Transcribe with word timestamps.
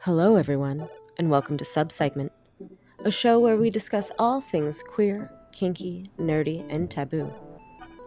Hello, 0.00 0.36
everyone, 0.36 0.88
and 1.18 1.30
welcome 1.30 1.56
to 1.58 1.64
Subsegment, 1.64 2.30
a 3.04 3.10
show 3.10 3.38
where 3.38 3.56
we 3.56 3.70
discuss 3.70 4.10
all 4.18 4.40
things 4.40 4.82
queer, 4.82 5.30
kinky, 5.52 6.10
nerdy, 6.18 6.64
and 6.68 6.90
taboo. 6.90 7.32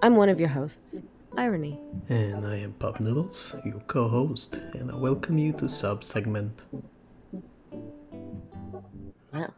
I'm 0.01 0.15
one 0.15 0.29
of 0.29 0.39
your 0.39 0.49
hosts, 0.49 1.03
Irony. 1.37 1.79
And 2.09 2.45
I 2.45 2.57
am 2.57 2.73
Pop 2.73 2.99
Noodles, 2.99 3.55
your 3.65 3.79
co 3.81 4.07
host, 4.07 4.55
and 4.73 4.91
I 4.91 4.95
welcome 4.95 5.37
you 5.37 5.51
to 5.53 5.65
Subsegment. 5.65 6.63
Well, 9.33 9.53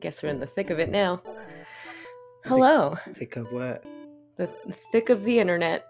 guess 0.00 0.22
we're 0.22 0.30
in 0.30 0.40
the 0.40 0.46
thick 0.46 0.70
of 0.70 0.78
it 0.78 0.90
now. 0.90 1.22
Hello, 2.44 2.96
Thick 3.12 3.36
of 3.36 3.50
what? 3.52 3.84
the 4.36 4.48
thick 4.92 5.08
of 5.10 5.24
the 5.24 5.38
internet. 5.38 5.86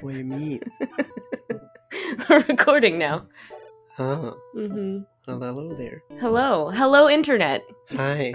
What 0.00 0.12
do 0.12 0.18
you 0.18 0.24
mean? 0.24 0.60
we're 2.30 2.40
recording 2.48 2.98
now. 2.98 3.26
Oh, 3.98 4.36
hmm 4.54 4.98
well, 5.26 5.38
hello 5.40 5.72
there. 5.74 6.02
Hello, 6.18 6.70
hello, 6.70 7.08
internet. 7.08 7.62
Hi, 7.94 8.34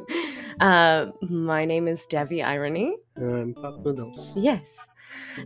uh, 0.60 1.06
my 1.22 1.64
name 1.64 1.88
is 1.88 2.04
Devi 2.06 2.42
Irony. 2.42 2.96
I'm 3.16 3.54
Pop 3.54 3.84
Noodles. 3.84 4.32
Yes, 4.36 4.78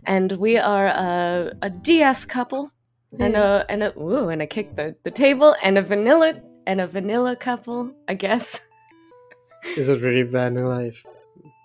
and 0.05 0.33
we 0.33 0.57
are 0.57 0.87
a, 0.87 1.53
a 1.61 1.69
DS 1.69 2.25
couple, 2.25 2.71
and 3.19 3.35
a 3.37 3.65
and 3.69 3.83
a 3.83 3.97
ooh, 3.97 4.27
and 4.29 4.41
a 4.41 4.47
kick 4.47 4.75
the, 4.75 4.95
the 5.03 5.11
table, 5.11 5.55
and 5.63 5.77
a 5.77 5.81
vanilla 5.81 6.41
and 6.67 6.81
a 6.81 6.87
vanilla 6.87 7.35
couple, 7.35 7.93
I 8.07 8.15
guess. 8.15 8.67
Is 9.77 9.87
it 9.87 10.01
really 10.01 10.23
vanilla 10.23 10.83
if 10.83 11.05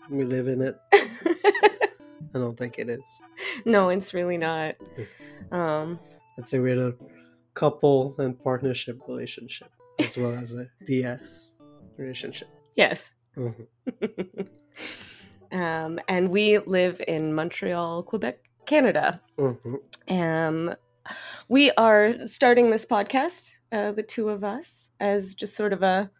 we 0.08 0.24
live 0.24 0.46
in 0.46 0.62
it? 0.62 0.76
I 0.94 2.38
don't 2.38 2.56
think 2.56 2.78
it 2.78 2.88
is. 2.88 3.20
no, 3.64 3.88
it's 3.88 4.14
really 4.14 4.38
not. 4.38 4.76
Um, 5.50 5.98
It's 6.36 6.52
a 6.52 6.60
real 6.60 6.92
couple 7.58 8.14
and 8.18 8.38
partnership 8.42 8.96
relationship, 9.08 9.70
as 9.98 10.16
well 10.16 10.32
as 10.32 10.54
a 10.54 10.66
DS 10.86 11.50
relationship. 11.98 12.48
yes. 12.76 13.12
Mhm. 13.36 13.66
um, 15.52 15.98
and 16.08 16.30
we 16.30 16.58
live 16.58 17.00
in 17.06 17.34
Montreal, 17.34 18.02
Quebec, 18.04 18.38
Canada. 18.66 19.20
Mhm. 19.36 19.78
Um, 20.08 20.74
we 21.48 21.70
are 21.72 22.26
starting 22.26 22.70
this 22.70 22.86
podcast, 22.86 23.50
uh, 23.72 23.92
the 23.92 24.02
two 24.02 24.28
of 24.28 24.44
us, 24.44 24.90
as 25.00 25.34
just 25.34 25.56
sort 25.56 25.72
of 25.72 25.82
a 25.82 26.10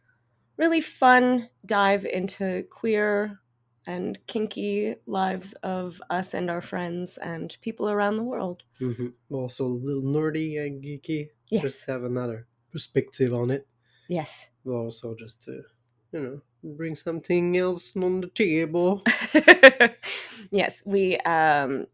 really 0.56 0.80
fun 0.80 1.48
dive 1.64 2.04
into 2.04 2.64
queer 2.70 3.38
and 3.88 4.18
kinky 4.26 4.94
lives 5.06 5.54
of 5.62 6.00
us 6.10 6.34
and 6.34 6.50
our 6.50 6.60
friends 6.60 7.18
and 7.18 7.56
people 7.62 7.88
around 7.88 8.16
the 8.18 8.22
world. 8.32 8.64
Mhm. 8.80 9.12
Also, 9.30 9.64
a 9.66 9.80
little 9.88 10.02
nerdy 10.02 10.60
and 10.64 10.82
geeky. 10.84 11.30
Yes. 11.50 11.62
Just 11.62 11.86
have 11.86 12.04
another 12.04 12.46
perspective 12.72 13.32
on 13.32 13.50
it. 13.50 13.66
Yes. 14.08 14.50
but 14.64 14.72
also 14.72 15.14
just 15.14 15.44
to 15.44 15.52
you 16.12 16.20
know 16.20 16.40
bring 16.62 16.96
something 16.96 17.56
else 17.56 17.96
on 17.96 18.20
the 18.22 18.28
table 18.28 19.02
yes, 20.50 20.82
we 20.86 21.16
um, 21.18 21.86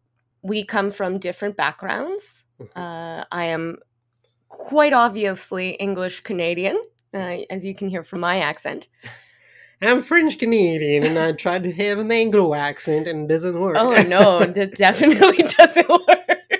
we 0.42 0.64
come 0.64 0.90
from 0.90 1.18
different 1.18 1.56
backgrounds. 1.56 2.44
Mhm. 2.60 2.68
Uh, 2.76 3.24
I 3.32 3.44
am 3.46 3.78
quite 4.48 4.92
obviously 4.92 5.70
English 5.80 6.20
Canadian, 6.22 6.76
uh, 7.12 7.38
as 7.50 7.64
you 7.64 7.74
can 7.74 7.88
hear 7.88 8.04
from 8.04 8.20
my 8.20 8.38
accent. 8.40 8.88
I'm 9.86 10.02
french 10.02 10.38
canadian 10.38 11.04
and 11.04 11.18
i 11.18 11.32
tried 11.32 11.62
to 11.64 11.72
have 11.72 11.98
an 11.98 12.10
anglo 12.10 12.54
accent 12.54 13.06
and 13.08 13.24
it 13.24 13.28
doesn't 13.34 13.58
work 13.58 13.76
Oh 13.78 13.92
no, 14.02 14.40
that 14.44 14.74
definitely 14.86 15.42
doesn't 15.44 15.88
work. 15.88 16.50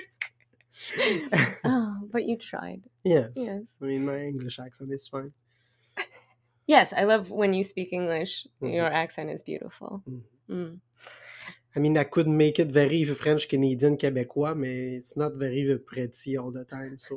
oh, 1.65 1.97
but 2.11 2.23
you 2.25 2.37
tried. 2.37 2.81
yes 3.03 3.31
Yes. 3.35 3.63
i 3.81 3.85
mean 3.85 4.05
my 4.05 4.19
english 4.31 4.59
accent 4.59 4.91
is 4.91 5.07
fine 5.07 5.33
Yes, 6.67 6.93
I 6.97 7.03
love 7.03 7.29
when 7.29 7.53
you 7.53 7.63
speak 7.63 7.93
English. 7.93 8.47
Mhm. 8.59 8.73
Your 8.73 8.87
accent 8.87 9.29
is 9.29 9.43
beautiful. 9.43 10.01
Mhm. 10.09 10.21
Mm. 10.49 10.79
i 11.75 11.79
mean 11.79 11.95
i 11.97 12.03
could 12.03 12.27
make 12.27 12.57
it 12.63 12.69
very 12.71 13.03
french 13.05 13.43
canadian 13.49 13.97
québécois 13.97 14.53
but 14.61 14.67
it's 14.97 15.15
not 15.17 15.31
very 15.35 15.63
pretty 15.89 16.37
all 16.37 16.51
the 16.51 16.63
time 16.65 16.95
so 16.99 17.13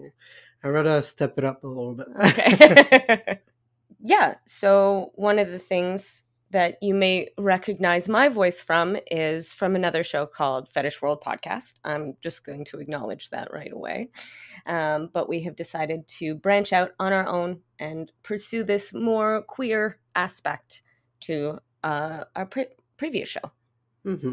i 0.65 0.67
rather 0.69 0.97
step 1.03 1.33
it 1.39 1.45
up 1.45 1.63
a 1.63 1.67
little 1.69 1.95
bit 2.01 2.09
Okay. 2.29 3.39
Yeah. 4.01 4.35
So 4.47 5.13
one 5.15 5.39
of 5.39 5.51
the 5.51 5.59
things 5.59 6.23
that 6.51 6.77
you 6.81 6.95
may 6.95 7.29
recognize 7.37 8.09
my 8.09 8.29
voice 8.29 8.63
from 8.63 8.97
is 9.11 9.53
from 9.53 9.77
another 9.77 10.03
show 10.03 10.25
called 10.25 10.69
Fetish 10.69 11.03
World 11.03 11.23
Podcast. 11.25 11.75
I'm 11.85 12.17
just 12.23 12.45
going 12.45 12.65
to 12.67 12.79
acknowledge 12.79 13.29
that 13.31 13.53
right 13.53 13.71
away. 13.73 14.11
Um, 14.67 15.11
but 15.13 15.29
we 15.29 15.43
have 15.43 15.57
decided 15.57 16.09
to 16.19 16.35
branch 16.35 16.73
out 16.73 16.93
on 16.99 17.13
our 17.13 17.27
own 17.29 17.61
and 17.79 18.11
pursue 18.23 18.65
this 18.65 18.95
more 18.95 19.43
queer 19.43 19.99
aspect 20.17 20.83
to 21.21 21.59
uh, 21.85 22.25
our 22.35 22.47
pre- 22.47 22.67
previous 22.97 23.29
show. 23.29 23.53
hmm 24.05 24.33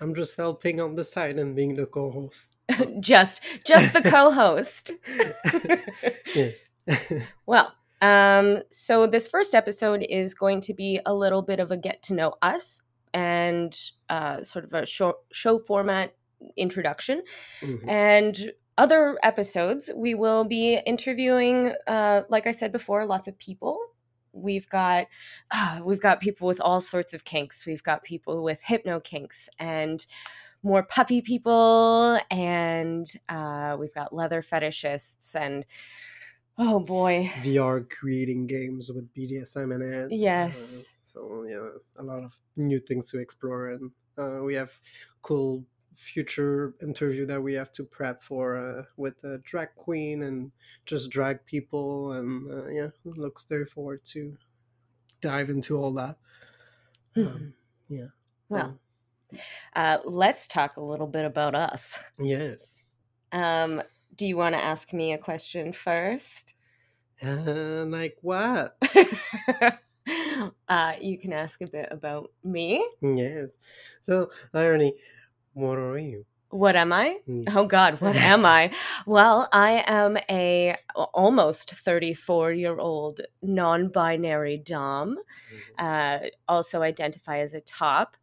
i'm 0.00 0.14
just 0.14 0.36
helping 0.36 0.80
on 0.80 0.96
the 0.96 1.04
side 1.04 1.36
and 1.36 1.54
being 1.54 1.74
the 1.74 1.86
co-host 1.86 2.56
just, 3.00 3.42
just 3.64 3.92
the 3.92 4.02
co-host. 4.02 4.90
yes 6.34 6.66
Well, 7.46 7.72
um, 8.02 8.62
so 8.70 9.06
this 9.06 9.28
first 9.28 9.54
episode 9.54 10.04
is 10.08 10.34
going 10.34 10.60
to 10.62 10.74
be 10.74 11.00
a 11.06 11.14
little 11.14 11.40
bit 11.40 11.60
of 11.60 11.70
a 11.70 11.76
get 11.76 12.02
to 12.04 12.14
know 12.14 12.34
us 12.42 12.82
and 13.14 13.78
uh, 14.10 14.42
sort 14.42 14.64
of 14.64 14.72
a 14.74 14.84
show, 14.84 15.14
show 15.32 15.58
format 15.58 16.14
introduction. 16.56 17.22
Mhm. 17.60 17.88
And 17.88 18.52
other 18.76 19.18
episodes, 19.22 19.90
we 19.94 20.14
will 20.14 20.44
be 20.44 20.80
interviewing, 20.84 21.74
uh, 21.86 22.22
like 22.28 22.46
I 22.46 22.52
said 22.52 22.72
before, 22.72 23.06
lots 23.06 23.28
of 23.28 23.38
people. 23.38 23.78
We've 24.32 24.68
got 24.68 25.06
uh, 25.50 25.80
we've 25.84 26.00
got 26.00 26.20
people 26.20 26.48
with 26.48 26.60
all 26.60 26.80
sorts 26.80 27.14
of 27.14 27.24
kinks. 27.24 27.66
We've 27.66 27.82
got 27.82 28.02
people 28.02 28.42
with 28.42 28.62
hypno 28.62 28.98
kinks 28.98 29.48
and 29.58 30.04
more 30.62 30.82
puppy 30.82 31.20
people, 31.20 32.18
and 32.30 33.06
uh, 33.28 33.76
we've 33.78 33.94
got 33.94 34.14
leather 34.14 34.42
fetishists 34.42 35.34
and 35.34 35.66
oh 36.58 36.80
boy, 36.80 37.30
VR 37.42 37.88
creating 37.88 38.46
games 38.46 38.90
with 38.94 39.12
BDSM 39.14 39.74
in 39.74 39.82
it. 39.82 40.12
Yes. 40.12 40.74
Uh, 40.74 40.82
so 41.04 41.44
yeah, 41.48 41.68
a 41.98 42.02
lot 42.02 42.22
of 42.24 42.36
new 42.56 42.78
things 42.78 43.10
to 43.10 43.18
explore, 43.18 43.70
and 43.70 43.90
uh, 44.18 44.42
we 44.42 44.54
have 44.54 44.78
cool 45.22 45.64
future 45.94 46.74
interview 46.80 47.26
that 47.26 47.42
we 47.42 47.54
have 47.54 47.70
to 47.70 47.84
prep 47.84 48.22
for 48.22 48.56
uh, 48.56 48.82
with 48.96 49.22
a 49.24 49.38
drag 49.38 49.74
queen 49.76 50.22
and 50.22 50.52
just 50.86 51.10
drag 51.10 51.44
people, 51.46 52.12
and 52.12 52.50
uh, 52.50 52.68
yeah, 52.68 52.88
look 53.04 53.42
very 53.48 53.66
forward 53.66 54.04
to 54.04 54.36
dive 55.20 55.48
into 55.48 55.76
all 55.76 55.92
that. 55.92 56.16
Um, 57.14 57.54
yeah. 57.88 58.06
well, 58.48 58.78
uh, 59.76 59.98
let's 60.04 60.48
talk 60.48 60.76
a 60.76 60.82
little 60.82 61.06
bit 61.06 61.24
about 61.24 61.54
us. 61.54 62.02
yes. 62.18 62.90
Um, 63.32 63.82
do 64.14 64.26
you 64.26 64.36
want 64.36 64.54
to 64.54 64.62
ask 64.62 64.92
me 64.92 65.12
a 65.12 65.18
question 65.18 65.72
first? 65.72 66.54
Uh, 67.22 67.84
like 67.86 68.16
what? 68.22 68.76
uh, 70.68 70.92
you 71.00 71.18
can 71.18 71.32
ask 71.32 71.60
a 71.62 71.66
bit 71.66 71.88
about 71.90 72.30
me. 72.44 72.86
Yes. 73.02 73.50
So, 74.02 74.30
irony. 74.54 74.94
What 75.54 75.78
are 75.78 75.98
you? 75.98 76.24
What 76.50 76.76
am 76.76 76.92
I? 76.92 77.18
Mm. 77.28 77.44
Oh 77.54 77.66
God, 77.66 78.00
what 78.00 78.16
am 78.16 78.46
I? 78.46 78.72
Well, 79.06 79.48
I 79.52 79.84
am 79.86 80.18
a 80.30 80.76
almost 80.94 81.70
34 81.72 82.52
year 82.52 82.78
old 82.78 83.20
non 83.42 83.88
binary 83.88 84.58
Dom, 84.58 85.18
uh, 85.78 86.18
also 86.48 86.82
identify 86.82 87.38
as 87.38 87.54
a 87.54 87.60
top, 87.60 88.16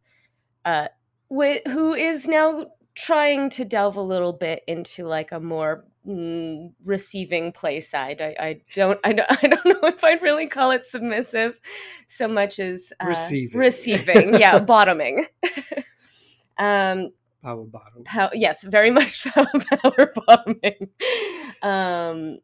uh, 0.64 0.88
wi- 1.30 1.62
who 1.66 1.94
is 1.94 2.28
now 2.28 2.66
trying 3.04 3.50
to 3.50 3.64
delve 3.64 3.96
a 3.96 4.02
little 4.02 4.32
bit 4.32 4.62
into 4.66 5.06
like 5.06 5.32
a 5.32 5.40
more 5.40 5.84
mm, 6.06 6.72
receiving 6.84 7.52
play 7.52 7.80
side. 7.80 8.20
I, 8.20 8.34
I 8.38 8.60
don't, 8.74 9.00
I 9.04 9.12
don't, 9.12 9.26
I 9.42 9.46
don't 9.48 9.64
know 9.64 9.88
if 9.88 10.02
I'd 10.04 10.22
really 10.22 10.46
call 10.46 10.70
it 10.70 10.86
submissive 10.86 11.60
so 12.06 12.28
much 12.28 12.58
as 12.58 12.92
uh, 13.00 13.06
Receiving. 13.06 13.58
receiving, 13.58 14.34
yeah, 14.40 14.58
bottoming. 14.60 15.26
um, 16.58 17.10
Power 17.42 17.64
bottom. 17.64 18.04
Pow- 18.04 18.30
yes, 18.34 18.64
very 18.64 18.90
much 18.90 19.24
power, 19.24 19.46
power 19.82 20.12
bombing. 20.26 20.90
Um, 21.62 22.40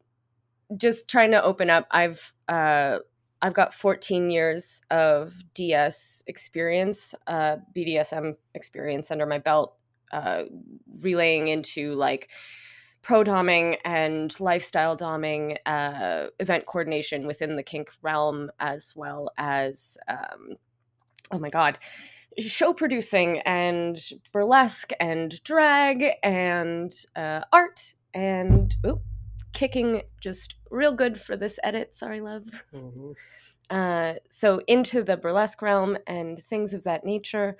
just 0.75 1.07
trying 1.07 1.31
to 1.31 1.43
open 1.43 1.69
up. 1.69 1.85
I've 1.91 2.33
uh, 2.47 2.97
I've 3.41 3.53
got 3.53 3.73
14 3.73 4.31
years 4.31 4.81
of 4.89 5.35
DS 5.53 6.23
experience, 6.25 7.13
uh, 7.27 7.57
BDSM 7.75 8.35
experience 8.55 9.11
under 9.11 9.27
my 9.27 9.37
belt, 9.37 9.76
uh, 10.11 10.43
relaying 10.99 11.47
into 11.47 11.93
like 11.95 12.29
pro 13.01 13.23
doming 13.23 13.77
and 13.85 14.37
lifestyle 14.39 14.97
doming, 14.97 15.57
uh, 15.65 16.27
event 16.39 16.65
coordination 16.65 17.25
within 17.25 17.55
the 17.55 17.63
kink 17.63 17.89
realm, 18.01 18.51
as 18.59 18.93
well 18.95 19.29
as 19.37 19.97
um, 20.07 20.55
oh 21.31 21.39
my 21.39 21.49
god, 21.49 21.77
show 22.37 22.73
producing 22.73 23.39
and 23.39 23.97
burlesque 24.31 24.91
and 24.99 25.41
drag 25.43 26.03
and 26.23 26.93
uh, 27.15 27.41
art 27.51 27.95
and 28.13 28.75
oop, 28.85 29.01
kicking 29.53 30.01
just 30.21 30.55
real 30.69 30.91
good 30.91 31.19
for 31.19 31.35
this 31.35 31.59
edit. 31.63 31.95
Sorry, 31.95 32.21
love. 32.21 32.65
Mhm. 32.73 33.15
Uh, 33.69 34.13
so 34.29 34.61
into 34.67 35.03
the 35.03 35.17
burlesque 35.17 35.61
realm 35.61 35.97
and 36.07 36.41
things 36.41 36.73
of 36.73 36.83
that 36.83 37.03
nature. 37.03 37.57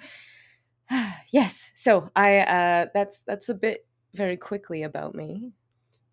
yes. 1.29 1.71
So 1.75 2.09
I 2.15 2.39
uh, 2.39 2.85
that's 2.93 3.21
that's 3.21 3.49
a 3.49 3.53
bit 3.53 3.85
very 4.13 4.37
quickly 4.37 4.83
about 4.83 5.15
me. 5.15 5.51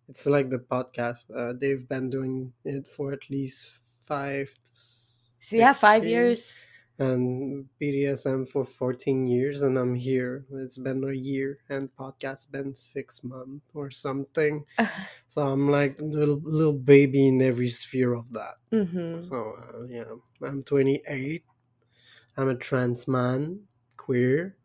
It's 0.07 0.25
like 0.25 0.49
the 0.49 0.59
podcast. 0.59 1.25
Uh, 1.35 1.53
they've 1.57 1.87
been 1.87 2.09
doing 2.09 2.53
it 2.63 2.85
for 2.87 3.11
at 3.13 3.29
least 3.29 3.71
five. 4.05 4.53
To 4.53 4.69
So 4.73 5.55
yeah, 5.55 5.73
five 5.73 6.05
years. 6.05 6.61
and 6.97 7.65
BDSM 7.81 8.47
for 8.47 8.63
14 8.63 9.25
years, 9.25 9.61
and 9.61 9.77
I'm 9.77 9.95
here. 9.95 10.45
It's 10.53 10.77
been 10.77 11.03
a 11.03 11.11
year, 11.11 11.57
and 11.69 11.89
podcast 11.95 12.51
been 12.51 12.75
six 12.75 13.23
months 13.23 13.65
or 13.73 13.91
something. 13.91 14.65
So 15.27 15.41
I'm 15.43 15.69
like 15.69 15.99
a 15.99 16.05
little, 16.05 16.39
little 16.45 16.71
baby 16.79 17.27
in 17.27 17.41
every 17.41 17.67
sphere 17.67 18.13
of 18.13 18.31
that. 18.31 18.55
hmm 18.71 19.19
So 19.19 19.35
uh, 19.59 19.83
yeah, 19.89 20.07
I'm 20.41 20.61
28. 20.63 21.43
I'm 22.37 22.47
a 22.47 22.55
trans 22.55 23.07
man, 23.07 23.67
queer. 23.97 24.55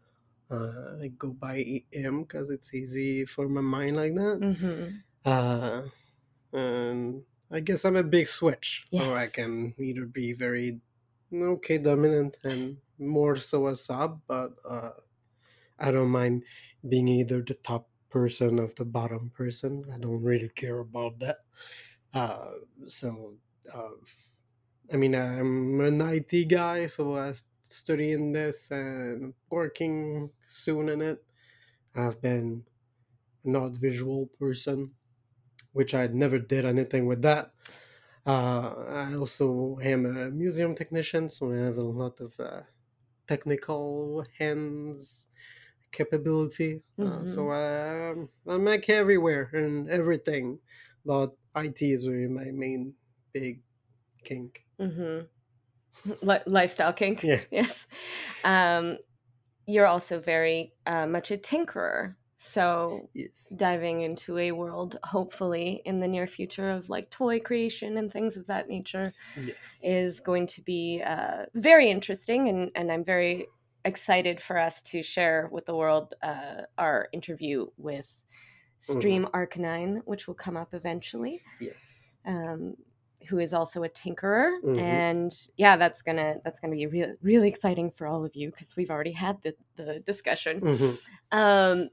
Uh, 0.50 0.98
I 1.02 1.08
go 1.08 1.32
by 1.32 1.84
him 1.92 2.22
because 2.24 2.50
it's 2.50 2.74
easy 2.74 3.24
for 3.26 3.48
my 3.48 3.60
mind 3.60 3.96
like 3.96 4.14
that. 4.16 4.42
hmm 4.42 5.02
Uh, 5.24 5.88
and 6.52 7.24
I 7.50 7.60
guess 7.60 7.84
I'm 7.84 7.96
a 7.96 8.04
big 8.04 8.28
switch, 8.28 8.86
or 8.92 9.16
I 9.16 9.28
can 9.28 9.74
either 9.78 10.06
be 10.06 10.32
very 10.34 10.80
okay 11.32 11.78
dominant 11.78 12.38
and 12.44 12.78
more 12.98 13.36
so 13.36 13.68
a 13.68 13.76
sub, 13.76 14.22
but 14.26 14.54
uh, 14.64 14.92
I 15.78 15.90
don't 15.90 16.10
mind 16.10 16.44
being 16.86 17.08
either 17.08 17.42
the 17.42 17.54
top 17.54 17.90
person 18.10 18.58
of 18.58 18.74
the 18.76 18.84
bottom 18.84 19.30
person. 19.30 19.86
I 19.92 19.98
don't 19.98 20.22
really 20.22 20.48
care 20.50 20.78
about 20.80 21.18
that. 21.20 21.38
Uh, 22.14 22.52
so, 22.88 23.38
uh, 23.72 23.90
I 24.92 24.96
mean, 24.96 25.14
I'm 25.14 25.80
an 25.80 26.00
IT 26.02 26.44
guy, 26.44 26.86
so 26.86 27.16
I 27.16 27.32
studying 27.72 28.32
this 28.32 28.70
and 28.70 29.34
working 29.50 30.30
soon 30.46 30.88
in 30.88 31.02
it. 31.02 31.24
I've 31.94 32.20
been 32.22 32.66
not 33.44 33.76
visual 33.76 34.26
person, 34.26 34.94
which 35.72 35.94
I 35.94 36.06
never 36.08 36.38
did 36.38 36.64
anything 36.64 37.06
with 37.06 37.22
that. 37.22 37.54
Uh, 38.26 38.74
I 38.88 39.14
also 39.14 39.78
am 39.80 40.06
a 40.06 40.30
museum 40.30 40.74
technician, 40.74 41.28
so 41.30 41.52
I 41.52 41.56
have 41.58 41.78
a 41.78 41.82
lot 41.82 42.20
of 42.20 42.38
uh, 42.40 42.62
technical 43.26 44.24
hands 44.38 45.28
capability. 45.92 46.82
Uh, 47.00 47.24
so 47.24 47.50
I, 47.50 48.12
I 48.52 48.58
make 48.58 48.88
everywhere 48.90 49.50
and 49.54 49.90
everything, 49.90 50.60
but 51.04 51.36
IT 51.54 51.92
is 51.92 52.08
really 52.08 52.28
my 52.28 52.50
main 52.52 52.96
big 53.32 53.62
kink. 54.24 54.66
hmm 54.78 55.28
Li- 56.22 56.38
lifestyle 56.46 56.92
kink. 56.92 57.22
Yeah. 57.22 57.40
Yes. 57.50 57.86
Um, 58.44 58.98
you're 59.66 59.86
also 59.86 60.18
very 60.20 60.72
uh, 60.86 61.06
much 61.06 61.30
a 61.30 61.36
tinkerer. 61.36 62.14
So 62.42 63.10
Yes. 63.12 63.52
diving 63.54 64.00
into 64.00 64.38
a 64.38 64.52
world, 64.52 64.96
hopefully 65.04 65.82
in 65.84 66.00
the 66.00 66.08
near 66.08 66.26
future, 66.26 66.70
of 66.70 66.88
like 66.88 67.10
toy 67.10 67.38
creation 67.38 67.98
and 67.98 68.10
things 68.10 68.36
of 68.38 68.46
that 68.46 68.66
nature 68.68 69.12
Yes. 69.36 69.56
is 69.82 70.20
going 70.20 70.46
to 70.48 70.62
be 70.62 71.02
uh, 71.04 71.44
very 71.54 71.90
interesting, 71.90 72.48
and 72.48 72.70
and 72.74 72.90
I'm 72.90 73.04
very 73.04 73.46
excited 73.84 74.40
for 74.40 74.56
us 74.58 74.80
to 74.82 75.02
share 75.02 75.48
with 75.52 75.66
the 75.66 75.74
world 75.76 76.14
uh, 76.22 76.62
our 76.78 77.08
interview 77.12 77.66
with 77.76 78.24
Stream 78.78 79.26
Arcanine, 79.34 80.00
which 80.06 80.26
will 80.26 80.34
come 80.34 80.56
up 80.56 80.72
eventually. 80.72 81.40
Yes. 81.60 82.16
Um, 82.24 82.74
who 83.28 83.38
is 83.38 83.52
also 83.52 83.82
a 83.82 83.88
tinkerer, 83.88 84.60
Mhm. 84.62 84.78
and 84.80 85.48
yeah, 85.56 85.76
that's 85.76 86.02
gonna 86.02 86.36
that's 86.44 86.60
gonna 86.60 86.76
be 86.76 86.86
really 86.86 87.14
really 87.22 87.48
exciting 87.48 87.90
for 87.90 88.06
all 88.06 88.24
of 88.24 88.34
you 88.34 88.50
because 88.50 88.76
we've 88.76 88.90
already 88.90 89.12
had 89.12 89.42
the 89.42 89.54
the 89.76 90.00
discussion. 90.00 90.60
Mhm. 90.60 90.98
Um, 91.32 91.90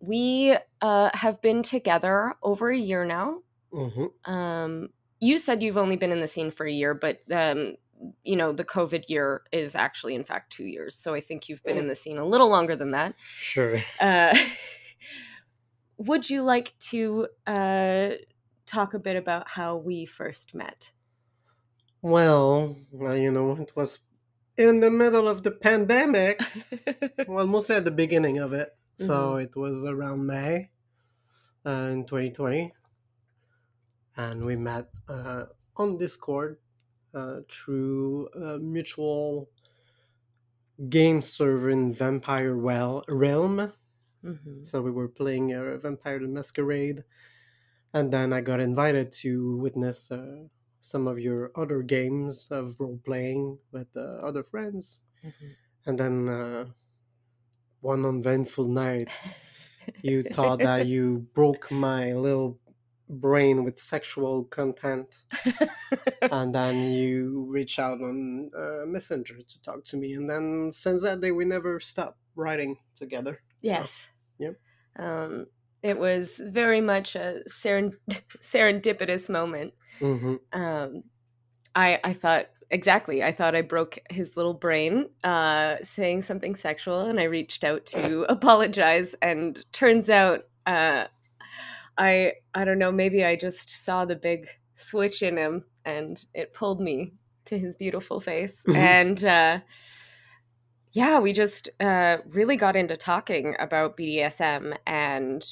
we 0.00 0.56
uh, 0.80 1.10
have 1.14 1.40
been 1.40 1.62
together 1.62 2.34
over 2.42 2.70
a 2.70 2.76
year 2.76 3.04
now. 3.04 3.42
Mhm. 3.72 4.10
Um, 4.28 4.88
you 5.20 5.38
said 5.38 5.62
you've 5.62 5.78
only 5.78 5.96
been 5.96 6.12
in 6.12 6.20
the 6.20 6.28
scene 6.28 6.50
for 6.50 6.66
a 6.66 6.72
year, 6.72 6.94
but 6.94 7.20
um, 7.32 7.76
you 8.22 8.36
know 8.36 8.52
the 8.52 8.64
COVID 8.64 9.08
year 9.08 9.42
is 9.52 9.74
actually, 9.74 10.14
in 10.14 10.24
fact, 10.24 10.52
two 10.52 10.64
years. 10.66 10.94
So 10.94 11.14
I 11.14 11.20
think 11.20 11.48
you've 11.48 11.62
been 11.62 11.78
in 11.78 11.88
the 11.88 11.94
scene 11.94 12.18
a 12.18 12.24
little 12.24 12.50
longer 12.50 12.76
than 12.76 12.90
that. 12.90 13.14
Sure. 13.38 13.78
Uh, 14.00 14.36
would 15.96 16.28
you 16.28 16.42
like 16.42 16.74
to 16.90 17.28
uh, 17.46 18.10
talk 18.66 18.94
a 18.94 18.98
bit 18.98 19.16
about 19.16 19.48
how 19.50 19.76
we 19.76 20.04
first 20.04 20.54
met? 20.54 20.92
Well, 22.02 22.76
well, 22.92 23.16
you 23.16 23.30
know, 23.30 23.52
it 23.52 23.72
was 23.74 24.00
in 24.56 24.80
the 24.80 24.90
middle 24.90 25.26
of 25.26 25.42
the 25.42 25.50
pandemic. 25.50 26.40
well, 27.28 27.46
mostly 27.46 27.76
at 27.76 27.84
the 27.84 27.90
beginning 27.90 28.38
of 28.38 28.52
it. 28.52 28.70
So 28.98 29.36
it 29.36 29.56
was 29.56 29.84
around 29.84 30.26
May 30.26 30.70
uh, 31.66 31.90
in 31.92 32.04
2020. 32.04 32.72
And 34.16 34.44
we 34.44 34.54
met 34.54 34.88
uh, 35.08 35.46
on 35.76 35.98
Discord 35.98 36.58
uh, 37.12 37.40
through 37.50 38.28
a 38.28 38.58
mutual 38.58 39.48
game 40.88 41.22
server 41.22 41.70
in 41.70 41.92
Vampire 41.92 42.56
well- 42.56 43.04
Realm. 43.08 43.72
Mhm. 44.24 44.64
So 44.64 44.80
we 44.82 44.90
were 44.90 45.08
playing 45.08 45.52
uh, 45.52 45.76
Vampire 45.78 46.18
the 46.20 46.28
Masquerade. 46.28 47.04
And 47.94 48.12
then 48.12 48.32
I 48.32 48.40
got 48.42 48.60
invited 48.60 49.10
to 49.22 49.56
witness 49.56 50.10
uh, 50.10 50.48
some 50.80 51.06
of 51.06 51.18
your 51.18 51.50
other 51.54 51.80
games 51.82 52.48
of 52.50 52.76
role 52.78 53.00
playing 53.04 53.58
with 53.72 53.88
uh, 53.96 54.18
other 54.28 54.42
friends. 54.42 55.00
Mhm. 55.24 55.54
And 55.86 55.98
then 55.98 56.28
uh, 56.28 56.64
one 57.80 58.04
uneventful 58.04 58.66
night, 58.66 59.08
you 60.02 60.22
thought 60.22 60.58
that 60.60 60.86
you 60.86 61.26
broke 61.34 61.70
my 61.70 62.12
little 62.14 62.58
brain 63.08 63.64
with 63.64 63.78
sexual 63.78 64.44
content. 64.44 65.14
and 66.22 66.54
then 66.54 66.90
you 66.90 67.46
reach 67.50 67.78
out 67.78 68.00
on 68.00 68.50
uh, 68.56 68.86
Messenger 68.86 69.36
to 69.46 69.62
talk 69.62 69.84
to 69.84 69.96
me. 69.96 70.14
And 70.14 70.28
then 70.28 70.72
since 70.72 71.02
that 71.02 71.20
day, 71.20 71.30
we 71.30 71.44
never 71.44 71.78
stopped 71.80 72.18
writing 72.34 72.76
together. 72.96 73.40
yes. 73.62 74.08
Yep. 74.38 74.56
Um, 74.98 75.46
it 75.84 75.98
was 75.98 76.40
very 76.42 76.80
much 76.80 77.14
a 77.14 77.42
seren- 77.48 77.98
serendipitous 78.40 79.30
moment. 79.30 79.74
hmm 80.00 80.36
um, 80.52 81.04
I 81.76 82.00
I 82.02 82.12
thought 82.14 82.46
exactly. 82.70 83.22
I 83.22 83.32
thought 83.32 83.54
I 83.54 83.62
broke 83.62 83.98
his 84.10 84.36
little 84.36 84.54
brain 84.54 85.10
uh, 85.22 85.76
saying 85.82 86.22
something 86.22 86.54
sexual, 86.56 87.00
and 87.02 87.20
I 87.20 87.24
reached 87.24 87.62
out 87.64 87.86
to 87.86 88.22
apologize. 88.28 89.14
And 89.22 89.64
turns 89.72 90.08
out, 90.10 90.40
uh, 90.66 91.04
I 91.98 92.32
I 92.54 92.64
don't 92.64 92.78
know. 92.78 92.92
Maybe 92.92 93.24
I 93.24 93.36
just 93.36 93.70
saw 93.84 94.04
the 94.04 94.16
big 94.16 94.46
switch 94.76 95.22
in 95.22 95.36
him, 95.36 95.64
and 95.84 96.24
it 96.34 96.54
pulled 96.54 96.80
me 96.80 97.12
to 97.44 97.58
his 97.58 97.76
beautiful 97.76 98.20
face. 98.20 98.62
Mhm. 98.66 98.76
and 98.76 99.24
uh, 99.24 99.60
yeah, 100.92 101.18
we 101.18 101.32
just 101.32 101.68
uh, 101.80 102.18
really 102.28 102.56
got 102.56 102.76
into 102.76 102.96
talking 102.96 103.56
about 103.58 103.96
BDSM 103.96 104.76
and 104.86 105.44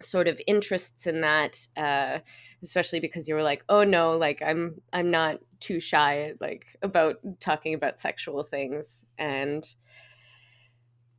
sort 0.00 0.28
of 0.28 0.40
interests 0.46 1.06
in 1.06 1.20
that. 1.22 1.66
Uh, 1.76 2.20
especially 2.62 2.98
because 3.00 3.28
you 3.28 3.34
were 3.34 3.42
like 3.42 3.62
oh 3.68 3.84
no 3.84 4.16
like 4.16 4.40
i'm 4.40 4.80
i'm 4.94 5.10
not 5.10 5.38
too 5.60 5.78
shy 5.78 6.32
like 6.40 6.66
about 6.80 7.16
talking 7.40 7.74
about 7.74 8.00
sexual 8.00 8.42
things. 8.42 9.04
And 9.18 9.62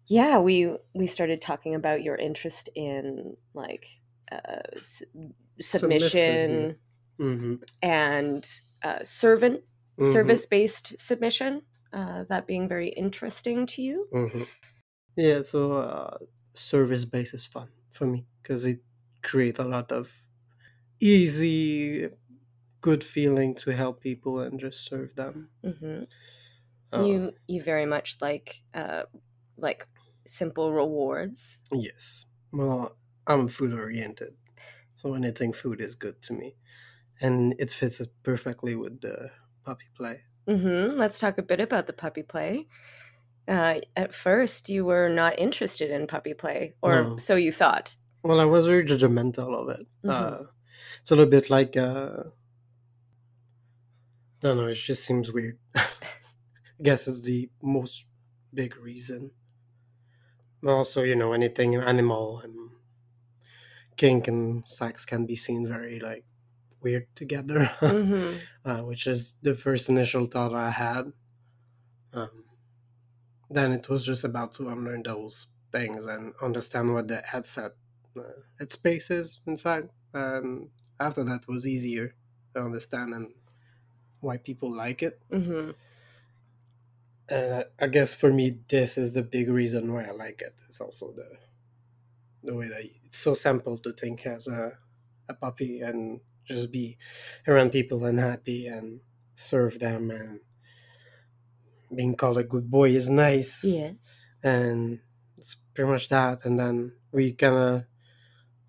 yeah 0.08 0.38
we 0.40 0.72
we 0.94 1.08
started 1.08 1.42
talking 1.42 1.74
about 1.74 2.04
your 2.04 2.16
interest 2.16 2.70
in 2.76 3.36
like 3.54 3.88
uh, 4.32 4.62
s- 4.78 5.04
submission 5.60 6.78
hmm 7.20 7.56
and 7.82 8.62
uh, 8.84 9.04
servant 9.04 9.64
Mhm. 9.98 10.06
service 10.06 10.46
based 10.46 10.98
submission 11.00 11.64
uh, 11.94 12.24
that 12.26 12.48
being 12.48 12.68
very 12.68 12.90
interesting 12.90 13.66
to 13.66 13.82
you. 13.82 14.10
Hmm 14.12 14.44
Yeah, 15.18 15.44
so 15.44 15.74
uh, 15.82 16.18
service 16.56 17.06
based 17.06 17.34
is 17.34 17.46
fun 17.46 17.70
for 17.96 18.08
me 18.08 18.28
because 18.42 18.66
it 18.66 18.82
creates 19.24 19.60
a 19.60 19.66
lot 19.66 19.92
of 19.92 20.24
easy, 21.00 22.10
good 22.82 23.04
feeling 23.04 23.56
to 23.56 23.76
help 23.76 24.02
people 24.02 24.40
and 24.42 24.60
just 24.60 24.86
serve 24.86 25.16
them. 25.16 25.52
hmm 25.64 26.04
Uh, 26.92 27.06
you 27.06 27.34
you 27.48 27.62
very 27.62 27.86
much 27.86 28.22
like 28.22 28.64
uh, 28.74 29.06
like 29.58 29.88
simple 30.28 30.74
rewards 30.74 31.62
Yes. 31.72 32.26
Well, 32.52 32.98
I'm 33.28 33.48
food 33.48 33.74
oriented, 33.74 34.36
so 34.96 35.14
anything 35.16 35.54
food 35.54 35.82
is 35.82 35.96
good 35.96 36.22
to 36.24 36.34
me, 36.34 36.58
and 37.22 37.56
it 37.60 37.72
fits 37.72 38.06
perfectly 38.24 38.76
with 38.76 39.02
the 39.02 39.32
puppy 39.64 39.88
play. 39.96 40.26
Mm-hmm. 40.48 40.98
Let's 41.00 41.20
talk 41.20 41.38
a 41.38 41.44
bit 41.44 41.60
about 41.60 41.88
the 41.88 41.94
puppy 41.94 42.22
play. 42.24 42.68
Uh, 43.48 43.80
at 43.96 44.14
first, 44.14 44.70
you 44.70 44.84
were 44.86 45.08
not 45.10 45.38
interested 45.38 45.92
in 45.92 46.08
puppy 46.08 46.34
play, 46.34 46.74
or 46.82 47.04
No. 47.04 47.18
so 47.18 47.36
you 47.36 47.52
thought. 47.52 47.96
well, 48.24 48.40
I 48.40 48.46
was 48.46 48.66
very 48.66 48.84
judgmental 48.84 49.54
of 49.56 49.70
it. 49.80 49.86
Mhm. 50.04 50.10
Uh, 50.10 50.44
it's 51.00 51.12
a 51.12 51.16
little 51.16 51.30
bit 51.30 51.50
like 51.52 51.78
uh, 51.78 52.24
I 54.44 54.48
don't 54.48 54.58
know. 54.58 54.68
It 54.68 54.74
just 54.76 55.04
seems 55.06 55.32
weird. 55.32 55.58
I 55.76 55.86
guess 56.82 57.08
it's 57.08 57.22
the 57.22 57.50
most 57.62 58.06
big 58.54 58.76
reason. 58.78 59.32
But 60.62 60.72
also, 60.74 61.04
you 61.04 61.16
know, 61.16 61.34
anything 61.34 61.76
animal 61.76 62.40
and 62.40 62.72
kink 63.98 64.28
and 64.28 64.68
sex 64.68 65.06
can 65.06 65.26
be 65.26 65.36
seen 65.36 65.68
very 65.68 66.00
like 66.00 66.26
weird 66.82 67.08
together, 67.16 67.72
Mhm. 67.82 68.40
uh, 68.66 68.82
which 68.82 69.06
is 69.08 69.34
the 69.42 69.54
first 69.56 69.88
initial 69.90 70.26
thought 70.26 70.54
I 70.54 70.72
had. 70.72 71.14
Um, 72.14 72.45
then 73.50 73.72
it 73.72 73.90
was 73.90 74.06
just 74.06 74.24
about 74.24 74.54
to 74.54 74.70
unlearn 74.70 75.04
those 75.04 75.48
things 75.72 76.06
and 76.08 76.34
understand 76.42 76.94
what 76.94 77.08
the 77.08 77.22
headset 77.22 77.72
uh, 78.18 78.24
headspace 78.60 79.12
is. 79.12 79.42
In 79.46 79.58
fact, 79.58 79.90
um, 80.14 80.72
after 81.00 81.24
that 81.26 81.48
was 81.48 81.68
easier 81.68 82.16
to 82.56 82.62
understand 82.62 83.14
and 83.14 83.34
why 84.22 84.38
people 84.38 84.72
like 84.76 85.04
it. 85.04 85.22
Mhm. 85.30 85.76
And 87.30 87.54
I, 87.80 87.86
I 87.86 87.88
guess 87.88 88.14
for 88.14 88.32
me, 88.32 88.62
this 88.68 88.98
is 88.98 89.14
the 89.14 89.24
big 89.24 89.50
reason 89.50 89.92
why 89.92 90.06
I 90.06 90.12
like 90.12 90.42
it. 90.42 90.54
It's 90.68 90.82
also 90.82 91.12
the 91.12 91.38
the 92.44 92.56
way 92.56 92.68
that 92.68 92.84
it's 93.04 93.18
so 93.18 93.34
simple 93.34 93.78
to 93.80 93.92
think 93.92 94.26
as 94.26 94.48
a 94.48 94.78
a 95.28 95.34
puppy 95.34 95.82
and 95.82 96.22
just 96.46 96.72
be 96.72 96.98
around 97.48 97.72
people 97.72 98.06
and 98.06 98.20
happy 98.20 98.68
and 98.68 99.02
serve 99.36 99.80
them 99.80 100.12
and 100.12 100.40
being 101.96 102.16
called 102.16 102.38
a 102.38 102.44
good 102.44 102.70
boy 102.70 102.90
is 102.90 103.10
nice 103.10 103.64
Yes. 103.64 104.20
and 104.44 105.00
it's 105.38 105.56
pretty 105.74 105.90
much 105.92 106.10
that 106.10 106.46
and 106.46 106.60
then 106.60 106.94
we 107.12 107.32
kind 107.34 107.56
of 107.56 107.84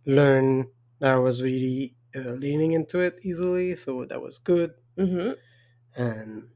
learn 0.04 0.68
that 1.00 1.12
i 1.14 1.18
was 1.18 1.42
really 1.42 1.94
uh, 2.14 2.30
leaning 2.44 2.72
into 2.72 2.98
it 3.00 3.20
easily 3.22 3.76
so 3.76 4.04
that 4.04 4.20
was 4.20 4.38
good 4.38 4.72
Mhm. 4.96 5.36
and 5.96 6.48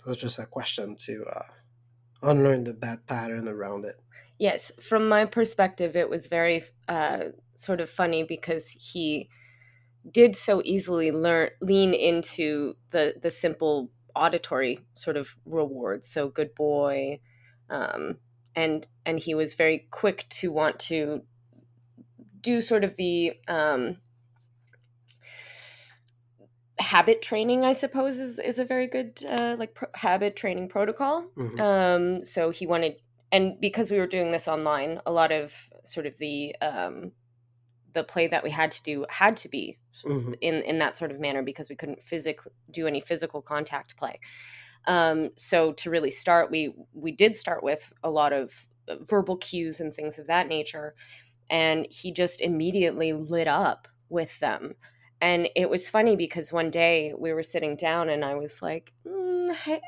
it 0.00 0.06
was 0.06 0.20
just 0.20 0.38
a 0.38 0.46
question 0.46 0.96
to 0.96 1.24
uh, 1.24 1.46
unlearn 2.22 2.64
the 2.64 2.74
bad 2.74 3.06
pattern 3.06 3.48
around 3.48 3.84
it 3.84 3.96
Yes, 4.38 4.72
from 4.80 5.08
my 5.08 5.24
perspective, 5.24 5.94
it 5.94 6.08
was 6.10 6.26
very 6.26 6.64
uh, 6.88 7.26
sort 7.54 7.80
of 7.80 7.88
funny 7.88 8.24
because 8.24 8.66
he 8.70 9.28
did 10.10 10.34
so 10.34 10.60
easily 10.64 11.12
learn 11.12 11.50
lean 11.60 11.94
into 11.94 12.74
the 12.90 13.14
the 13.22 13.30
simple 13.30 13.92
auditory 14.14 14.80
sort 14.94 15.16
of 15.16 15.36
rewards. 15.44 16.08
So 16.08 16.28
good 16.28 16.54
boy, 16.54 17.20
um, 17.70 18.18
and 18.54 18.86
and 19.04 19.18
he 19.18 19.34
was 19.34 19.54
very 19.54 19.86
quick 19.90 20.26
to 20.30 20.52
want 20.52 20.78
to 20.80 21.22
do 22.40 22.60
sort 22.60 22.84
of 22.84 22.96
the 22.96 23.34
um, 23.48 23.98
habit 26.78 27.22
training. 27.22 27.64
I 27.64 27.72
suppose 27.72 28.18
is 28.18 28.38
is 28.38 28.58
a 28.58 28.64
very 28.64 28.86
good 28.86 29.18
uh, 29.28 29.56
like 29.58 29.74
pro- 29.74 29.88
habit 29.94 30.36
training 30.36 30.68
protocol. 30.68 31.28
Mhm. 31.36 31.60
Um, 31.60 32.24
so 32.24 32.50
he 32.50 32.66
wanted, 32.66 32.96
and 33.30 33.60
because 33.60 33.90
we 33.90 33.98
were 33.98 34.06
doing 34.06 34.32
this 34.32 34.48
online, 34.48 35.00
a 35.06 35.12
lot 35.12 35.32
of 35.32 35.70
sort 35.84 36.06
of 36.06 36.18
the 36.18 36.54
um, 36.60 37.12
the 37.94 38.04
play 38.04 38.26
that 38.26 38.44
we 38.44 38.50
had 38.50 38.70
to 38.72 38.82
do 38.82 39.06
had 39.10 39.36
to 39.38 39.48
be 39.48 39.78
Mhm. 40.04 40.34
in 40.40 40.62
in 40.62 40.78
that 40.78 40.96
sort 40.96 41.10
of 41.12 41.20
manner 41.20 41.42
because 41.42 41.68
we 41.68 41.76
couldn't 41.76 42.02
physically 42.02 42.52
do 42.70 42.86
any 42.86 43.00
physical 43.00 43.42
contact 43.42 43.96
play. 43.96 44.20
Um, 44.86 45.30
so 45.36 45.72
to 45.74 45.90
really 45.90 46.10
start, 46.10 46.50
we 46.50 46.74
we 46.92 47.12
did 47.12 47.36
start 47.36 47.62
with 47.62 47.92
a 48.02 48.10
lot 48.10 48.32
of 48.32 48.66
uh, 48.88 48.96
verbal 49.02 49.36
cues 49.36 49.80
and 49.80 49.94
things 49.94 50.18
of 50.18 50.26
that 50.26 50.48
nature, 50.48 50.94
and 51.50 51.86
he 51.90 52.12
just 52.12 52.40
immediately 52.40 53.12
lit 53.12 53.48
up 53.48 53.88
with 54.08 54.38
them. 54.40 54.74
And 55.20 55.48
it 55.56 55.70
was 55.70 55.88
funny 55.88 56.16
because 56.16 56.52
one 56.52 56.70
day 56.70 57.14
we 57.18 57.32
were 57.32 57.42
sitting 57.44 57.76
down 57.76 58.10
and 58.10 58.24
I 58.24 58.34
was 58.36 58.62
like, 58.62 58.92
mm, 59.06 59.54
hey, 59.54 59.80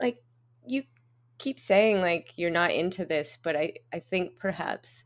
like 0.00 0.22
you 0.66 0.84
keep 1.38 1.58
saying 1.60 2.00
like 2.00 2.36
you're 2.38 2.50
not 2.50 2.70
into 2.72 3.04
this, 3.04 3.38
but 3.42 3.56
I 3.56 3.74
I 3.92 4.00
think 4.00 4.38
perhaps 4.38 5.04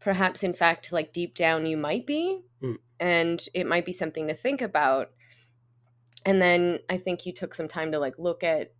perhaps 0.00 0.42
in 0.42 0.54
fact 0.54 0.92
like 0.92 1.12
deep 1.12 1.34
down 1.34 1.66
you 1.66 1.76
might 1.76 2.06
be 2.06 2.42
Mm. 2.62 2.78
and 2.98 3.46
it 3.54 3.66
might 3.66 3.84
be 3.86 3.92
something 3.92 4.26
to 4.28 4.34
think 4.34 4.60
about. 4.60 5.12
And 6.26 6.42
then 6.42 6.80
I 6.90 6.98
think 6.98 7.24
you 7.24 7.32
took 7.32 7.54
some 7.54 7.68
time 7.68 7.92
to 7.92 7.98
like 8.00 8.18
look 8.18 8.42
at 8.42 8.72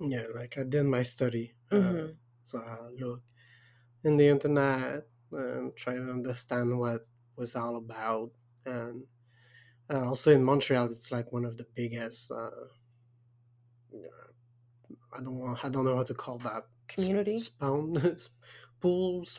yeah 0.00 0.26
like 0.34 0.58
i 0.58 0.64
did 0.64 0.84
my 0.84 1.02
study 1.02 1.54
uh, 1.70 1.76
Mhm. 1.76 2.16
so 2.42 2.58
i 2.58 2.88
look 3.00 3.22
in 4.02 4.16
the 4.16 4.28
internet 4.28 5.06
and 5.32 5.74
try 5.76 5.94
to 5.94 6.10
understand 6.10 6.78
what 6.78 7.06
was 7.36 7.54
all 7.54 7.76
about 7.76 8.32
and 8.66 9.04
uh, 9.88 10.04
also 10.08 10.32
in 10.32 10.42
montreal 10.44 10.86
it's 10.86 11.12
like 11.12 11.32
one 11.32 11.44
of 11.44 11.56
the 11.56 11.66
biggest 11.74 12.30
uh, 12.32 12.50
I 15.16 15.22
don't 15.22 15.38
want, 15.38 15.64
I 15.64 15.68
don't 15.68 15.84
know 15.84 15.96
how 15.96 16.02
to 16.02 16.14
call 16.14 16.38
that 16.38 16.64
community. 16.88 17.38
spawn 17.38 17.94
sp- 18.18 18.34
pools 18.84 19.30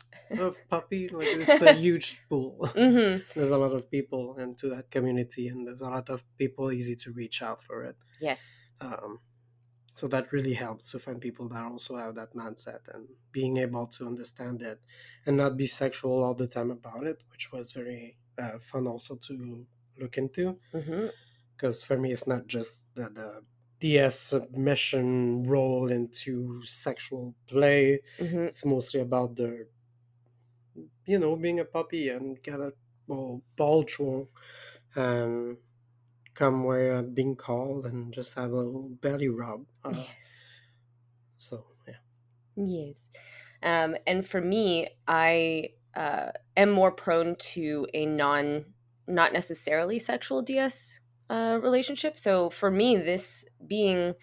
of 0.46 0.52
puppy 0.72 1.02
like 1.18 1.28
it's 1.42 1.62
a 1.62 1.72
huge 1.86 2.08
pool. 2.28 2.54
Hmm 2.74 3.16
there's 3.36 3.54
a 3.58 3.60
lot 3.64 3.72
of 3.78 3.82
people 3.96 4.24
into 4.46 4.66
that 4.74 4.86
community 4.94 5.44
and 5.52 5.60
there's 5.66 5.84
a 5.88 5.92
lot 5.96 6.08
of 6.14 6.18
people 6.42 6.66
easy 6.78 6.96
to 7.04 7.08
reach 7.22 7.38
out 7.48 7.60
for 7.66 7.78
it. 7.90 7.96
Yes. 8.28 8.58
um, 8.86 9.20
so 10.00 10.04
that 10.14 10.26
really 10.36 10.52
helps 10.64 10.90
to 10.90 10.98
find 10.98 11.18
people 11.20 11.48
that 11.52 11.64
also 11.72 11.92
have 11.96 12.14
that 12.20 12.34
mindset 12.42 12.82
and 12.92 13.04
being 13.32 13.56
able 13.56 13.86
to 13.96 14.06
understand 14.12 14.58
it 14.70 14.78
and 15.24 15.34
not 15.36 15.56
be 15.56 15.66
sexual 15.66 16.16
all 16.24 16.34
the 16.34 16.50
time 16.56 16.70
about 16.80 17.04
it 17.10 17.18
which 17.32 17.44
was 17.52 17.72
very 17.80 18.04
uh, 18.42 18.58
fun 18.70 18.84
also 18.92 19.14
to 19.28 19.34
look 20.00 20.14
into. 20.18 20.58
Because 21.56 21.78
for 21.88 21.96
me 22.02 22.08
it's 22.12 22.26
not 22.34 22.42
just 22.56 22.72
the, 22.96 23.04
the 23.20 23.28
DS 23.80 24.18
submission 24.18 25.44
role 25.44 25.90
into 25.90 26.64
sexual 26.64 27.34
play. 27.46 28.00
hmm 28.18 28.48
It's 28.48 28.64
mostly 28.64 29.00
about 29.00 29.36
the, 29.36 29.68
you 31.06 31.18
know, 31.18 31.36
being 31.36 31.60
a 31.60 31.64
puppy 31.64 32.08
and 32.08 32.42
get 32.42 32.60
a 32.60 32.72
well, 33.06 33.42
ball 33.56 33.84
and 34.96 35.58
come 36.34 36.64
where 36.64 36.96
I'm 36.96 37.14
being 37.14 37.36
called 37.36 37.86
and 37.86 38.14
just 38.14 38.34
have 38.34 38.52
a 38.52 38.56
little 38.56 38.90
belly 38.90 39.28
rub. 39.28 39.66
Uh, 39.84 40.04
Yes. 40.04 40.16
So, 41.36 41.66
yeah. 41.86 41.98
Yes. 42.56 42.96
Um, 43.62 43.96
and 44.06 44.26
for 44.26 44.40
me, 44.40 44.88
I 45.06 45.74
uh, 45.94 46.32
am 46.56 46.70
more 46.70 46.92
prone 46.92 47.36
to 47.36 47.86
a 47.94 48.06
non, 48.06 48.74
not 49.06 49.32
necessarily 49.32 49.98
sexual 49.98 50.42
DS 50.42 51.00
uh, 51.30 51.58
relationship. 51.62 52.18
So 52.18 52.50
for 52.50 52.70
me, 52.70 52.96
this 52.96 53.44
being 53.66 54.14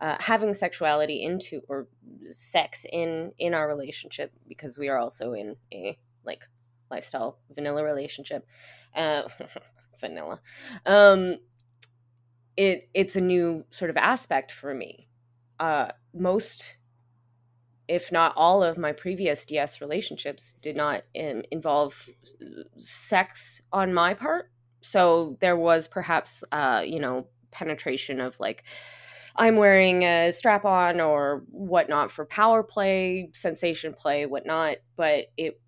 uh, 0.00 0.16
having 0.20 0.54
sexuality 0.54 1.22
into 1.22 1.60
or 1.68 1.86
sex 2.32 2.86
in 2.90 3.32
in 3.38 3.54
our 3.54 3.68
relationship 3.68 4.32
because 4.48 4.78
we 4.78 4.88
are 4.88 4.98
also 4.98 5.32
in 5.32 5.56
a 5.72 5.98
like 6.24 6.48
lifestyle 6.90 7.38
vanilla 7.54 7.84
relationship, 7.84 8.46
uh, 8.96 9.22
vanilla. 10.00 10.40
Um, 10.86 11.38
it 12.56 12.88
it's 12.94 13.16
a 13.16 13.20
new 13.20 13.64
sort 13.70 13.90
of 13.90 13.96
aspect 13.96 14.52
for 14.52 14.74
me. 14.74 15.08
Uh, 15.58 15.88
most 16.14 16.78
if 17.90 18.12
not 18.12 18.32
all 18.36 18.62
of 18.62 18.78
my 18.78 18.92
previous 18.92 19.44
DS 19.44 19.80
relationships 19.80 20.54
did 20.62 20.76
not 20.76 21.02
um, 21.18 21.42
involve 21.50 22.08
uh, 22.40 22.62
sex 22.78 23.62
on 23.72 23.92
my 23.92 24.14
part. 24.14 24.48
So 24.80 25.36
there 25.40 25.56
was 25.56 25.88
perhaps, 25.88 26.44
uh, 26.52 26.82
you 26.86 27.00
know, 27.00 27.26
penetration 27.50 28.20
of 28.20 28.38
like, 28.40 28.64
I'm 29.36 29.56
wearing 29.56 30.04
a 30.04 30.32
strap 30.32 30.64
on 30.64 31.00
or 31.00 31.44
whatnot 31.50 32.10
for 32.10 32.24
power 32.26 32.62
play, 32.62 33.30
sensation 33.34 33.94
play, 33.94 34.26
whatnot. 34.26 34.78
But 34.96 35.26
it, 35.36 35.60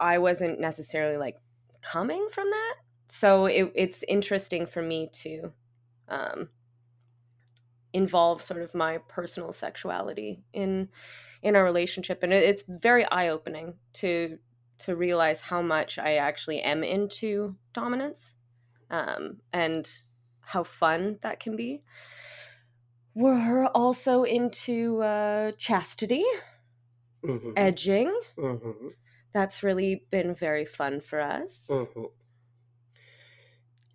I 0.00 0.18
wasn't 0.18 0.60
necessarily 0.60 1.16
like 1.16 1.38
coming 1.82 2.28
from 2.32 2.50
that. 2.50 2.74
So 3.08 3.46
it, 3.46 3.72
it's 3.74 4.04
interesting 4.08 4.66
for 4.66 4.82
me 4.82 5.08
to 5.14 5.52
um, 6.08 6.48
involve 7.92 8.42
sort 8.42 8.62
of 8.62 8.74
my 8.74 8.98
personal 9.08 9.52
sexuality 9.52 10.42
in 10.52 10.88
in 11.40 11.54
our 11.54 11.62
relationship 11.64 12.22
and 12.24 12.32
it- 12.32 12.42
it's 12.42 12.64
very 12.64 13.04
eye-opening 13.10 13.78
to 13.92 14.38
to 14.78 14.94
realize 14.96 15.40
how 15.42 15.62
much 15.62 15.98
i 15.98 16.14
actually 16.14 16.60
am 16.60 16.82
into 16.84 17.56
dominance 17.72 18.34
um, 18.90 19.38
and 19.52 20.00
how 20.40 20.62
fun 20.62 21.18
that 21.22 21.40
can 21.40 21.56
be 21.56 21.82
we're 23.14 23.66
also 23.66 24.22
into 24.22 25.02
uh, 25.02 25.52
chastity 25.52 26.24
hmm 27.24 27.52
edging 27.56 28.14
hmm 28.36 28.88
that's 29.32 29.62
really 29.62 30.06
been 30.10 30.34
very 30.34 30.64
fun 30.64 31.00
for 31.00 31.20
us 31.20 31.66
hmm 31.68 32.04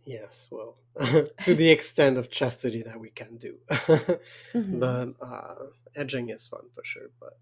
Yes, 0.05 0.49
well, 0.51 0.75
to 1.43 1.55
the 1.55 1.71
extent 1.71 2.17
of 2.17 2.29
chastity 2.29 2.83
that 2.83 2.99
we 2.99 3.09
can 3.09 3.37
do. 3.37 3.59
Mhm. 4.53 4.79
But 4.79 5.15
uh, 5.21 5.65
edging 5.95 6.29
is 6.29 6.47
fun 6.47 6.69
for 6.75 6.83
sure. 6.83 7.09
But 7.19 7.37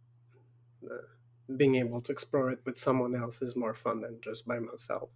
the 0.81 1.01
being 1.58 1.75
able 1.75 2.01
to 2.01 2.12
explore 2.12 2.51
it 2.51 2.60
with 2.65 2.77
someone 2.77 3.15
else 3.15 3.41
is 3.41 3.55
more 3.55 3.74
fun 3.74 4.01
than 4.01 4.20
just 4.22 4.48
by 4.48 4.60
myself. 4.60 5.10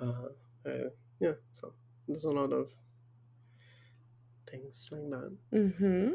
Uh, 0.00 0.28
uh, 0.66 0.90
yeah, 1.20 1.32
so 1.50 1.72
there's 2.06 2.24
a 2.24 2.30
lot 2.30 2.52
of 2.52 2.70
things 4.48 4.88
like 4.90 5.08
that. 5.10 5.36
Mm-hmm. 5.52 6.10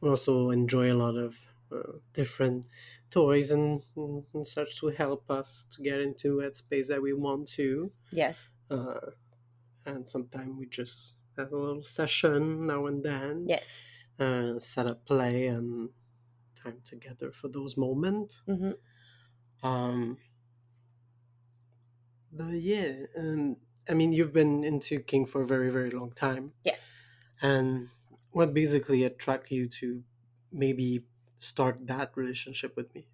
We 0.00 0.08
also 0.08 0.50
enjoy 0.50 0.92
a 0.92 0.94
lot 0.94 1.16
of 1.16 1.38
uh, 1.72 1.98
different 2.12 2.66
toys 3.10 3.50
and, 3.50 3.82
and 3.96 4.46
such 4.46 4.78
to 4.80 4.88
help 4.88 5.30
us 5.30 5.66
to 5.70 5.82
get 5.82 6.00
into 6.00 6.40
that 6.42 6.56
space 6.56 6.88
that 6.88 7.02
we 7.02 7.12
want 7.12 7.48
to. 7.48 7.90
Yes. 8.12 8.50
Uh, 8.70 9.10
and 9.84 10.08
sometimes 10.08 10.58
we 10.58 10.66
just 10.66 11.16
have 11.36 11.52
a 11.52 11.56
little 11.56 11.82
session 11.82 12.66
now 12.66 12.86
and 12.86 13.02
then. 13.04 13.46
Yes. 13.48 13.62
Uh, 14.18 14.58
set 14.58 14.86
up 14.86 15.04
play 15.04 15.46
and 15.46 15.90
time 16.66 16.80
together 16.84 17.32
for 17.32 17.48
those 17.48 17.76
moments. 17.76 18.42
Mm-hmm. 18.48 19.66
Um, 19.66 20.18
but 22.32 22.52
yeah, 22.52 22.92
um, 23.18 23.56
I 23.88 23.94
mean, 23.94 24.12
you've 24.12 24.32
been 24.32 24.64
into 24.64 25.00
King 25.00 25.26
for 25.26 25.42
a 25.42 25.46
very, 25.46 25.70
very 25.70 25.90
long 25.90 26.12
time. 26.12 26.50
Yes. 26.64 26.90
And 27.40 27.88
what 28.32 28.52
basically 28.52 29.04
attracted 29.04 29.54
you 29.54 29.68
to 29.80 30.02
maybe 30.52 31.04
start 31.38 31.86
that 31.86 32.12
relationship 32.16 32.76
with 32.76 32.94
me? 32.94 33.06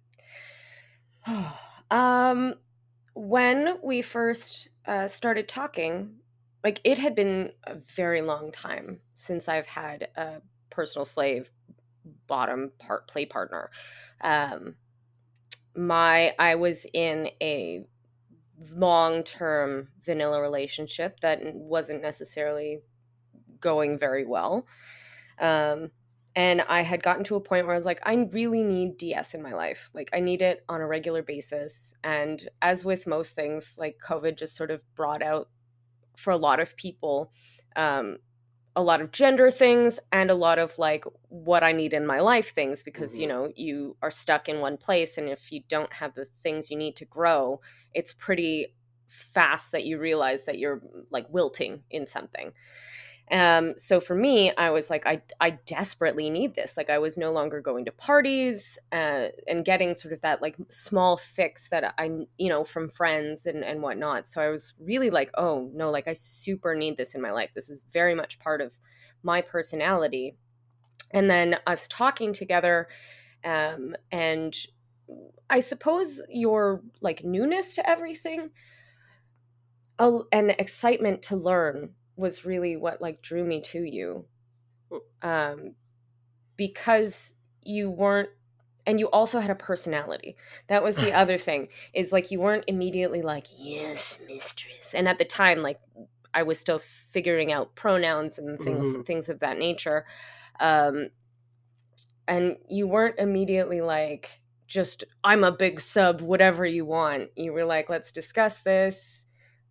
um, 1.91 2.55
when 3.13 3.77
we 3.83 4.01
first 4.01 4.69
uh, 4.85 5.07
started 5.07 5.47
talking, 5.47 6.15
like 6.63 6.81
it 6.83 6.97
had 6.99 7.15
been 7.15 7.51
a 7.65 7.75
very 7.75 8.21
long 8.21 8.51
time 8.51 9.01
since 9.13 9.47
I've 9.47 9.67
had 9.67 10.07
a 10.15 10.41
personal 10.69 11.05
slave 11.05 11.51
bottom 12.33 12.71
part 12.79 13.07
play 13.07 13.27
partner. 13.27 13.69
Um, 14.21 14.73
my 15.75 16.33
I 16.39 16.55
was 16.55 16.87
in 16.91 17.29
a 17.39 17.85
long 18.71 19.21
term 19.21 19.89
vanilla 20.03 20.41
relationship 20.41 21.19
that 21.19 21.41
wasn't 21.53 22.01
necessarily 22.01 22.79
going 23.59 23.99
very 23.99 24.25
well. 24.25 24.65
Um, 25.39 25.91
and 26.35 26.61
I 26.61 26.81
had 26.81 27.03
gotten 27.03 27.23
to 27.25 27.35
a 27.35 27.39
point 27.39 27.67
where 27.67 27.75
I 27.75 27.77
was 27.77 27.85
like, 27.85 28.01
I 28.03 28.15
really 28.31 28.63
need 28.63 28.97
DS 28.97 29.35
in 29.35 29.43
my 29.43 29.53
life. 29.53 29.91
Like, 29.93 30.09
I 30.11 30.19
need 30.19 30.41
it 30.41 30.65
on 30.67 30.81
a 30.81 30.87
regular 30.87 31.21
basis. 31.21 31.93
And 32.03 32.49
as 32.59 32.83
with 32.83 33.05
most 33.05 33.35
things, 33.35 33.75
like 33.77 33.97
COVID 34.03 34.39
just 34.39 34.55
sort 34.55 34.71
of 34.71 34.81
brought 34.95 35.21
out 35.21 35.49
for 36.17 36.31
a 36.31 36.37
lot 36.37 36.59
of 36.59 36.75
people 36.75 37.31
um, 37.75 38.17
a 38.75 38.81
lot 38.81 39.01
of 39.01 39.11
gender 39.11 39.51
things 39.51 39.99
and 40.11 40.31
a 40.31 40.35
lot 40.35 40.57
of 40.57 40.77
like 40.79 41.05
what 41.29 41.63
I 41.63 41.71
need 41.71 41.93
in 41.93 42.07
my 42.07 42.19
life 42.19 42.53
things 42.55 42.81
because, 42.81 43.13
mm-hmm. 43.13 43.21
you 43.21 43.27
know, 43.27 43.51
you 43.55 43.97
are 44.01 44.11
stuck 44.11 44.49
in 44.49 44.59
one 44.59 44.77
place. 44.77 45.17
And 45.17 45.29
if 45.29 45.51
you 45.51 45.61
don't 45.67 45.93
have 45.93 46.15
the 46.15 46.25
things 46.41 46.71
you 46.71 46.77
need 46.77 46.95
to 46.97 47.05
grow, 47.05 47.61
it's 47.93 48.13
pretty 48.13 48.73
fast 49.07 49.71
that 49.71 49.85
you 49.85 49.99
realize 49.99 50.45
that 50.45 50.57
you're 50.57 50.81
like 51.11 51.27
wilting 51.29 51.83
in 51.91 52.07
something. 52.07 52.51
Um, 53.31 53.73
so 53.77 53.99
for 53.99 54.15
me, 54.15 54.53
I 54.55 54.69
was 54.69 54.89
like, 54.89 55.07
I, 55.07 55.21
I 55.39 55.51
desperately 55.65 56.29
need 56.29 56.55
this. 56.55 56.75
Like 56.75 56.89
I 56.89 56.99
was 56.99 57.17
no 57.17 57.31
longer 57.31 57.61
going 57.61 57.85
to 57.85 57.91
parties 57.91 58.77
uh, 58.91 59.27
and 59.47 59.65
getting 59.65 59.95
sort 59.95 60.13
of 60.13 60.21
that 60.21 60.41
like 60.41 60.57
small 60.69 61.17
fix 61.17 61.69
that 61.69 61.95
I, 61.97 62.11
you 62.37 62.49
know, 62.49 62.63
from 62.63 62.89
friends 62.89 63.45
and, 63.45 63.63
and 63.63 63.81
whatnot. 63.81 64.27
So 64.27 64.41
I 64.41 64.49
was 64.49 64.73
really 64.79 65.09
like, 65.09 65.31
oh 65.35 65.71
no, 65.73 65.89
like 65.89 66.07
I 66.07 66.13
super 66.13 66.75
need 66.75 66.97
this 66.97 67.15
in 67.15 67.21
my 67.21 67.31
life. 67.31 67.53
This 67.53 67.69
is 67.69 67.81
very 67.91 68.13
much 68.13 68.39
part 68.39 68.61
of 68.61 68.73
my 69.23 69.41
personality. 69.41 70.35
And 71.11 71.29
then 71.29 71.57
us 71.65 71.87
talking 71.87 72.33
together 72.33 72.87
um, 73.43 73.95
and 74.11 74.55
I 75.49 75.59
suppose 75.59 76.21
your 76.29 76.81
like 77.01 77.23
newness 77.23 77.75
to 77.75 77.89
everything 77.89 78.51
and 79.99 80.51
excitement 80.57 81.21
to 81.23 81.35
learn 81.35 81.91
was 82.15 82.45
really 82.45 82.75
what 82.75 83.01
like 83.01 83.21
drew 83.21 83.43
me 83.43 83.61
to 83.61 83.83
you. 83.83 84.25
Um 85.21 85.75
because 86.55 87.35
you 87.61 87.89
weren't 87.89 88.29
and 88.85 88.99
you 88.99 89.09
also 89.09 89.39
had 89.39 89.49
a 89.49 89.55
personality. 89.55 90.35
That 90.67 90.83
was 90.83 90.97
the 90.97 91.13
other 91.21 91.37
thing 91.37 91.69
is 91.93 92.11
like 92.11 92.31
you 92.31 92.39
weren't 92.39 92.65
immediately 92.67 93.21
like 93.21 93.47
yes 93.57 94.19
mistress. 94.27 94.93
And 94.93 95.07
at 95.07 95.17
the 95.17 95.25
time 95.25 95.61
like 95.61 95.79
i 96.35 96.41
was 96.41 96.59
still 96.59 96.79
figuring 96.79 97.51
out 97.51 97.75
pronouns 97.75 98.39
and 98.39 98.59
things 98.59 98.85
mm-hmm. 98.85 99.01
things 99.01 99.29
of 99.29 99.39
that 99.39 99.57
nature. 99.57 100.05
Um 100.59 101.09
and 102.27 102.57
you 102.69 102.87
weren't 102.87 103.19
immediately 103.19 103.81
like 103.81 104.41
just 104.65 105.03
i'm 105.23 105.43
a 105.43 105.51
big 105.51 105.79
sub 105.79 106.21
whatever 106.21 106.65
you 106.65 106.85
want. 106.85 107.29
You 107.35 107.53
were 107.53 107.65
like 107.65 107.89
let's 107.89 108.11
discuss 108.11 108.59
this 108.59 109.22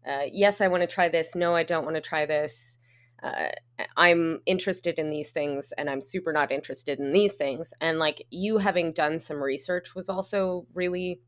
uh, 0.07 0.23
yes, 0.31 0.61
I 0.61 0.69
want 0.69 0.83
to 0.83 0.87
try 0.87 1.09
this. 1.09 1.35
No, 1.35 1.55
I 1.55 1.63
don't 1.63 1.85
want 1.85 1.97
to 1.97 2.01
try 2.01 2.27
this. 2.27 2.79
Uh, 3.23 3.49
I'm 3.97 4.41
interested 4.47 4.99
in 4.99 5.11
these 5.11 5.31
things 5.31 5.73
and 5.79 5.89
I'm 5.89 6.01
super 6.01 6.33
not 6.33 6.51
interested 6.51 6.99
in 6.99 7.13
these 7.13 7.35
things. 7.35 7.73
And 7.81 7.99
like 7.99 8.27
you 8.31 8.59
having 8.59 8.93
done 8.93 9.19
some 9.21 9.41
research 9.41 9.95
was 9.95 10.09
also 10.09 10.67
really 10.75 11.21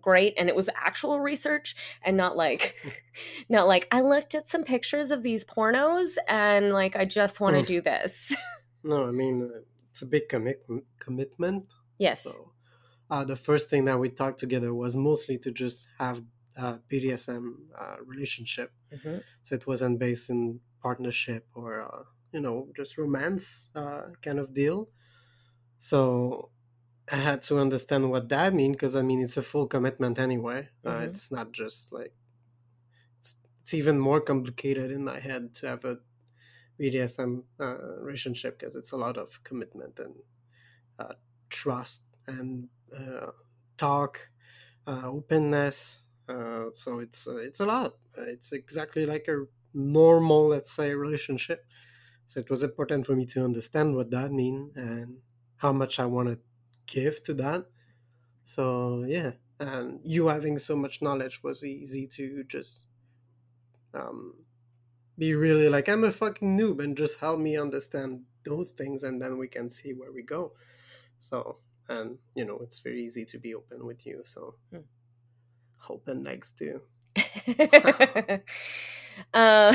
great 0.00 0.34
and 0.38 0.48
it 0.48 0.54
was 0.54 0.70
actual 0.76 1.18
research 1.18 1.74
and 2.02 2.16
not 2.16 2.36
like 2.36 2.76
not 3.48 3.66
like 3.66 3.88
I 3.90 4.02
looked 4.02 4.36
at 4.36 4.48
some 4.48 4.62
pictures 4.62 5.10
of 5.10 5.24
these 5.24 5.44
pornos 5.44 6.16
and 6.28 6.72
like 6.72 6.94
I 6.94 7.04
just 7.04 7.40
want 7.40 7.56
to 7.56 7.62
do 7.62 7.80
this. 7.80 8.34
no, 8.84 9.04
I 9.06 9.10
mean 9.10 9.50
uh, 9.52 9.60
it's 9.90 10.02
a 10.02 10.06
big 10.06 10.28
commit- 10.28 10.64
commitment. 11.00 11.64
Yes. 11.98 12.22
So 12.22 12.52
uh, 13.10 13.24
the 13.24 13.34
first 13.34 13.68
thing 13.68 13.86
that 13.86 13.98
we 13.98 14.08
talked 14.08 14.38
together 14.38 14.72
was 14.72 14.96
mostly 14.96 15.38
to 15.38 15.50
just 15.50 15.88
have 15.98 16.22
uh, 16.56 16.78
BDSM 16.90 17.54
uh, 17.78 17.96
relationship. 18.04 18.72
Mm-hmm. 18.92 19.18
So 19.42 19.54
it 19.54 19.66
wasn't 19.66 19.98
based 19.98 20.30
in 20.30 20.60
partnership 20.82 21.46
or 21.54 21.82
uh, 21.82 22.04
you 22.32 22.40
know 22.40 22.68
just 22.76 22.98
romance 22.98 23.68
uh, 23.74 24.02
kind 24.22 24.38
of 24.38 24.54
deal. 24.54 24.88
So 25.78 26.50
I 27.10 27.16
had 27.16 27.42
to 27.44 27.58
understand 27.58 28.10
what 28.10 28.28
that 28.28 28.54
means 28.54 28.76
because 28.76 28.96
I 28.96 29.02
mean 29.02 29.20
it's 29.20 29.36
a 29.36 29.42
full 29.42 29.66
commitment 29.66 30.18
anyway. 30.18 30.68
Uh, 30.84 30.90
mm-hmm. 30.90 31.02
it's 31.04 31.30
not 31.30 31.52
just 31.52 31.92
like 31.92 32.14
it's, 33.18 33.36
it's 33.60 33.74
even 33.74 33.98
more 33.98 34.20
complicated 34.20 34.90
in 34.90 35.04
my 35.04 35.20
head 35.20 35.54
to 35.56 35.68
have 35.68 35.84
a 35.84 35.98
BDSM 36.80 37.42
uh, 37.60 37.76
relationship 38.00 38.58
because 38.58 38.74
it's 38.74 38.92
a 38.92 38.96
lot 38.96 39.18
of 39.18 39.42
commitment 39.44 39.98
and 39.98 40.14
trust 41.48 42.04
and 42.26 42.68
talk, 43.76 44.30
openness, 44.86 46.00
uh, 46.30 46.70
so 46.74 47.00
it's 47.00 47.26
uh, 47.26 47.36
it's 47.36 47.60
a 47.60 47.66
lot. 47.66 47.94
It's 48.16 48.52
exactly 48.52 49.04
like 49.04 49.26
a 49.28 49.46
normal, 49.74 50.48
let's 50.48 50.70
say, 50.72 50.94
relationship. 50.94 51.66
So 52.26 52.38
it 52.40 52.48
was 52.48 52.62
important 52.62 53.06
for 53.06 53.16
me 53.16 53.26
to 53.26 53.44
understand 53.44 53.96
what 53.96 54.10
that 54.12 54.30
means 54.30 54.76
and 54.76 55.18
how 55.56 55.72
much 55.72 55.98
I 55.98 56.06
want 56.06 56.28
to 56.28 56.38
give 56.86 57.22
to 57.24 57.34
that. 57.34 57.66
So 58.44 59.04
yeah, 59.06 59.32
and 59.58 60.00
you 60.04 60.28
having 60.28 60.58
so 60.58 60.76
much 60.76 61.02
knowledge 61.02 61.42
was 61.42 61.64
easy 61.64 62.06
to 62.08 62.44
just 62.44 62.86
um, 63.92 64.34
be 65.18 65.34
really 65.34 65.68
like 65.68 65.88
I'm 65.88 66.04
a 66.04 66.12
fucking 66.12 66.56
noob 66.56 66.82
and 66.82 66.96
just 66.96 67.18
help 67.18 67.40
me 67.40 67.56
understand 67.58 68.22
those 68.44 68.72
things, 68.72 69.02
and 69.02 69.20
then 69.20 69.36
we 69.36 69.48
can 69.48 69.68
see 69.68 69.92
where 69.92 70.12
we 70.12 70.22
go. 70.22 70.52
So 71.18 71.58
and 71.88 72.18
you 72.36 72.44
know 72.44 72.58
it's 72.62 72.78
very 72.78 73.02
easy 73.04 73.24
to 73.24 73.38
be 73.38 73.54
open 73.54 73.84
with 73.84 74.06
you. 74.06 74.22
So. 74.24 74.54
Hmm 74.70 74.86
hoping 75.80 76.22
next 76.22 76.58
to. 76.58 76.80
uh, 79.34 79.74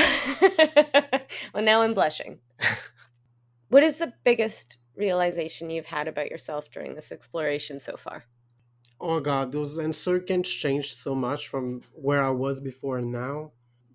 well, 1.52 1.62
now 1.62 1.82
I'm 1.82 1.94
blushing. 1.94 2.38
what 3.68 3.82
is 3.82 3.96
the 3.96 4.12
biggest 4.24 4.78
realization 4.96 5.70
you've 5.70 5.86
had 5.86 6.08
about 6.08 6.30
yourself 6.30 6.70
during 6.70 6.94
this 6.94 7.12
exploration 7.12 7.78
so 7.78 7.96
far? 7.96 8.24
Oh 8.98 9.20
god, 9.20 9.52
those 9.52 9.78
answers 9.78 10.22
can 10.26 10.42
change 10.42 10.94
so 10.94 11.14
much 11.14 11.48
from 11.48 11.82
where 11.92 12.22
I 12.22 12.30
was 12.30 12.60
before 12.60 12.98
and 12.98 13.12
now. 13.12 13.52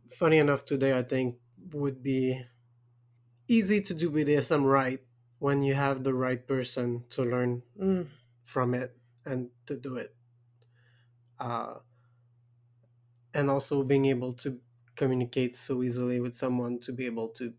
Funny 0.09 0.37
enough, 0.37 0.63
today 0.63 0.97
I 0.97 1.01
think 1.01 1.37
would 1.73 2.03
be 2.03 2.39
easy 3.47 3.81
to 3.81 3.93
do 3.93 4.09
with 4.09 4.27
BDSM 4.27 4.63
right 4.63 4.99
when 5.39 5.63
you 5.63 5.73
have 5.73 6.03
the 6.03 6.13
right 6.13 6.47
person 6.47 7.03
to 7.09 7.23
learn 7.23 7.63
mm. 7.79 8.07
from 8.43 8.75
it 8.75 8.95
and 9.25 9.49
to 9.65 9.75
do 9.75 9.97
it. 9.97 10.15
Uh, 11.39 11.75
and 13.33 13.49
also 13.49 13.83
being 13.83 14.05
able 14.05 14.33
to 14.33 14.61
communicate 14.95 15.55
so 15.55 15.83
easily 15.83 16.19
with 16.19 16.35
someone 16.35 16.79
to 16.79 16.91
be 16.93 17.05
able 17.05 17.29
to 17.29 17.53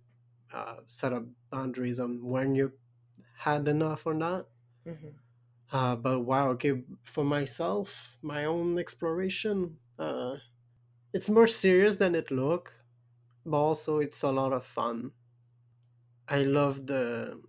uh, 0.53 0.77
set 0.87 1.13
up 1.13 1.25
boundaries 1.51 2.01
on 2.01 2.25
when 2.25 2.55
you 2.55 2.75
had 3.39 3.69
enough 3.69 4.07
or 4.07 4.15
not. 4.15 4.49
Mm-hmm. 4.87 5.09
Uh, 5.71 5.97
but 5.97 6.21
wow, 6.21 6.51
okay, 6.51 6.85
for 7.03 7.25
myself, 7.25 8.19
my 8.21 8.45
own 8.45 8.79
exploration, 8.79 9.79
uh, 9.99 10.37
it's 11.13 11.31
more 11.31 11.47
serious 11.49 11.97
than 11.99 12.15
it 12.15 12.31
look, 12.31 12.85
but 13.47 13.59
also 13.59 13.99
it's 13.99 14.23
a 14.23 14.33
lot 14.33 14.53
of 14.53 14.65
fun. 14.65 15.13
I 16.29 16.45
love 16.45 16.87
the 16.87 17.43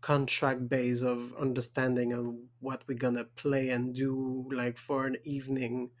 contract 0.00 0.68
base 0.68 1.02
of 1.02 1.34
understanding 1.36 2.12
of 2.12 2.36
what 2.60 2.84
we're 2.88 2.98
gonna 2.98 3.24
play 3.24 3.70
and 3.70 3.94
do 3.94 4.48
like 4.52 4.78
for 4.78 5.06
an 5.06 5.18
evening 5.24 5.92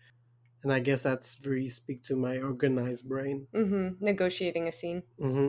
and 0.66 0.72
i 0.74 0.80
guess 0.80 1.04
that's 1.04 1.36
very 1.36 1.68
speak 1.70 2.02
to 2.02 2.16
my 2.16 2.38
organized 2.38 3.08
brain. 3.08 3.48
Hmm 3.52 3.96
Negotiating 3.98 4.68
a 4.68 4.72
scene. 4.72 5.02
hmm 5.18 5.48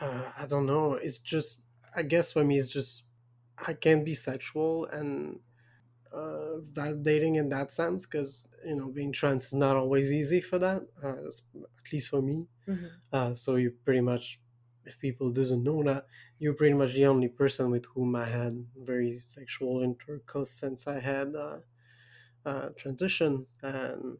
uh, 0.00 0.32
i 0.38 0.46
don't 0.46 0.66
know. 0.66 0.94
It's 0.94 1.18
just 1.18 1.62
i 1.96 2.02
guess 2.02 2.32
for 2.32 2.44
me 2.44 2.58
it's 2.58 2.68
just 2.68 3.06
i 3.66 3.72
can't 3.74 4.04
be 4.04 4.14
sexual 4.14 4.86
and 4.86 5.40
uh, 6.12 6.60
validating 6.80 7.36
in 7.36 7.48
that 7.50 7.70
sense 7.72 8.06
because 8.06 8.48
you 8.64 8.76
know 8.76 8.90
being 8.92 9.12
trans 9.12 9.46
is 9.46 9.54
not 9.54 9.76
always 9.76 10.12
easy 10.12 10.40
for 10.40 10.58
that 10.60 10.82
uh, 11.04 11.28
at 11.28 11.92
least 11.92 12.10
for 12.10 12.22
me. 12.22 12.46
Hmm 12.66 13.00
uh, 13.12 13.34
so 13.34 13.56
you 13.56 13.72
pretty 13.84 14.02
much 14.02 14.40
if 14.86 14.98
people 15.00 15.32
doesn't 15.32 15.64
know 15.64 15.82
that 15.84 16.06
you're 16.38 16.54
pretty 16.54 16.74
much 16.74 16.94
the 16.94 17.06
only 17.06 17.28
person 17.28 17.70
with 17.70 17.86
whom 17.94 18.16
i 18.16 18.26
had 18.26 18.66
very 18.76 19.20
sexual 19.24 19.82
intercourse 19.82 20.50
since 20.52 20.86
i 20.88 21.00
had 21.00 21.34
uh, 21.36 21.60
uh, 22.44 22.70
transition. 22.76 23.46
And 23.62 24.18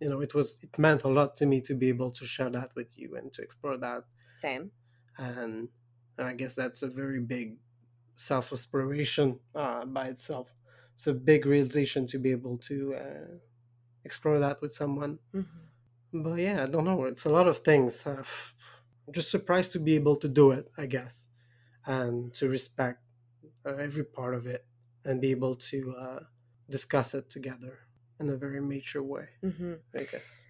you 0.00 0.08
know 0.10 0.20
it 0.20 0.34
was 0.34 0.62
it 0.62 0.78
meant 0.78 1.04
a 1.04 1.08
lot 1.08 1.34
to 1.36 1.46
me 1.46 1.60
to 1.62 1.74
be 1.74 1.88
able 1.88 2.10
to 2.12 2.26
share 2.26 2.50
that 2.50 2.74
with 2.74 2.98
you 2.98 3.16
and 3.16 3.32
to 3.34 3.42
explore 3.42 3.76
that. 3.78 4.04
Same. 4.36 4.70
and 5.18 5.68
i 6.18 6.32
guess 6.32 6.54
that's 6.54 6.82
a 6.82 6.88
very 6.88 7.20
big 7.20 7.58
self-exploration 8.16 9.40
uh, 9.54 9.86
by 9.86 10.08
itself. 10.08 10.54
It's 10.94 11.06
a 11.06 11.14
big 11.14 11.46
realization 11.46 12.06
to 12.08 12.18
be 12.18 12.32
able 12.32 12.58
to 12.70 12.94
uh, 12.94 13.38
explore 14.04 14.38
that 14.40 14.60
with 14.62 14.74
someone. 14.74 15.20
Hmm 15.32 15.42
but 16.12 16.36
yeah 16.36 16.64
i 16.64 16.66
don't 16.66 16.84
know 16.84 17.04
it's 17.04 17.24
a 17.26 17.30
lot 17.30 17.48
of 17.48 17.58
things. 17.58 18.06
Uh, 18.06 18.24
i'm 19.06 19.12
just 19.14 19.30
surprised 19.30 19.72
to 19.72 19.80
be 19.80 19.94
able 19.94 20.16
to 20.16 20.28
do 20.28 20.52
it 20.52 20.70
i 20.78 20.86
guess 20.86 21.26
and 21.86 22.34
to 22.34 22.48
respect 22.48 23.02
uh, 23.66 23.76
every 23.76 24.04
part 24.04 24.34
of 24.34 24.46
it 24.46 24.66
and 25.04 25.20
be 25.20 25.30
able 25.32 25.56
to 25.56 25.94
uh, 25.96 26.20
discuss 26.70 27.14
it 27.14 27.30
together 27.30 27.85
in 28.20 28.28
a 28.28 28.36
very 28.36 28.60
mature 28.60 29.02
way 29.02 29.26
hmm 29.42 29.74
i 29.94 30.02
guess 30.04 30.44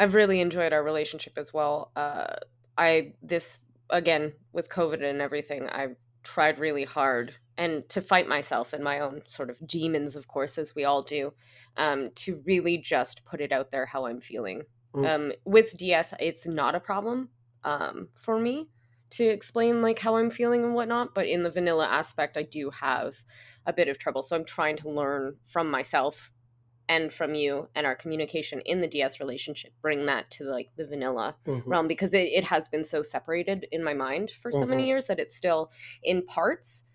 I've 0.00 0.14
really 0.14 0.40
enjoyed 0.40 0.72
our 0.72 0.82
relationship 0.82 1.34
as 1.36 1.52
well. 1.52 1.92
Uh, 1.94 2.36
I 2.78 3.12
this 3.22 3.60
again 3.90 4.32
with 4.52 4.70
COVID 4.70 5.04
and 5.04 5.20
everything. 5.20 5.68
I've 5.68 5.96
tried 6.22 6.58
really 6.58 6.84
hard 6.84 7.34
and 7.58 7.86
to 7.90 8.00
fight 8.00 8.26
myself 8.26 8.72
and 8.72 8.82
my 8.82 8.98
own 8.98 9.20
sort 9.28 9.50
of 9.50 9.66
demons, 9.66 10.16
of 10.16 10.26
course, 10.26 10.56
as 10.56 10.74
we 10.74 10.84
all 10.84 11.02
do, 11.02 11.34
um, 11.76 12.10
to 12.14 12.42
really 12.46 12.78
just 12.78 13.26
put 13.26 13.42
it 13.42 13.52
out 13.52 13.70
there 13.70 13.84
how 13.84 14.06
I'm 14.06 14.22
feeling. 14.22 14.62
Mm. 14.94 15.06
Um, 15.06 15.32
with 15.44 15.76
DS, 15.76 16.14
it's 16.18 16.46
not 16.46 16.74
a 16.74 16.80
problem 16.80 17.28
um, 17.62 18.08
for 18.14 18.40
me 18.40 18.70
to 19.10 19.24
explain 19.24 19.82
like 19.82 19.98
how 19.98 20.16
I'm 20.16 20.30
feeling 20.30 20.64
and 20.64 20.74
whatnot. 20.74 21.14
But 21.14 21.26
in 21.26 21.42
the 21.42 21.50
vanilla 21.50 21.86
aspect, 21.86 22.38
I 22.38 22.42
do 22.42 22.70
have 22.70 23.16
a 23.66 23.72
bit 23.74 23.88
of 23.88 23.98
trouble. 23.98 24.22
So 24.22 24.34
I'm 24.34 24.46
trying 24.46 24.76
to 24.78 24.88
learn 24.88 25.36
from 25.44 25.70
myself 25.70 26.32
and 26.90 27.12
from 27.12 27.36
you 27.36 27.68
and 27.72 27.86
our 27.86 27.94
communication 27.94 28.60
in 28.62 28.80
the 28.80 28.88
DS 28.88 29.20
relationship, 29.20 29.72
bring 29.80 30.06
that 30.06 30.28
to 30.28 30.42
like 30.44 30.70
the 30.76 30.84
vanilla 30.84 31.36
Mhm. 31.46 31.62
realm 31.64 31.86
because 31.86 32.12
it, 32.12 32.28
it 32.32 32.44
has 32.44 32.68
been 32.68 32.82
so 32.82 33.00
separated 33.00 33.68
in 33.70 33.84
my 33.84 33.94
mind 33.94 34.32
for 34.32 34.50
so 34.50 34.66
many 34.66 34.82
Mhm. 34.82 34.86
years 34.88 35.06
that 35.06 35.20
it's 35.20 35.36
still 35.36 35.70
in 36.02 36.26
parts 36.26 36.86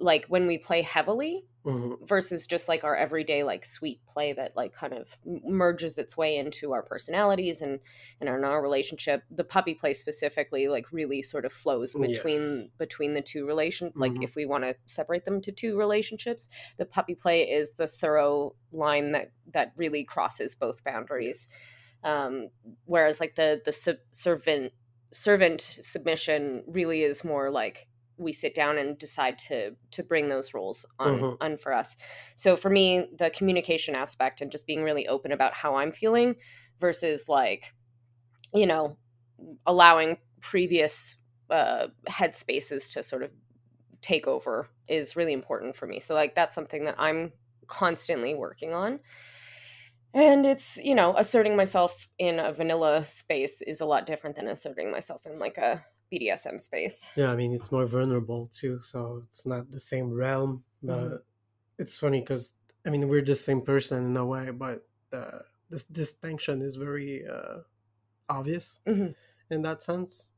like 0.00 0.26
when 0.26 0.48
we 0.48 0.58
play 0.58 0.82
heavily 0.82 1.46
Mhm. 1.64 2.08
versus 2.08 2.46
just 2.48 2.68
like 2.68 2.82
our 2.82 2.96
everyday 2.96 3.44
like 3.44 3.64
sweet 3.64 4.04
play 4.06 4.32
that 4.32 4.56
like 4.56 4.72
kind 4.72 4.92
of 4.92 5.16
merges 5.24 5.96
its 5.96 6.16
way 6.16 6.36
into 6.36 6.72
our 6.72 6.82
personalities 6.82 7.62
and 7.62 7.78
and 8.20 8.28
in 8.28 8.42
our 8.44 8.60
relationship 8.60 9.22
the 9.30 9.44
puppy 9.44 9.72
play 9.74 9.94
specifically 9.94 10.66
like 10.66 10.90
really 10.90 11.22
sort 11.22 11.44
of 11.44 11.52
flows 11.52 11.94
between 11.94 12.40
Yes. 12.40 12.66
between 12.78 13.14
the 13.14 13.22
two 13.22 13.46
relation 13.46 13.92
like 13.94 14.12
Mhm. 14.12 14.24
if 14.24 14.34
we 14.34 14.44
want 14.44 14.64
to 14.64 14.74
separate 14.86 15.24
them 15.24 15.40
to 15.40 15.52
two 15.52 15.76
relationships 15.78 16.48
the 16.78 16.86
puppy 16.86 17.14
play 17.14 17.48
is 17.48 17.74
the 17.74 17.86
thorough 17.86 18.56
line 18.72 19.12
that 19.12 19.30
that 19.46 19.72
really 19.76 20.02
crosses 20.02 20.56
both 20.56 20.82
boundaries 20.82 21.56
um 22.02 22.48
whereas 22.86 23.20
like 23.20 23.36
the 23.36 23.62
the 23.64 23.72
sub- 23.72 23.98
servant 24.10 24.72
servant 25.12 25.60
submission 25.60 26.64
really 26.66 27.02
is 27.02 27.22
more 27.22 27.50
like 27.50 27.86
we 28.18 28.32
sit 28.32 28.54
down 28.54 28.78
and 28.78 28.98
decide 28.98 29.38
to 29.38 29.76
to 29.92 30.02
bring 30.02 30.28
those 30.28 30.54
roles 30.54 30.86
on 30.98 31.30
Mhm. 31.30 31.38
on 31.40 31.56
for 31.58 31.72
us. 31.72 31.96
So 32.36 32.56
for 32.56 32.70
me 32.70 33.08
the 33.16 33.30
communication 33.30 33.94
aspect 33.94 34.40
and 34.40 34.50
just 34.52 34.66
being 34.66 34.82
really 34.82 35.08
open 35.08 35.32
about 35.32 35.54
how 35.54 35.76
i'm 35.76 35.92
feeling 35.92 36.36
versus 36.80 37.28
like 37.28 37.74
you 38.54 38.66
know 38.66 38.96
allowing 39.66 40.18
previous 40.40 41.16
uh 41.50 41.88
headspaces 42.08 42.92
to 42.92 43.02
sort 43.02 43.22
of 43.22 43.30
take 44.02 44.26
over 44.26 44.68
is 44.88 45.16
really 45.16 45.32
important 45.32 45.76
for 45.76 45.86
me. 45.86 46.00
So 46.00 46.14
like 46.14 46.34
that's 46.34 46.54
something 46.54 46.84
that 46.86 46.96
i'm 46.98 47.32
constantly 47.68 48.34
working 48.34 48.74
on. 48.74 49.00
And 50.14 50.44
it's 50.44 50.76
you 50.76 50.94
know 50.94 51.16
asserting 51.16 51.56
myself 51.56 52.08
in 52.18 52.38
a 52.38 52.52
vanilla 52.52 53.04
space 53.04 53.62
is 53.62 53.80
a 53.80 53.86
lot 53.86 54.04
different 54.06 54.36
than 54.36 54.46
asserting 54.48 54.90
myself 54.90 55.24
in 55.26 55.38
like 55.38 55.56
a 55.56 55.84
bdsm 56.12 56.60
space 56.60 57.12
Yeah, 57.16 57.30
I 57.32 57.36
mean 57.36 57.52
it's 57.52 57.70
more 57.72 57.86
vulnerable 57.86 58.46
too, 58.46 58.80
so 58.80 59.24
it's 59.28 59.44
not 59.46 59.70
the 59.70 59.80
same 59.80 60.12
realm. 60.12 60.64
But 60.82 61.10
Mhm. 61.10 61.22
it's 61.78 61.98
funny 61.98 62.20
because 62.20 62.54
I 62.86 62.90
mean 62.90 63.08
we're 63.08 63.24
the 63.24 63.36
same 63.36 63.62
person 63.62 64.04
in 64.04 64.16
a 64.16 64.26
way, 64.26 64.50
but 64.50 64.88
the 65.10 65.44
this 65.70 65.84
distinction 65.84 66.62
is 66.62 66.76
very 66.76 67.26
uh, 67.26 67.62
obvious 68.28 68.82
Mhm. 68.86 69.14
in 69.50 69.62
that 69.62 69.82
sense. 69.82 70.32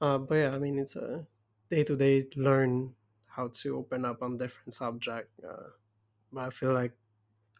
Uh, 0.00 0.18
but 0.18 0.34
yeah, 0.36 0.54
I 0.54 0.58
mean 0.58 0.78
it's 0.78 0.96
a 0.96 1.26
day 1.68 1.84
to 1.84 1.96
day 1.96 2.28
learn 2.36 2.96
how 3.26 3.48
to 3.48 3.76
open 3.78 4.04
up 4.04 4.22
on 4.22 4.36
different 4.38 4.74
subject. 4.74 5.30
Uh, 5.44 5.70
but 6.32 6.46
I 6.48 6.50
feel 6.50 6.72
like 6.74 6.94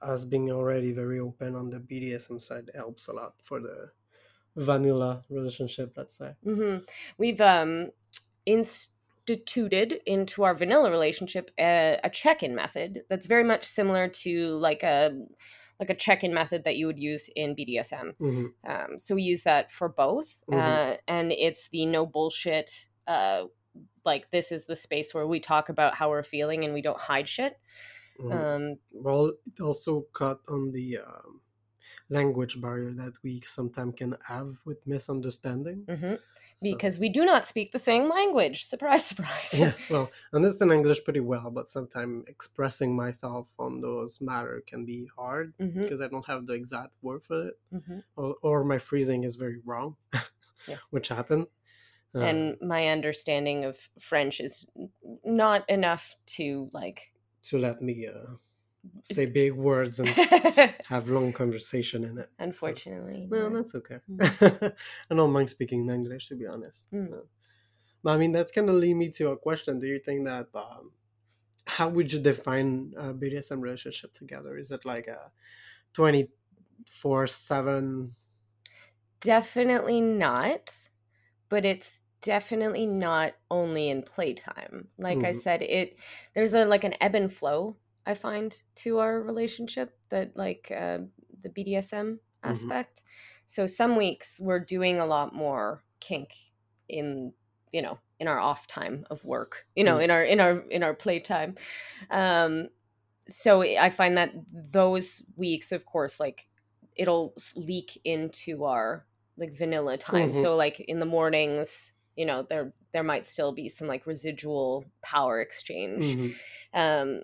us 0.03 0.25
being 0.25 0.51
already 0.51 0.93
very 0.93 1.19
open 1.21 1.55
on 1.57 1.71
the 1.71 1.81
BDSM 1.81 2.41
side 2.41 2.71
helps 2.75 3.09
a 3.09 3.13
lot 3.15 3.37
for 3.43 3.61
the 3.61 3.93
vanilla 4.57 5.25
relationship. 5.31 5.95
Let's 5.97 6.17
say. 6.19 6.35
hmm 6.45 6.79
We've 7.19 7.41
um, 7.41 7.91
instituted 8.47 10.01
into 10.07 10.43
our 10.43 10.55
vanilla 10.55 10.91
relationship 10.91 11.51
a, 11.59 11.99
a 12.05 12.11
check-in 12.11 12.55
method 12.55 13.03
that's 13.09 13.27
very 13.27 13.45
much 13.45 13.65
similar 13.65 14.09
to 14.09 14.57
like 14.59 14.83
a 14.83 15.13
like 15.81 15.91
a 15.91 15.95
check-in 15.95 16.33
method 16.35 16.65
that 16.65 16.77
you 16.77 16.87
would 16.87 16.99
use 16.99 17.29
in 17.35 17.55
BDSM. 17.57 18.15
hmm 18.19 18.47
Um, 18.65 18.99
so 18.99 19.15
we 19.17 19.23
use 19.23 19.43
that 19.45 19.73
for 19.73 19.89
both, 19.89 20.45
Mhm. 20.49 20.59
uh, 20.59 20.97
and 21.09 21.33
it's 21.33 21.69
the 21.71 21.87
no 21.87 22.07
bullshit. 22.07 22.89
Uh, 23.07 23.47
like 24.05 24.31
this 24.31 24.53
is 24.53 24.67
the 24.67 24.77
space 24.77 25.15
where 25.15 25.27
we 25.27 25.41
talk 25.41 25.69
about 25.69 25.95
how 25.95 26.11
we're 26.11 26.23
feeling 26.23 26.65
and 26.65 26.75
we 26.75 26.83
don't 26.83 26.99
hide 27.01 27.29
shit. 27.29 27.59
Mhm. 28.19 28.33
Um, 28.33 28.79
Well, 28.93 29.33
it 29.47 29.61
also 29.61 30.03
cut 30.13 30.41
on 30.49 30.73
the 30.73 30.99
um, 30.99 31.42
language 32.13 32.61
barrier 32.61 32.93
that 32.95 33.15
we 33.23 33.41
sometimes 33.43 33.95
can 33.97 34.17
have 34.29 34.61
with 34.65 34.87
misunderstanding. 34.87 35.89
mhm. 35.89 36.19
So, 36.59 36.63
Because 36.71 36.99
we 36.99 37.09
do 37.09 37.25
not 37.25 37.47
speak 37.49 37.73
the 37.73 37.79
same 37.79 38.09
language. 38.09 38.65
Surprise, 38.73 39.05
surprise. 39.07 39.61
yeah, 39.61 39.75
well, 39.89 40.13
I 40.33 40.37
understand 40.37 40.73
English 40.73 41.05
pretty 41.05 41.21
well, 41.21 41.51
but 41.51 41.69
sometimes 41.69 42.27
expressing 42.29 42.97
myself 42.97 43.53
on 43.59 43.81
those 43.81 44.21
matter 44.21 44.63
can 44.67 44.85
be 44.85 45.07
hard 45.17 45.55
hmm 45.59 45.85
because 45.85 46.01
I 46.01 46.09
don't 46.09 46.27
have 46.27 46.47
the 46.47 46.55
exact 46.55 46.95
word 47.03 47.23
for 47.25 47.49
it, 47.49 47.61
hmm 47.73 48.01
or, 48.17 48.37
or 48.43 48.65
my 48.65 48.79
phrasing 48.79 49.25
is 49.25 49.37
very 49.37 49.59
wrong, 49.65 49.97
Yeah. 50.67 50.79
which 50.91 51.09
happened. 51.09 51.49
Uh, 52.15 52.21
and 52.27 52.57
my 52.61 52.89
understanding 52.89 53.65
of 53.65 53.91
French 53.99 54.41
is 54.41 54.67
not 55.25 55.69
enough 55.69 56.17
to 56.27 56.71
like. 56.73 57.13
to 57.45 57.59
let 57.59 57.83
me 57.83 58.07
uh, 58.07 58.37
say 59.03 59.27
big 59.27 59.53
words 59.55 59.99
and 60.01 60.09
have 60.87 61.09
long 61.09 61.33
conversation 61.33 62.05
in 62.05 62.19
it. 62.19 62.27
So. 62.27 62.45
Unfortunately, 62.45 63.27
Well, 63.31 63.51
no. 63.51 63.57
that's 63.57 63.75
okay. 63.77 64.01
Mm. 64.11 64.75
I 65.11 65.15
don't 65.15 65.33
mind 65.33 65.51
speaking 65.51 65.83
in 65.83 65.91
English, 65.91 66.29
to 66.29 66.37
be 66.37 66.47
honest. 66.47 66.89
Mm. 66.93 67.11
No. 67.11 67.23
But 68.03 68.13
I 68.13 68.19
mean, 68.19 68.33
that's 68.33 68.53
kind 68.53 68.69
of 68.69 68.77
lead 68.77 68.95
me 68.95 69.11
to 69.11 69.31
a 69.31 69.37
question. 69.37 69.81
Do 69.81 69.87
you 69.87 69.99
think 69.99 70.25
that, 70.27 70.49
um, 70.55 70.93
how 71.67 71.89
would 71.89 72.13
you 72.13 72.21
define 72.21 72.95
a 72.97 73.15
BDSM 73.15 73.61
relationship 73.61 74.13
together? 74.15 74.57
Is 74.59 74.71
it 74.73 74.85
like 74.85 75.07
a 75.09 75.33
24 75.95 77.27
7? 77.29 78.15
definitely 79.21 80.01
not. 80.01 80.89
But 81.49 81.65
it's 81.65 82.03
definitely 82.23 82.87
not 82.87 83.35
only 83.51 83.89
in 83.91 84.03
playtime. 84.03 84.89
Like 84.99 85.25
I 85.25 85.33
Mhm. 85.33 85.41
said, 85.41 85.63
it 85.63 85.99
there's 86.35 86.55
a 86.55 86.65
like 86.65 86.85
an 86.85 86.95
ebb 87.01 87.15
and 87.15 87.33
flow 87.33 87.77
I 88.07 88.15
find 88.15 88.61
to 88.77 88.99
our 88.99 89.21
relationship 89.21 89.97
that 90.09 90.37
like 90.37 90.71
uh, 90.75 90.99
the 91.43 91.49
BDSM 91.51 92.19
aspect. 92.43 93.03
So 93.47 93.67
some 93.67 93.97
weeks 93.97 94.39
we're 94.41 94.59
doing 94.61 94.99
a 94.99 95.07
lot 95.07 95.35
more 95.35 95.85
kink 96.01 96.35
in 96.89 97.33
you 97.73 97.81
know 97.83 97.99
in 98.19 98.29
our 98.29 98.39
off 98.41 98.67
time 98.67 99.07
of 99.09 99.25
work 99.25 99.67
you 99.77 99.85
know 99.85 99.99
in 99.99 100.11
our 100.11 100.25
in 100.25 100.41
our 100.41 100.59
in 100.69 100.83
our 100.83 100.93
playtime 100.95 101.55
um 102.11 102.69
so 103.29 103.63
i 103.63 103.89
find 103.89 104.17
that 104.19 104.35
those 104.53 105.23
weeks 105.37 105.71
of 105.73 105.87
course 105.87 106.19
like 106.21 106.49
it'll 106.97 107.33
leak 107.57 107.99
into 108.05 108.65
our 108.65 109.07
like 109.39 109.57
vanilla 109.57 109.97
time 109.97 110.31
Mhm. 110.33 110.43
so 110.43 110.57
like 110.57 110.81
in 110.81 110.99
the 110.99 111.07
mornings 111.07 111.93
you 112.17 112.27
know 112.27 112.43
there 112.43 112.75
there 112.93 113.05
might 113.05 113.25
still 113.27 113.53
be 113.53 113.69
some 113.69 113.87
like 113.89 114.07
residual 114.07 114.85
power 115.03 115.41
exchange 115.41 116.03
Mhm. 116.05 116.35
um, 116.75 117.23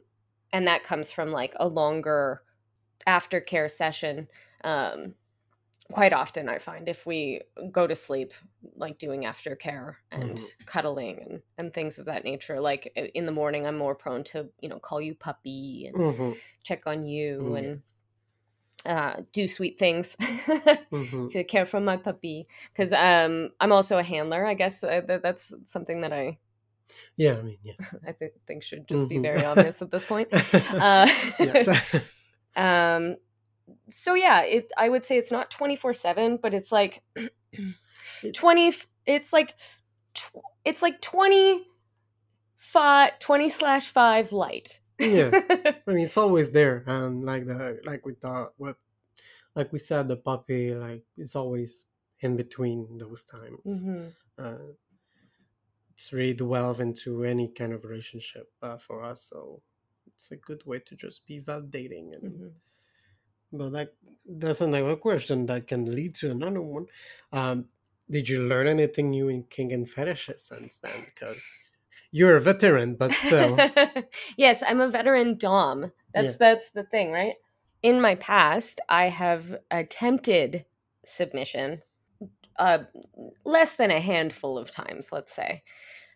and 0.53 0.67
that 0.67 0.85
comes 0.85 1.11
from 1.13 1.31
like 1.31 1.55
a 1.61 1.69
longer 1.69 2.43
aftercare 3.07 3.71
session 3.71 4.29
um, 4.65 5.15
quite 5.93 6.13
often 6.13 6.49
i 6.49 6.59
find 6.59 6.89
if 6.89 7.07
we 7.07 7.41
go 7.73 7.87
to 7.87 7.95
sleep 7.95 8.33
like 8.77 8.99
doing 8.99 9.23
aftercare 9.23 9.97
and 10.13 10.39
Mhm. 10.39 10.67
cuddling 10.67 11.21
and, 11.23 11.43
and 11.59 11.73
things 11.75 11.99
of 11.99 12.07
that 12.07 12.25
nature 12.25 12.61
like 12.61 12.93
in 13.15 13.27
the 13.27 13.33
morning 13.33 13.67
i'm 13.67 13.79
more 13.79 13.95
prone 13.95 14.23
to 14.25 14.49
you 14.61 14.69
know 14.69 14.79
call 14.79 15.01
you 15.01 15.15
puppy 15.15 15.87
and 15.87 15.97
Mhm. 16.01 16.35
check 16.63 16.87
on 16.87 17.05
you 17.05 17.55
and 17.55 17.83
uh, 18.87 19.17
do 19.33 19.49
sweet 19.49 19.79
things 19.79 20.17
Mhm. 20.93 21.29
to 21.29 21.45
care 21.45 21.67
for 21.67 21.81
my 21.81 21.97
puppy 21.97 22.47
because 22.73 22.93
um, 22.93 23.51
i'm 23.61 23.73
also 23.73 23.99
a 23.99 24.03
handler 24.03 24.47
i 24.47 24.55
guess 24.55 24.83
uh, 24.83 25.01
that, 25.07 25.23
that's 25.23 25.53
something 25.65 26.01
that 26.01 26.13
i 26.13 26.39
Yeah, 27.17 27.35
I 27.39 27.43
mean, 27.43 27.59
yeah. 27.63 27.75
i 28.07 28.13
th- 28.13 28.33
think 28.47 28.63
should 28.63 28.87
just 28.89 29.09
be 29.09 29.17
Mhm. 29.17 29.23
very 29.23 29.45
obvious 29.45 29.83
at 29.83 29.91
this 29.91 30.05
point 30.07 30.29
uh, 30.73 31.07
um 32.57 33.17
so 33.91 34.15
yeah 34.15 34.43
it 34.45 34.73
i 34.77 34.89
would 34.89 35.05
say 35.05 35.19
it's 35.19 35.31
not 35.31 35.51
24 35.51 35.93
7 35.93 36.39
but 36.43 36.55
it's 36.55 36.73
like 36.73 37.03
20 38.35 38.73
it's 39.07 39.33
like 39.33 39.55
tw- 40.15 40.43
it's 40.65 40.83
like 40.83 41.01
20 41.01 41.65
five, 42.57 43.19
20 43.21 43.49
slash 43.51 43.87
5 43.89 44.33
light 44.33 44.81
yeah. 45.01 45.31
I 45.87 45.93
mean, 45.93 46.05
it's 46.07 46.17
always 46.17 46.51
there, 46.51 46.83
and 46.89 47.23
like 47.25 47.47
the 47.47 47.79
like 47.85 48.05
we 48.05 48.15
thought, 48.15 48.51
what, 48.57 48.79
like 49.55 49.73
we 49.73 49.79
said, 49.79 50.09
the 50.09 50.17
puppy, 50.17 50.75
like 50.75 51.05
it's 51.17 51.37
always 51.37 51.87
in 52.21 52.37
between 52.37 52.99
those 52.99 53.23
times. 53.23 53.63
Mhm. 53.85 54.11
Uh, 54.37 54.75
it's 55.99 56.13
really 56.13 56.33
delve 56.33 56.81
into 56.81 57.25
any 57.25 57.49
kind 57.49 57.73
of 57.73 57.85
relationship 57.85 58.53
uh, 58.63 58.79
for 58.79 59.03
us, 59.03 59.23
so 59.23 59.61
it's 60.07 60.31
a 60.31 60.37
good 60.37 60.65
way 60.65 60.79
to 60.79 60.95
just 60.95 61.27
be 61.27 61.41
validating. 61.41 62.15
And 62.15 62.23
Mhm. 62.23 62.53
but 63.53 63.71
that 63.71 63.95
that's 64.25 64.61
another 64.61 64.95
question 64.97 65.47
that 65.47 65.67
can 65.67 65.85
lead 65.93 66.15
to 66.17 66.31
another 66.31 66.61
one. 66.63 66.87
Um, 67.33 67.69
did 68.09 68.29
you 68.29 68.47
learn 68.47 68.69
anything 68.69 69.11
new 69.11 69.29
in 69.29 69.43
king 69.45 69.73
and 69.73 69.91
fetishes 69.91 70.43
since 70.45 70.79
then? 70.79 71.05
Because 71.05 71.73
you're 72.13 72.37
a 72.37 72.41
veteran, 72.41 72.95
but 72.95 73.13
still. 73.15 73.59
yes, 74.37 74.63
I'm 74.67 74.81
a 74.81 74.89
veteran 74.89 75.37
dom. 75.37 75.91
That's 76.15 76.35
Yeah. 76.35 76.39
that's 76.39 76.71
the 76.71 76.85
thing, 76.85 77.11
right? 77.11 77.35
In 77.83 78.01
my 78.01 78.15
past, 78.15 78.81
I 78.89 79.09
have 79.09 79.59
attempted 79.71 80.65
submission 81.05 81.83
uh 82.59 82.81
less 83.45 83.75
than 83.75 83.91
a 83.91 84.01
handful 84.01 84.59
of 84.59 84.71
times, 84.71 85.09
let's 85.13 85.35
say. 85.35 85.63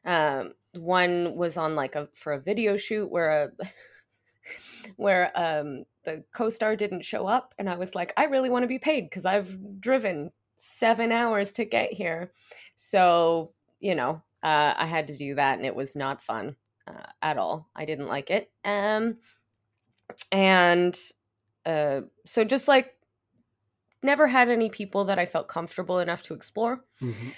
Um 0.04 0.54
one 0.74 1.34
was 1.36 1.56
on 1.56 1.74
like 1.74 1.94
a 1.94 2.08
for 2.14 2.32
a 2.32 2.40
video 2.40 2.76
shoot 2.76 3.10
where 3.10 3.30
a 3.30 3.50
where 4.96 5.30
um 5.34 5.84
the 6.04 6.24
co-star 6.32 6.74
didn't 6.74 7.04
show 7.04 7.26
up 7.26 7.54
and 7.58 7.70
I 7.70 7.76
was 7.76 7.94
like, 7.94 8.12
I 8.16 8.24
really 8.24 8.50
want 8.50 8.64
to 8.64 8.68
be 8.68 8.78
paid 8.78 9.08
because 9.08 9.24
I've 9.24 9.80
driven 9.80 10.32
7 10.56 11.10
hours 11.10 11.52
to 11.54 11.64
get 11.64 11.92
here. 11.92 12.32
So, 12.76 13.52
you 13.80 13.94
know, 13.94 14.22
uh, 14.42 14.74
I 14.76 14.86
had 14.86 15.08
to 15.08 15.16
do 15.16 15.34
that, 15.34 15.56
and 15.58 15.66
it 15.66 15.74
was 15.74 15.96
not 15.96 16.22
fun 16.22 16.56
uh, 16.86 17.06
at 17.20 17.38
all. 17.38 17.68
I 17.74 17.84
didn't 17.84 18.08
like 18.08 18.30
it. 18.30 18.50
Um, 18.64 19.18
and 20.30 20.96
uh, 21.64 22.02
so 22.24 22.44
just 22.44 22.68
like 22.68 22.94
never 24.02 24.28
had 24.28 24.48
any 24.48 24.68
people 24.68 25.04
that 25.04 25.18
I 25.18 25.26
felt 25.26 25.48
comfortable 25.48 25.98
enough 25.98 26.22
to 26.22 26.34
explore. 26.34 26.84
Mhm. 27.00 27.34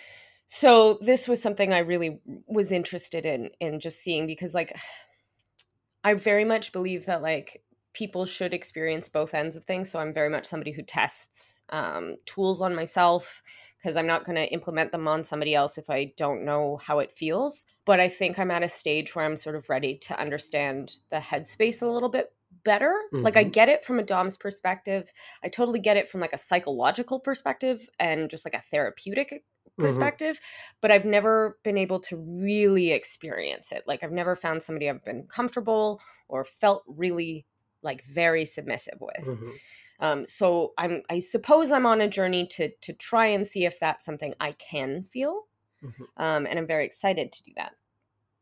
So 0.46 0.98
this 1.00 1.26
was 1.26 1.40
something 1.40 1.72
I 1.72 1.78
really 1.78 2.20
was 2.46 2.72
interested 2.72 3.24
in 3.24 3.50
in 3.60 3.80
just 3.80 4.00
seeing 4.00 4.26
because 4.26 4.54
like 4.54 4.76
I 6.04 6.14
very 6.14 6.44
much 6.44 6.72
believe 6.72 7.06
that 7.06 7.22
like 7.22 7.62
people 7.94 8.26
should 8.26 8.52
experience 8.52 9.08
both 9.08 9.32
ends 9.32 9.56
of 9.56 9.64
things. 9.64 9.90
So 9.90 10.00
I'm 10.00 10.12
very 10.12 10.28
much 10.28 10.46
somebody 10.46 10.72
who 10.72 10.82
tests 10.82 11.62
um, 11.70 12.16
tools 12.26 12.60
on 12.60 12.74
myself 12.74 13.40
because 13.78 13.96
I'm 13.96 14.06
not 14.06 14.24
going 14.24 14.36
to 14.36 14.52
implement 14.52 14.92
them 14.92 15.06
on 15.06 15.24
somebody 15.24 15.54
else 15.54 15.78
if 15.78 15.88
I 15.88 16.12
don't 16.16 16.44
know 16.44 16.78
how 16.82 16.98
it 16.98 17.12
feels. 17.12 17.66
But 17.86 18.00
I 18.00 18.08
think 18.08 18.38
I'm 18.38 18.50
at 18.50 18.64
a 18.64 18.68
stage 18.68 19.14
where 19.14 19.24
I'm 19.24 19.36
sort 19.36 19.56
of 19.56 19.70
ready 19.70 19.96
to 19.98 20.18
understand 20.20 20.96
the 21.10 21.18
headspace 21.18 21.82
a 21.82 21.86
little 21.86 22.08
bit 22.08 22.32
better. 22.64 22.98
Like 23.22 23.36
I 23.36 23.44
Mhm. 23.44 23.44
get 23.44 23.68
it 23.68 23.84
from 23.84 23.98
a 23.98 24.02
dom's 24.02 24.36
perspective. 24.36 25.12
I 25.42 25.48
totally 25.48 25.80
get 25.80 25.96
it 25.96 26.08
from 26.08 26.20
like 26.20 26.32
a 26.32 26.38
psychological 26.38 27.20
perspective 27.20 27.88
and 27.98 28.30
just 28.30 28.44
like 28.44 28.54
a 28.54 28.60
therapeutic 28.60 29.44
Mhm. 29.78 30.14
perspective, 30.18 30.40
but 30.80 30.90
I've 30.90 31.04
never 31.04 31.58
been 31.62 31.76
able 31.78 32.00
to 32.00 32.16
really 32.16 32.92
experience 32.92 33.72
it. 33.72 33.84
Like 33.86 34.02
I've 34.02 34.12
never 34.12 34.36
found 34.36 34.62
somebody 34.62 34.88
I've 34.88 35.04
been 35.04 35.26
comfortable 35.26 36.00
or 36.28 36.44
felt 36.44 36.84
really 36.86 37.46
like 37.82 38.04
very 38.04 38.46
submissive 38.46 38.98
with. 39.00 39.26
Mhm. 39.26 39.58
Um, 40.00 40.26
so 40.28 40.74
I'm 40.78 41.02
I 41.10 41.20
suppose 41.20 41.70
I'm 41.72 41.86
on 41.86 42.00
a 42.00 42.08
journey 42.08 42.46
to 42.48 42.70
to 42.82 42.92
try 42.92 43.26
and 43.26 43.46
see 43.46 43.64
if 43.64 43.78
that's 43.80 44.04
something 44.04 44.34
I 44.40 44.52
can 44.52 45.02
feel. 45.04 45.44
Mhm. 45.82 46.04
Um, 46.16 46.46
and 46.46 46.58
I'm 46.58 46.66
very 46.66 46.86
excited 46.86 47.32
to 47.32 47.44
do 47.44 47.52
that. 47.56 47.74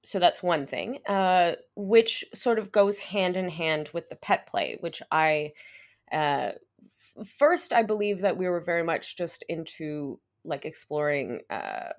So 0.04 0.18
that's 0.18 0.42
one 0.42 0.66
thing, 0.66 0.98
uh, 1.06 1.52
which 1.76 2.24
sort 2.34 2.58
of 2.58 2.72
goes 2.72 2.98
hand 2.98 3.36
in 3.36 3.48
hand 3.48 3.90
with 3.92 4.08
the 4.08 4.16
pet 4.16 4.46
play, 4.46 4.76
which 4.80 5.00
I 5.12 5.52
uh, 6.10 6.52
f- 6.84 7.26
first 7.26 7.72
I 7.72 7.82
believe 7.82 8.20
that 8.20 8.36
we 8.36 8.48
were 8.48 8.60
very 8.60 8.82
much 8.82 9.16
just 9.16 9.44
into 9.48 10.18
like 10.44 10.64
exploring 10.64 11.40
uh, 11.50 11.90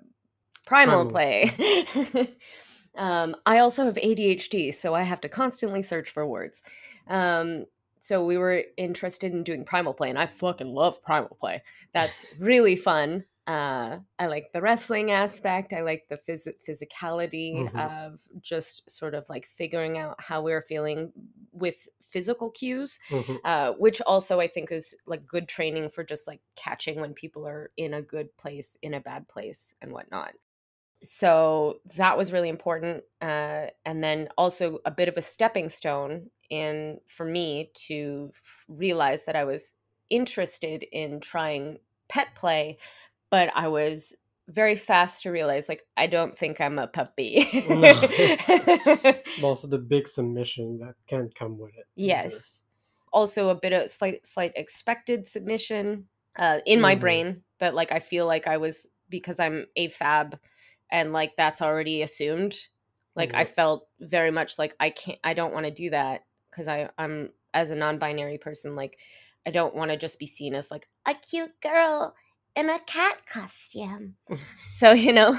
primal 0.66 1.06
Primal. 1.06 1.10
play. 1.10 1.50
um, 2.96 3.36
I 3.46 3.58
also 3.58 3.84
have 3.86 3.96
ADHD, 3.96 4.72
so 4.72 4.94
I 4.94 5.02
have 5.02 5.20
to 5.22 5.28
constantly 5.28 5.82
search 5.82 6.10
for 6.10 6.26
words. 6.26 6.62
Um, 7.08 7.66
so 8.00 8.24
we 8.24 8.36
were 8.36 8.64
interested 8.76 9.32
in 9.32 9.44
doing 9.44 9.64
primal 9.64 9.94
play, 9.94 10.10
and 10.10 10.18
I 10.18 10.26
fucking 10.26 10.74
love 10.74 11.02
primal 11.02 11.36
play. 11.40 11.62
That's 11.92 12.26
really 12.38 12.76
fun. 12.76 13.24
Uh, 13.46 13.98
I 14.18 14.26
like 14.26 14.52
the 14.52 14.62
wrestling 14.62 15.10
aspect. 15.10 15.74
I 15.74 15.82
like 15.82 16.08
the 16.08 16.16
phys- 16.16 16.48
physicality 16.66 17.68
Mhm. 17.72 17.74
of 17.76 18.22
just 18.40 18.90
sort 18.90 19.14
of 19.14 19.28
like 19.28 19.44
figuring 19.46 19.98
out 19.98 20.16
how 20.18 20.40
we're 20.40 20.62
feeling 20.62 21.12
with 21.52 21.86
physical 22.02 22.50
cues 22.50 22.98
Mhm. 23.10 23.38
uh, 23.44 23.72
which 23.74 24.00
also 24.02 24.40
I 24.40 24.46
think 24.46 24.70
is 24.72 24.94
like 25.06 25.26
good 25.26 25.48
training 25.48 25.90
for 25.90 26.04
just 26.04 26.26
like 26.26 26.40
catching 26.54 27.00
when 27.00 27.12
people 27.12 27.46
are 27.46 27.70
in 27.76 27.92
a 27.92 28.00
good 28.02 28.34
place, 28.38 28.76
in 28.80 28.94
a 28.94 29.00
bad 29.00 29.28
place, 29.28 29.74
and 29.82 29.92
whatnot. 29.92 30.34
So 31.02 31.80
that 31.96 32.16
was 32.16 32.32
really 32.32 32.48
important, 32.48 33.04
uh, 33.20 33.66
and 33.84 34.02
then 34.02 34.28
also 34.38 34.78
a 34.86 34.90
bit 34.90 35.08
of 35.08 35.16
a 35.18 35.22
stepping 35.22 35.68
stone 35.68 36.30
in 36.48 37.00
for 37.06 37.26
me 37.26 37.70
to 37.74 38.30
f- 38.32 38.64
realize 38.68 39.24
that 39.26 39.36
I 39.36 39.44
was 39.44 39.76
interested 40.08 40.82
in 40.92 41.20
trying 41.20 41.80
pet 42.08 42.34
play, 42.34 42.78
but 43.34 43.50
I 43.56 43.66
was 43.66 44.14
very 44.46 44.76
fast 44.76 45.24
to 45.24 45.30
realize 45.32 45.68
like 45.68 45.82
I 45.96 46.06
don't 46.06 46.38
think 46.38 46.60
I'm 46.60 46.78
a 46.78 46.86
puppy. 46.86 47.44
But 47.68 49.26
also 49.42 49.66
the 49.66 49.78
big 49.78 50.06
submission 50.06 50.78
that 50.78 50.94
can't 51.08 51.34
come 51.34 51.58
with 51.58 51.72
it. 51.76 51.86
either. 51.96 52.06
Yes. 52.28 52.60
Also 53.12 53.48
a 53.48 53.56
bit 53.56 53.72
of 53.72 53.90
slight 53.90 54.24
slight 54.24 54.52
expected 54.54 55.26
submission 55.26 56.06
uh 56.38 56.60
in 56.64 56.80
my 56.80 56.94
Mhm. 56.94 57.00
brain 57.00 57.42
that 57.58 57.74
like 57.74 57.90
I 57.90 57.98
feel 57.98 58.26
like 58.28 58.46
I 58.46 58.58
was 58.58 58.86
because 59.08 59.40
I'm 59.40 59.66
AFAB 59.76 60.38
and 60.92 61.12
like 61.12 61.32
that's 61.36 61.60
already 61.60 62.02
assumed. 62.02 62.54
Like 63.16 63.34
I 63.34 63.44
felt 63.44 63.88
very 63.98 64.30
much 64.30 64.58
like 64.60 64.76
I 64.78 64.90
can't 64.90 65.18
I 65.24 65.34
don't 65.34 65.52
want 65.54 65.66
to 65.66 65.72
do 65.72 65.90
that 65.90 66.20
because 66.50 66.68
I 66.68 66.88
I'm 66.98 67.30
as 67.52 67.70
a 67.70 67.74
non-binary 67.74 68.38
person 68.38 68.76
like 68.76 68.98
I 69.44 69.50
don't 69.50 69.74
want 69.74 69.90
to 69.90 69.96
just 69.96 70.20
be 70.20 70.26
seen 70.26 70.54
as 70.54 70.70
like 70.70 70.86
a 71.04 71.14
cute 71.14 71.60
girl 71.60 72.14
in 72.56 72.70
a 72.70 72.78
cat 72.80 73.16
costume. 73.26 74.16
so, 74.76 74.92
you 74.92 75.12
know, 75.12 75.38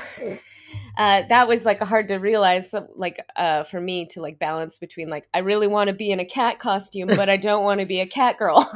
uh, 0.97 1.23
that 1.29 1.47
was 1.47 1.65
like 1.65 1.79
hard 1.81 2.07
to 2.09 2.15
realize 2.17 2.71
that, 2.71 2.97
like 2.97 3.19
uh, 3.35 3.63
for 3.63 3.79
me 3.81 4.05
to 4.07 4.21
like 4.21 4.39
balance 4.39 4.77
between 4.77 5.09
like 5.09 5.27
I 5.33 5.39
really 5.39 5.67
want 5.67 5.87
to 5.89 5.93
be 5.93 6.11
in 6.11 6.19
a 6.19 6.25
cat 6.25 6.59
costume, 6.59 7.07
but 7.07 7.29
I 7.29 7.37
don't 7.37 7.63
want 7.63 7.79
to 7.79 7.85
be 7.85 7.99
a 8.01 8.07
cat 8.07 8.37
girl. 8.37 8.69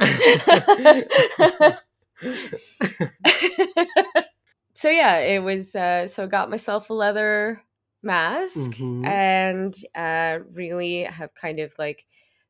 so 4.74 4.88
yeah, 4.88 5.18
it 5.18 5.42
was. 5.42 5.74
Uh, 5.74 6.06
so 6.06 6.24
I 6.24 6.26
got 6.26 6.50
myself 6.50 6.90
a 6.90 6.94
leather 6.94 7.62
mask 8.02 8.56
Mhm. 8.72 9.06
and 9.06 9.74
uh, 9.94 10.38
really 10.52 11.02
have 11.02 11.34
kind 11.34 11.58
of 11.60 11.74
like 11.78 12.06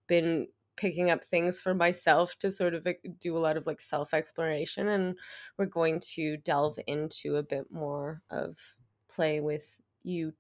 been 0.07 0.46
picking 0.76 1.11
up 1.11 1.24
things 1.24 1.61
for 1.61 1.74
myself 1.74 2.37
to 2.38 2.50
sort 2.50 2.74
of 2.74 2.87
do 3.20 3.37
a 3.37 3.40
lot 3.40 3.56
of 3.56 3.66
like 3.66 3.80
self 3.80 4.14
exploration 4.14 4.88
and 4.88 5.16
we're 5.59 5.66
going 5.66 6.00
to 6.14 6.37
delve 6.38 6.78
into 6.87 7.37
a 7.37 7.42
bit 7.42 7.70
more 7.70 8.22
of 8.30 8.56
play 9.11 9.40
with 9.40 9.80
you 10.02 10.33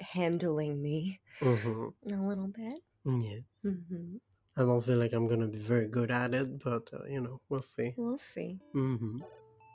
handling 0.00 0.80
me 0.82 1.20
Mhm. 1.40 1.92
a 2.12 2.16
little 2.16 2.48
bit 2.48 2.80
Yeah. 3.04 3.40
hmm 3.62 4.16
I 4.56 4.62
don't 4.62 4.80
feel 4.84 4.98
like 4.98 5.12
I'm 5.12 5.26
gonna 5.26 5.48
be 5.48 5.58
very 5.58 5.88
good 5.88 6.10
at 6.12 6.32
it, 6.32 6.62
but 6.62 6.88
uh, 6.92 7.04
you 7.08 7.20
know, 7.20 7.40
we'll 7.48 7.60
see. 7.60 7.94
we'll 7.96 8.18
see 8.18 8.60
hmm 8.72 9.18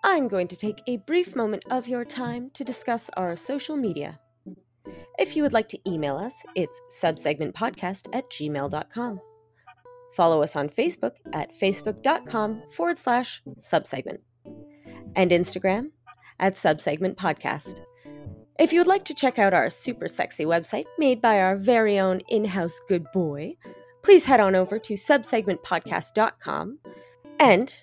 I'm 0.04 0.30
going 0.30 0.48
to 0.48 0.56
take 0.56 0.82
a 0.88 0.96
brief 0.98 1.36
moment 1.36 1.66
of 1.70 1.88
your 1.90 2.06
time 2.06 2.50
to 2.52 2.64
discuss 2.64 3.10
our 3.18 3.36
social 3.36 3.76
media. 3.76 4.18
If 5.18 5.36
you 5.36 5.44
would 5.44 5.52
like 5.52 5.68
to 5.70 5.80
email 5.86 6.16
us, 6.16 6.34
it's 6.56 6.80
subsegmentpodcast 6.90 8.08
at 8.14 8.30
gmail.com. 8.30 9.20
Follow 10.14 10.42
us 10.42 10.56
on 10.56 10.70
Facebook 10.70 11.14
at 11.34 11.54
facebook.com 11.54 12.64
forward 12.72 12.98
slash 12.98 13.42
subsegment 13.60 14.20
and 15.16 15.32
Instagram 15.32 15.92
at 16.40 16.56
subsegment 16.56 17.16
podcast. 17.16 17.82
If 18.60 18.74
you 18.74 18.82
would 18.82 18.88
like 18.88 19.06
to 19.06 19.14
check 19.14 19.40
out 19.40 19.54
our 19.54 19.70
super 19.70 20.08
sexy 20.08 20.44
website 20.44 20.86
made 20.98 21.22
by 21.22 21.40
our 21.40 21.56
very 21.56 21.98
own 21.98 22.20
in 22.28 22.44
house 22.44 22.78
good 22.90 23.06
boy, 23.14 23.54
please 24.04 24.26
head 24.26 24.40
on 24.40 24.56
over 24.56 24.78
to 24.80 24.96
subsegmentpodcast.com. 24.96 26.80
And, 27.40 27.74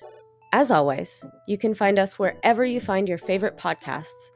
as 0.52 0.70
always, 0.70 1.24
you 1.48 1.56
can 1.56 1.74
find 1.74 1.98
us 1.98 2.18
wherever 2.18 2.64
you 2.64 2.80
find 2.80 3.08
your 3.08 3.18
favorite 3.18 3.56
podcasts, 3.56 4.30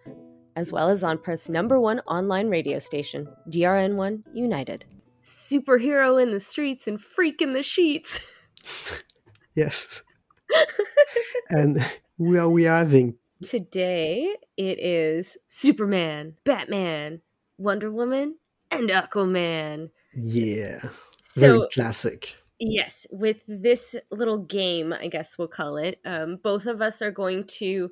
as 0.56 0.72
well 0.72 0.88
as 0.88 1.04
on 1.04 1.18
Perth's 1.18 1.50
number 1.50 1.78
one 1.78 2.00
online 2.00 2.48
radio 2.48 2.78
station, 2.78 3.28
DRN1 3.50 4.22
United. 4.32 4.86
Superhero 5.22 6.22
in 6.22 6.30
the 6.30 6.40
streets 6.40 6.86
and 6.88 7.00
freak 7.00 7.40
in 7.42 7.52
the 7.52 7.62
sheets. 7.62 8.20
Yes. 9.54 10.02
and 11.48 11.84
we 12.18 12.38
are 12.38 12.48
we 12.48 12.66
are 12.66 12.78
having 12.78 13.16
Today 13.42 14.36
it 14.56 14.78
is 14.78 15.38
Superman, 15.48 16.36
Batman, 16.44 17.22
Wonder 17.58 17.90
Woman, 17.90 18.36
and 18.70 18.88
Aquaman. 18.90 19.90
yeah 20.14 20.88
very 21.34 21.60
So, 21.60 21.66
classic. 21.72 22.36
yes, 22.58 23.06
with 23.10 23.42
this 23.48 23.96
little 24.10 24.38
game, 24.38 24.92
I 24.92 25.06
guess 25.08 25.38
we'll 25.38 25.48
call 25.48 25.76
it, 25.76 26.00
um, 26.04 26.36
both 26.42 26.66
of 26.66 26.80
us 26.82 27.00
are 27.02 27.12
going 27.12 27.44
to 27.58 27.90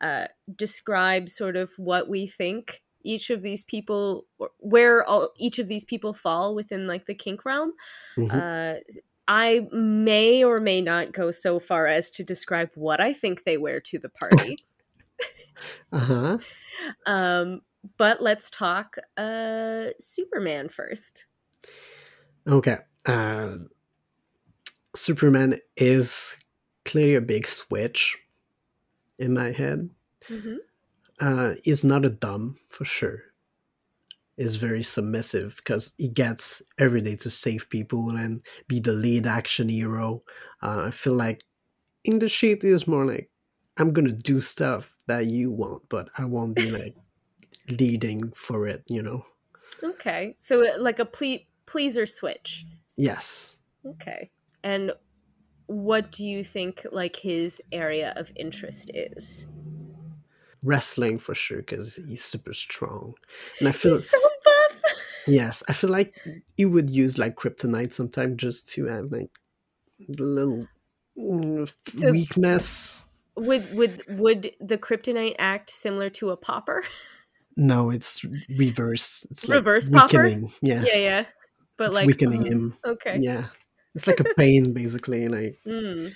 uh, 0.00 0.26
describe 0.54 1.28
sort 1.28 1.56
of 1.56 1.70
what 1.76 2.08
we 2.08 2.26
think 2.26 2.82
each 3.02 3.30
of 3.30 3.42
these 3.42 3.64
people, 3.64 4.26
where 4.58 5.04
all, 5.04 5.30
each 5.36 5.58
of 5.58 5.68
these 5.68 5.84
people 5.84 6.12
fall 6.12 6.54
within 6.54 6.86
like 6.86 7.06
the 7.06 7.14
kink 7.14 7.44
realm. 7.44 7.72
Mhm. 8.16 8.30
Uh, 8.30 8.80
I 9.28 9.68
may 9.70 10.42
or 10.42 10.58
may 10.58 10.80
not 10.80 11.12
go 11.12 11.30
so 11.30 11.60
far 11.60 11.86
as 11.86 12.10
to 12.12 12.24
describe 12.24 12.70
what 12.74 13.00
I 13.00 13.12
think 13.12 13.44
they 13.44 13.56
wear 13.56 13.80
to 13.82 13.98
the 13.98 14.08
party. 14.08 14.56
uh-huh. 15.92 16.38
um, 17.06 17.60
but 17.96 18.20
let's 18.20 18.50
talk 18.50 18.96
uh, 19.16 19.90
Superman 20.00 20.68
first. 20.68 21.28
Okay. 22.46 22.78
Uh, 23.06 23.56
Superman 24.96 25.58
is 25.76 26.34
clearly 26.84 27.14
a 27.14 27.20
big 27.20 27.46
switch 27.46 28.18
in 29.18 29.34
my 29.34 29.52
head. 29.52 29.90
hmm 30.26 30.56
Uh, 31.20 31.54
he's 31.62 31.84
not 31.84 32.04
a 32.04 32.10
dom 32.10 32.56
for 32.68 32.84
sure. 32.84 33.22
Is 34.36 34.56
very 34.56 34.82
submissive 34.82 35.56
because 35.56 35.92
he 35.98 36.08
gets 36.08 36.62
every 36.78 37.02
day 37.02 37.14
to 37.16 37.28
save 37.28 37.68
people 37.68 38.10
and 38.10 38.40
be 38.68 38.80
the 38.80 38.92
lead 38.92 39.26
action 39.26 39.68
hero. 39.68 40.22
Uh, 40.62 40.84
I 40.86 40.90
feel 40.90 41.12
like 41.12 41.44
in 42.04 42.20
the 42.20 42.28
sheet 42.28 42.64
is 42.64 42.86
more 42.86 43.04
like 43.04 43.30
I'm 43.76 43.92
gonna 43.92 44.12
do 44.12 44.40
stuff 44.40 44.94
that 45.08 45.26
you 45.26 45.52
want, 45.52 45.82
but 45.90 46.08
I 46.16 46.24
won't 46.24 46.56
be 46.56 46.70
like 46.70 46.96
leading 47.68 48.32
for 48.32 48.66
it. 48.66 48.82
You 48.88 49.02
know? 49.02 49.26
Okay, 49.82 50.36
so 50.38 50.62
uh, 50.62 50.80
like 50.80 50.98
a 50.98 51.04
ple- 51.04 51.44
pleaser 51.66 52.06
switch. 52.06 52.64
Yes. 52.96 53.56
Okay, 53.84 54.30
and 54.64 54.92
what 55.66 56.10
do 56.12 56.26
you 56.26 56.42
think 56.44 56.86
like 56.92 57.16
his 57.16 57.62
area 57.72 58.14
of 58.16 58.32
interest 58.36 58.90
is? 58.94 59.46
Wrestling 60.62 61.18
for 61.18 61.34
sure 61.34 61.58
because 61.58 61.96
he's 62.06 62.22
super 62.24 62.52
strong, 62.52 63.14
and 63.58 63.68
I 63.68 63.72
feel 63.72 63.94
He's 63.96 64.10
so 64.10 64.18
buff. 64.44 64.82
Yes, 65.26 65.62
I 65.68 65.72
feel 65.72 65.90
like 65.90 66.14
he 66.56 66.64
would 66.64 66.90
use 66.90 67.18
like 67.18 67.36
kryptonite 67.36 67.92
sometimes 67.92 68.36
just 68.36 68.68
to 68.70 68.86
have 68.86 69.06
like 69.12 69.30
the 70.08 70.22
little 70.24 70.66
mm, 71.18 71.72
So- 71.88 72.10
weakness. 72.10 73.02
would 73.36 73.72
would 73.74 74.02
would 74.08 74.50
the 74.60 74.76
kryptonite 74.78 75.36
act 75.38 75.70
similar 75.70 76.10
to 76.10 76.30
a 76.30 76.36
popper? 76.36 76.82
No, 77.56 77.90
it's 77.90 78.24
reverse. 78.58 79.26
It's 79.30 79.48
like 79.48 79.56
Reverse 79.56 79.90
popper? 79.90 80.26
Yeah, 80.62 80.82
yeah, 80.86 80.96
yeah. 80.96 81.24
But 81.76 81.88
it's 81.88 81.96
like 81.96 82.06
weakening 82.06 82.40
um, 82.42 82.46
him. 82.46 82.76
Okay. 82.86 83.16
Yeah, 83.20 83.46
it's 83.94 84.06
like 84.06 84.20
a 84.20 84.24
pain 84.36 84.72
basically. 84.72 85.26
Like 85.28 85.58
Mm. 85.66 86.14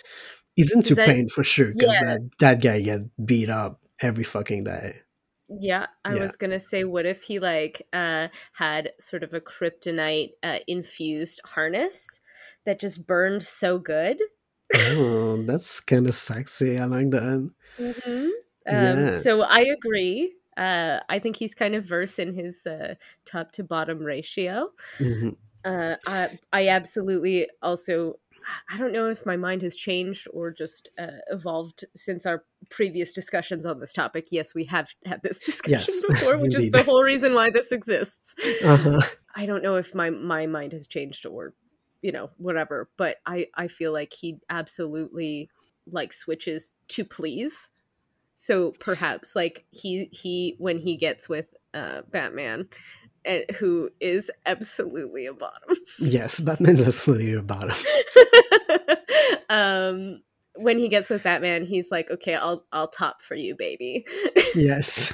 he's 0.54 0.74
into 0.74 0.94
that- 0.94 1.06
pain 1.06 1.28
for 1.28 1.42
sure 1.42 1.72
because 1.72 1.92
Yeah. 1.94 2.04
that 2.04 2.20
that 2.38 2.62
guy 2.62 2.80
gets 2.82 3.04
beat 3.22 3.50
up 3.50 3.80
every 4.00 4.24
fucking 4.24 4.64
day. 4.64 5.02
Yeah, 5.48 5.86
I 6.04 6.14
Yeah. 6.14 6.16
was 6.16 6.36
gonna 6.36 6.58
say, 6.58 6.84
what 6.84 7.04
if 7.06 7.24
he 7.24 7.38
like 7.38 7.86
uh, 7.92 8.28
had 8.54 8.92
sort 8.98 9.22
of 9.22 9.34
a 9.34 9.40
kryptonite 9.40 10.32
uh, 10.42 10.60
infused 10.66 11.40
harness 11.44 12.20
that 12.64 12.80
just 12.80 13.06
burned 13.06 13.42
so 13.42 13.78
good? 13.78 14.20
oh, 14.74 15.42
that's 15.46 15.80
kind 15.80 16.06
of 16.08 16.14
sexy. 16.14 16.78
I 16.78 16.84
like 16.86 17.10
that. 17.10 17.50
Mm-hmm. 17.80 18.28
Um, 18.68 19.06
Yeah. 19.06 19.24
So 19.24 19.42
I 19.42 19.60
agree. 19.60 20.36
Uh, 20.56 21.00
I 21.08 21.18
think 21.18 21.36
he's 21.36 21.54
kind 21.54 21.74
of 21.74 21.84
verse 21.84 22.18
in 22.18 22.34
his 22.34 22.66
uh, 22.66 22.94
top 23.24 23.50
to 23.52 23.64
bottom 23.64 23.98
ratio. 23.98 24.70
Mhm. 24.98 25.34
Uh, 25.64 25.96
I, 26.06 26.30
I 26.52 26.68
absolutely 26.68 27.48
also. 27.62 28.20
I 28.70 28.78
don't 28.78 28.92
know 28.92 29.08
if 29.08 29.26
my 29.26 29.36
mind 29.36 29.62
has 29.62 29.76
changed 29.76 30.28
or 30.32 30.50
just 30.50 30.88
uh, 30.98 31.18
evolved 31.30 31.84
since 31.94 32.26
our 32.26 32.44
previous 32.70 33.12
discussions 33.12 33.66
on 33.66 33.80
this 33.80 33.92
topic. 33.92 34.28
Yes, 34.30 34.54
we 34.54 34.64
have 34.64 34.90
had 35.04 35.22
this 35.22 35.44
discussion 35.46 35.94
Yes, 35.94 36.04
before, 36.08 36.38
which 36.38 36.54
is 36.54 36.70
the 36.70 36.82
whole 36.82 37.02
reason 37.02 37.34
why 37.34 37.50
this 37.50 37.72
exists. 37.72 38.34
Uh-huh. 38.64 39.00
I 39.34 39.46
don't 39.46 39.62
know 39.62 39.76
if 39.76 39.94
my 39.94 40.10
my 40.10 40.46
mind 40.46 40.72
has 40.72 40.86
changed 40.86 41.26
or 41.26 41.54
you 42.02 42.12
know 42.12 42.28
whatever, 42.36 42.88
but 42.96 43.16
I 43.26 43.46
I 43.54 43.68
feel 43.68 43.92
like 43.92 44.12
he 44.12 44.38
absolutely 44.48 45.50
like 45.90 46.12
switches 46.12 46.72
to 46.88 47.04
please. 47.04 47.72
So 48.34 48.72
perhaps 48.72 49.36
like 49.36 49.64
he 49.70 50.08
he 50.12 50.56
when 50.58 50.78
he 50.78 50.96
gets 50.96 51.28
with 51.28 51.46
uh 51.72 52.02
Batman 52.10 52.68
who 53.58 53.90
is 54.00 54.30
absolutely 54.46 55.26
a 55.26 55.32
bottom. 55.32 55.76
Yes, 56.00 56.40
Batman's 56.40 56.84
absolutely 56.84 57.34
a 57.34 57.42
bottom. 57.42 57.76
um 59.48 60.22
when 60.56 60.78
he 60.78 60.88
gets 60.88 61.10
with 61.10 61.24
Batman, 61.24 61.64
he's 61.64 61.90
like, 61.90 62.10
"Okay, 62.10 62.34
I'll 62.36 62.64
I'll 62.72 62.86
top 62.88 63.22
for 63.22 63.34
you, 63.34 63.56
baby." 63.56 64.06
Yes. 64.54 65.12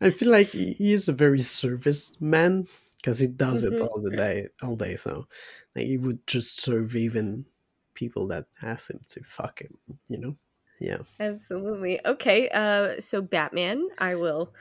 I 0.00 0.10
feel 0.10 0.30
like 0.30 0.48
he 0.48 0.92
is 0.92 1.08
a 1.08 1.12
very 1.12 1.40
service 1.42 2.16
man 2.20 2.66
because 2.96 3.18
he 3.18 3.26
does 3.26 3.62
it 3.64 3.74
Mhm. 3.74 3.82
all 3.86 4.00
the 4.00 4.10
day, 4.10 4.48
all 4.62 4.76
day. 4.76 4.96
So, 4.96 5.26
like, 5.74 5.86
he 5.86 5.96
would 5.98 6.26
just 6.26 6.60
serve 6.60 6.96
even 6.96 7.46
people 7.94 8.26
that 8.28 8.46
ask 8.62 8.90
him 8.90 9.00
to 9.08 9.22
fuck 9.24 9.60
him. 9.60 9.78
You 10.08 10.18
know? 10.18 10.36
Yeah. 10.80 10.98
Absolutely. 11.20 12.00
Okay, 12.06 12.48
uh 12.50 13.00
so 13.00 13.22
Batman, 13.22 13.88
I 13.98 14.14
will 14.16 14.54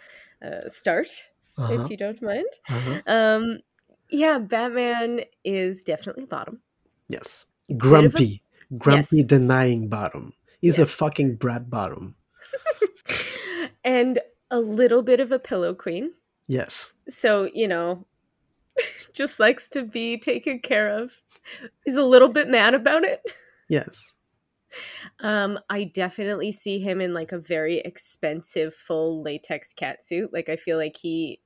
uh 0.43 0.67
start 0.67 1.07
Uh-huh. 1.61 1.83
if 1.83 1.89
you 1.91 1.97
don't 1.97 2.21
mind. 2.21 2.47
uh-huh. 2.69 3.01
Um, 3.07 3.59
yeah, 4.09 4.37
Batman 4.39 5.21
is 5.43 5.83
definitely 5.83 6.25
bottom. 6.25 6.61
Yes. 7.07 7.45
of 7.69 7.75
a- 7.75 7.79
Grumpy. 7.79 8.43
Grumpy 8.77 9.17
Yes. 9.17 9.27
denying 9.27 9.89
bottom. 9.89 10.33
He's 10.61 10.79
a 10.79 10.85
fucking 10.85 11.35
brat 11.35 11.69
bottom. 11.69 12.15
and 13.83 14.19
a 14.49 14.59
little 14.59 15.01
bit 15.01 15.19
of 15.19 15.31
a 15.31 15.39
pillow 15.39 15.73
queen. 15.73 16.13
Yes. 16.47 16.93
So, 17.07 17.49
you 17.53 17.67
know, 17.67 18.05
just 19.13 19.39
likes 19.39 19.67
to 19.69 19.83
be 19.83 20.17
taken 20.17 20.59
care 20.59 20.89
of. 20.89 21.21
Is 21.85 21.95
a 21.97 22.03
little 22.03 22.29
bit 22.29 22.47
mad 22.49 22.73
about 22.73 23.03
it. 23.03 23.21
Yes. 23.69 24.11
Um, 25.19 25.59
I 25.69 25.83
definitely 25.83 26.53
see 26.53 26.79
him 26.79 27.01
in 27.01 27.13
like 27.13 27.33
a 27.33 27.39
very 27.41 27.79
expensive 27.79 28.73
full 28.73 29.21
latex 29.21 29.73
cat 29.73 30.01
suit. 30.01 30.31
Like 30.31 30.47
I 30.47 30.55
feel 30.55 30.77
like 30.77 30.95
he 30.95 31.41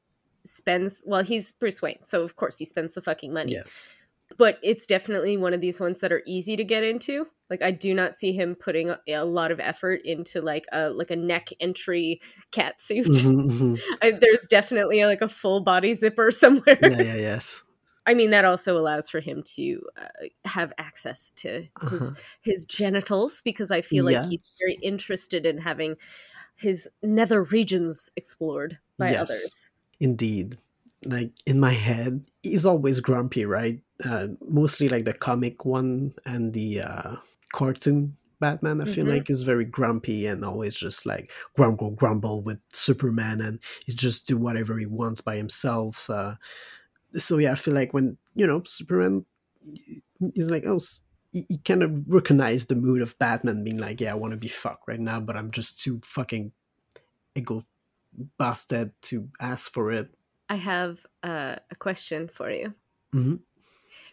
spends 0.46 1.02
well, 1.06 1.24
he's 1.24 1.52
Bruce 1.52 1.82
Wayne, 1.82 2.04
so 2.04 2.24
of 2.24 2.36
course 2.36 2.58
he 2.60 2.66
spends 2.66 2.94
the 2.94 3.02
fucking 3.02 3.34
money. 3.34 3.54
Yes. 3.54 3.94
but 4.38 4.58
it's 4.64 4.86
definitely 4.88 5.38
one 5.38 5.54
of 5.54 5.62
these 5.62 5.80
ones 5.80 6.00
that 6.02 6.12
are 6.12 6.24
easy 6.26 6.56
to 6.58 6.64
get 6.64 6.84
into. 6.84 7.28
Like 7.50 7.62
I 7.62 7.72
do 7.72 7.94
not 7.94 8.16
see 8.16 8.32
him 8.34 8.56
putting 8.56 8.90
a, 8.90 9.00
a 9.10 9.24
lot 9.26 9.52
of 9.52 9.60
effort 9.60 10.02
into 10.04 10.42
like 10.42 10.66
a 10.74 10.90
like 10.90 11.12
a 11.12 11.16
neck 11.16 11.50
entry 11.60 12.20
cat 12.52 12.82
suit. 12.82 13.06
Mhm, 13.08 13.50
mhm. 13.78 13.80
I, 14.02 14.12
there's 14.12 14.48
definitely 14.50 15.04
like 15.06 15.22
a 15.22 15.28
full 15.28 15.62
body 15.62 15.94
zipper 15.94 16.32
somewhere. 16.44 16.80
Yeah, 16.82 17.02
yeah, 17.02 17.16
yes. 17.16 17.62
I 18.08 18.14
mean 18.14 18.32
that 18.32 18.46
also 18.46 18.78
allows 18.78 19.10
for 19.10 19.20
him 19.20 19.42
to 19.56 19.82
uh, 19.98 20.26
have 20.46 20.74
access 20.78 21.32
to 21.38 21.68
his 21.90 22.02
Uh-huh. 22.12 22.22
his 22.42 22.66
genitals 22.66 23.42
because 23.44 23.72
I 23.72 23.82
feel 23.82 24.06
like 24.06 24.24
he's 24.24 24.56
very 24.60 24.78
interested 24.82 25.46
in 25.46 25.58
having 25.60 25.96
his 26.56 26.90
nether 27.04 27.44
regions 27.44 28.12
explored 28.16 28.80
by 28.98 29.12
Yes. 29.12 29.22
others. 29.22 29.70
Indeed. 30.00 30.58
Like 31.06 31.32
in 31.46 31.60
my 31.60 31.74
head, 31.74 32.26
he's 32.42 32.66
always 32.66 33.00
grumpy, 33.00 33.46
right? 33.46 33.82
Uh, 34.04 34.28
mostly 34.48 34.90
like 34.90 35.06
the 35.06 35.14
comic 35.14 35.66
one 35.66 36.14
and 36.26 36.54
the 36.54 36.82
uh, 36.82 37.16
cartoon 37.54 38.18
Batman. 38.40 38.82
I 38.82 38.86
feel 38.86 39.06
Mhm. 39.06 39.10
like 39.10 39.30
is 39.30 39.44
very 39.44 39.66
grumpy 39.66 40.26
and 40.26 40.44
always 40.44 40.76
just 40.76 41.06
like 41.06 41.32
grumble, 41.56 41.92
grumble 41.92 42.42
with 42.42 42.60
Superman, 42.74 43.40
and 43.42 43.60
he 43.86 43.94
just 43.94 44.28
do 44.28 44.38
whatever 44.38 44.78
he 44.78 44.86
wants 44.88 45.22
by 45.22 45.38
himself. 45.38 46.10
Uh, 46.10 46.36
so 47.18 47.38
yeah, 47.38 47.52
I 47.54 47.56
feel 47.56 47.74
like 47.74 47.94
when 47.94 48.18
you 48.36 48.48
know 48.48 48.64
Superman, 48.66 49.26
he's 50.34 50.52
like, 50.52 50.66
oh, 50.66 50.80
he, 51.32 51.46
he 51.50 51.58
kind 51.60 51.84
of 51.84 52.04
recognize 52.08 52.66
the 52.66 52.76
mood 52.76 53.02
of 53.02 53.18
Batman, 53.20 53.64
being 53.64 53.78
like, 53.78 54.02
yeah, 54.02 54.12
I 54.12 54.16
want 54.16 54.32
to 54.32 54.38
be 54.38 54.48
fucked 54.48 54.88
right 54.88 55.00
now, 55.00 55.20
but 55.20 55.38
I'm 55.38 55.52
just 55.52 55.80
too 55.80 56.02
fucking 56.06 56.52
ego 57.36 57.64
busted 58.38 58.92
to 59.04 59.30
ask 59.40 59.72
for 59.72 59.92
it. 59.92 60.10
I 60.50 60.56
have 60.56 61.06
uh, 61.24 61.56
a 61.72 61.76
question 61.76 62.28
for 62.28 62.50
you. 62.52 62.74
Mhm. 63.14 63.40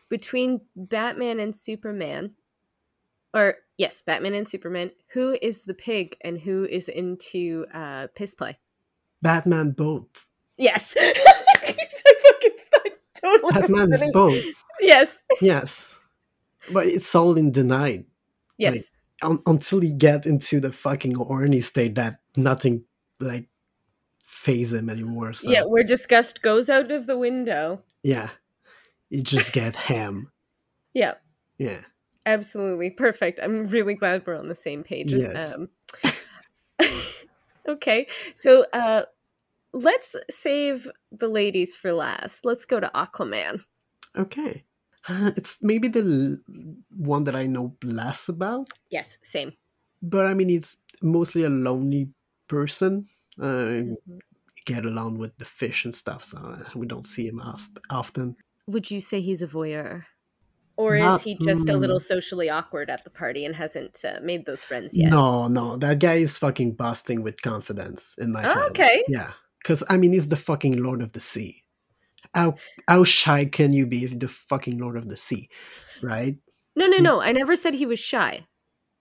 Between 0.08 0.60
Batman 0.76 1.40
and 1.40 1.54
Superman, 1.56 2.32
or 3.34 3.56
yes, 3.78 4.02
Batman 4.02 4.34
and 4.34 4.48
Superman, 4.48 4.90
who 5.12 5.36
is 5.40 5.64
the 5.64 5.74
pig 5.74 6.16
and 6.20 6.38
who 6.38 6.64
is 6.64 6.88
into 6.88 7.66
uh, 7.72 8.08
piss 8.14 8.34
play? 8.34 8.58
Batman 9.22 9.70
both. 9.70 10.06
Yes. 10.58 10.94
I 10.98 11.76
fucking 12.22 12.58
I 12.74 12.90
totally 13.20 13.52
Batman 13.52 13.92
is 13.92 14.08
both. 14.12 14.44
Yes. 14.80 15.22
Yes, 15.40 15.94
but 16.72 16.86
it's 16.86 17.14
all 17.14 17.36
in 17.36 17.50
denied. 17.52 18.04
Yes. 18.58 18.90
un- 19.22 19.42
until 19.46 19.82
you 19.82 19.94
get 19.94 20.26
into 20.26 20.60
the 20.60 20.70
fucking 20.72 21.14
horny 21.14 21.60
state 21.60 21.94
that 21.94 22.20
nothing 22.36 22.84
like 23.20 23.48
phase 24.42 24.72
him 24.72 24.90
anymore. 24.90 25.32
So 25.34 25.50
Yeah, 25.50 25.62
where 25.64 25.84
disgust 25.84 26.42
goes 26.42 26.68
out 26.68 26.90
of 26.90 27.06
the 27.06 27.16
window. 27.16 27.82
yeah, 28.02 28.30
you 29.10 29.22
just 29.22 29.52
get 29.52 29.74
ham. 29.76 30.30
Yeah. 30.94 31.14
Yeah, 31.58 31.80
Absolutely 32.26 32.90
perfect. 32.90 33.40
I'm 33.42 33.66
really 33.68 33.94
glad 33.94 34.26
we're 34.26 34.36
on 34.38 34.48
the 34.48 34.54
same 34.54 34.82
page. 34.84 35.12
Yes. 35.14 35.54
Um, 35.54 35.68
okay, 37.68 38.06
so 38.34 38.64
uh, 38.72 39.02
let's 39.72 40.16
save 40.30 40.88
the 41.10 41.28
ladies 41.28 41.76
for 41.76 41.92
last. 41.92 42.44
Let's 42.44 42.64
go 42.66 42.80
to 42.80 42.90
Aquaman. 42.94 43.62
okay. 44.16 44.64
Uh, 45.08 45.30
it's 45.36 45.62
maybe 45.62 45.88
the 45.88 46.02
l- 46.04 46.38
one 46.96 47.24
that 47.24 47.34
I 47.36 47.46
know 47.46 47.76
less 47.82 48.28
about, 48.28 48.68
Yes, 48.90 49.18
same. 49.22 49.52
but 50.02 50.26
I 50.26 50.34
mean, 50.34 50.50
it's 50.50 50.76
mostly 51.02 51.44
a 51.44 51.48
lonely 51.50 52.10
person. 52.48 53.06
Uh, 53.40 53.96
Mm-hmm. 53.96 54.18
Get 54.64 54.84
along 54.84 55.18
with 55.18 55.36
the 55.38 55.44
fish 55.44 55.84
and 55.84 55.94
stuff, 55.94 56.24
so 56.24 56.38
uh, 56.38 56.64
we 56.74 56.86
don't 56.86 57.04
see 57.06 57.26
him 57.26 57.40
oft- 57.40 57.78
often. 57.90 58.36
Would 58.66 58.90
you 58.90 59.00
say 59.00 59.20
he's 59.20 59.42
a 59.42 59.46
voyeur? 59.46 60.04
Or 60.76 60.96
is 60.96 61.22
he 61.22 61.36
just 61.36 61.68
a 61.68 61.76
little 61.76 61.98
mm. 61.98 62.02
socially 62.02 62.48
awkward 62.48 62.88
at 62.88 63.04
the 63.04 63.10
party 63.10 63.44
and 63.44 63.54
hasn't 63.54 63.98
uh, 64.04 64.20
made 64.22 64.46
those 64.46 64.64
friends 64.64 64.96
yet? 64.96 65.10
No, 65.10 65.46
no, 65.46 65.76
that 65.76 65.98
guy 65.98 66.14
is 66.14 66.38
fucking 66.38 66.72
busting 66.74 67.22
with 67.22 67.42
confidence 67.42 68.16
in 68.18 68.32
my 68.32 68.42
Oh, 68.42 68.54
head. 68.54 68.70
okay. 68.70 69.04
Yeah, 69.06 69.32
because 69.62 69.84
I 69.90 69.98
mean, 69.98 70.12
he's 70.14 70.28
the 70.28 70.36
fucking 70.36 70.82
Lord 70.82 71.02
of 71.02 71.12
the 71.12 71.20
Sea. 71.20 71.62
How 72.34 72.54
how 72.88 73.04
shy 73.04 73.44
can 73.44 73.74
you 73.74 73.86
be 73.86 74.04
if 74.04 74.18
the 74.18 74.28
fucking 74.28 74.78
Lord 74.78 74.96
of 74.96 75.08
the 75.08 75.16
Sea, 75.16 75.50
right? 76.02 76.36
No, 76.74 76.86
no, 76.86 76.98
no. 76.98 77.20
I 77.20 77.32
never 77.32 77.54
said 77.54 77.74
he 77.74 77.84
was 77.86 77.98
shy. 78.00 78.46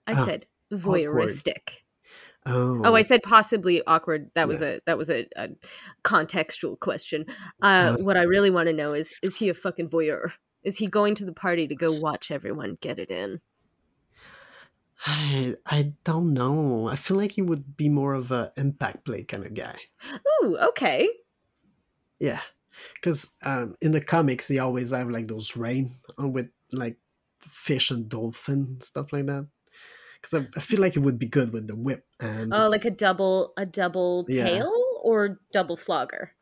I 0.06 0.12
Ah, 0.12 0.24
said 0.26 0.46
voyeuristic. 0.70 1.82
Oh, 2.44 2.82
Oh, 2.84 2.94
I 2.94 3.02
said 3.02 3.22
possibly 3.22 3.82
awkward. 3.86 4.30
That 4.34 4.48
was 4.48 4.62
a 4.62 4.80
that 4.86 4.98
was 4.98 5.10
a, 5.10 5.26
a 5.36 5.50
contextual 6.02 6.78
question. 6.80 7.26
Uh, 7.62 7.96
Uh. 7.98 8.02
what 8.02 8.16
I 8.16 8.22
really 8.22 8.50
want 8.50 8.66
to 8.68 8.72
know 8.72 8.94
is 8.94 9.14
is 9.22 9.36
he 9.36 9.48
a 9.48 9.54
fucking 9.54 9.88
voyeur? 9.90 10.32
Is 10.64 10.78
he 10.78 10.86
going 10.86 11.14
to 11.16 11.24
the 11.24 11.32
party 11.32 11.66
to 11.68 11.74
go 11.74 11.92
watch 11.92 12.30
everyone 12.30 12.78
get 12.80 12.98
it 12.98 13.10
in? 13.10 13.40
I 15.04 15.56
I 15.66 15.94
don't 16.04 16.32
know. 16.32 16.88
I 16.88 16.96
feel 16.96 17.16
like 17.16 17.32
he 17.32 17.42
would 17.42 17.76
be 17.76 17.88
more 17.88 18.14
of 18.14 18.30
a 18.30 18.52
impact 18.56 19.04
play 19.04 19.24
kind 19.24 19.44
of 19.44 19.54
guy. 19.54 19.76
Ooh, 20.42 20.56
okay. 20.68 21.08
Yeah, 22.20 22.40
because 22.94 23.32
um, 23.42 23.74
in 23.80 23.90
the 23.90 24.00
comics 24.00 24.46
he 24.46 24.58
always 24.60 24.92
have 24.92 25.10
like 25.10 25.26
those 25.26 25.56
rain 25.56 25.96
with 26.18 26.50
like 26.72 26.98
fish 27.40 27.90
and 27.90 28.08
dolphin 28.08 28.80
stuff 28.80 29.12
like 29.12 29.26
that. 29.26 29.48
Because 30.22 30.40
I, 30.42 30.48
I 30.56 30.60
feel 30.60 30.80
like 30.80 30.96
it 30.96 31.00
would 31.00 31.18
be 31.18 31.26
good 31.26 31.52
with 31.52 31.66
the 31.66 31.74
whip 31.76 32.06
and 32.20 32.54
Oh, 32.54 32.68
like 32.68 32.84
a 32.84 32.90
double 32.90 33.52
a 33.56 33.66
double 33.66 34.24
Yeah. 34.28 34.44
tail 34.44 34.72
or 35.02 35.40
double 35.52 35.76
flogger. 35.76 36.32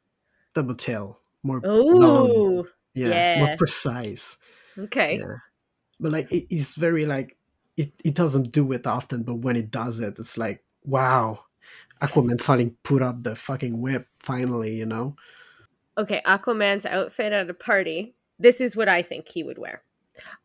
double 0.54 0.74
tail, 0.74 1.18
more 1.42 1.60
Oh, 1.64 2.66
yeah, 2.94 3.38
more 3.38 3.56
precise. 3.56 4.36
okay. 4.78 5.16
Yeah, 5.18 5.36
but 5.98 6.12
like 6.12 6.30
it, 6.32 6.46
it's 6.50 6.74
very 6.76 7.06
like 7.06 7.36
it. 7.76 7.92
It 8.04 8.14
doesn't 8.14 8.52
do 8.52 8.70
it 8.72 8.86
often, 8.86 9.22
but 9.22 9.36
when 9.36 9.56
it 9.56 9.70
does 9.70 10.00
it, 10.00 10.18
it's 10.18 10.36
like 10.36 10.62
wow. 10.84 11.44
Aquaman 12.02 12.40
finally 12.40 12.74
put 12.82 13.02
up 13.02 13.22
the 13.22 13.36
fucking 13.36 13.80
whip. 13.80 14.08
Finally, 14.22 14.74
you 14.76 14.86
know. 14.86 15.16
Okay, 15.98 16.22
Aquaman's 16.26 16.86
outfit 16.86 17.32
at 17.32 17.50
a 17.50 17.54
party. 17.54 18.14
This 18.38 18.60
is 18.60 18.74
what 18.74 18.88
I 18.88 19.02
think 19.02 19.28
he 19.28 19.42
would 19.42 19.58
wear. 19.58 19.82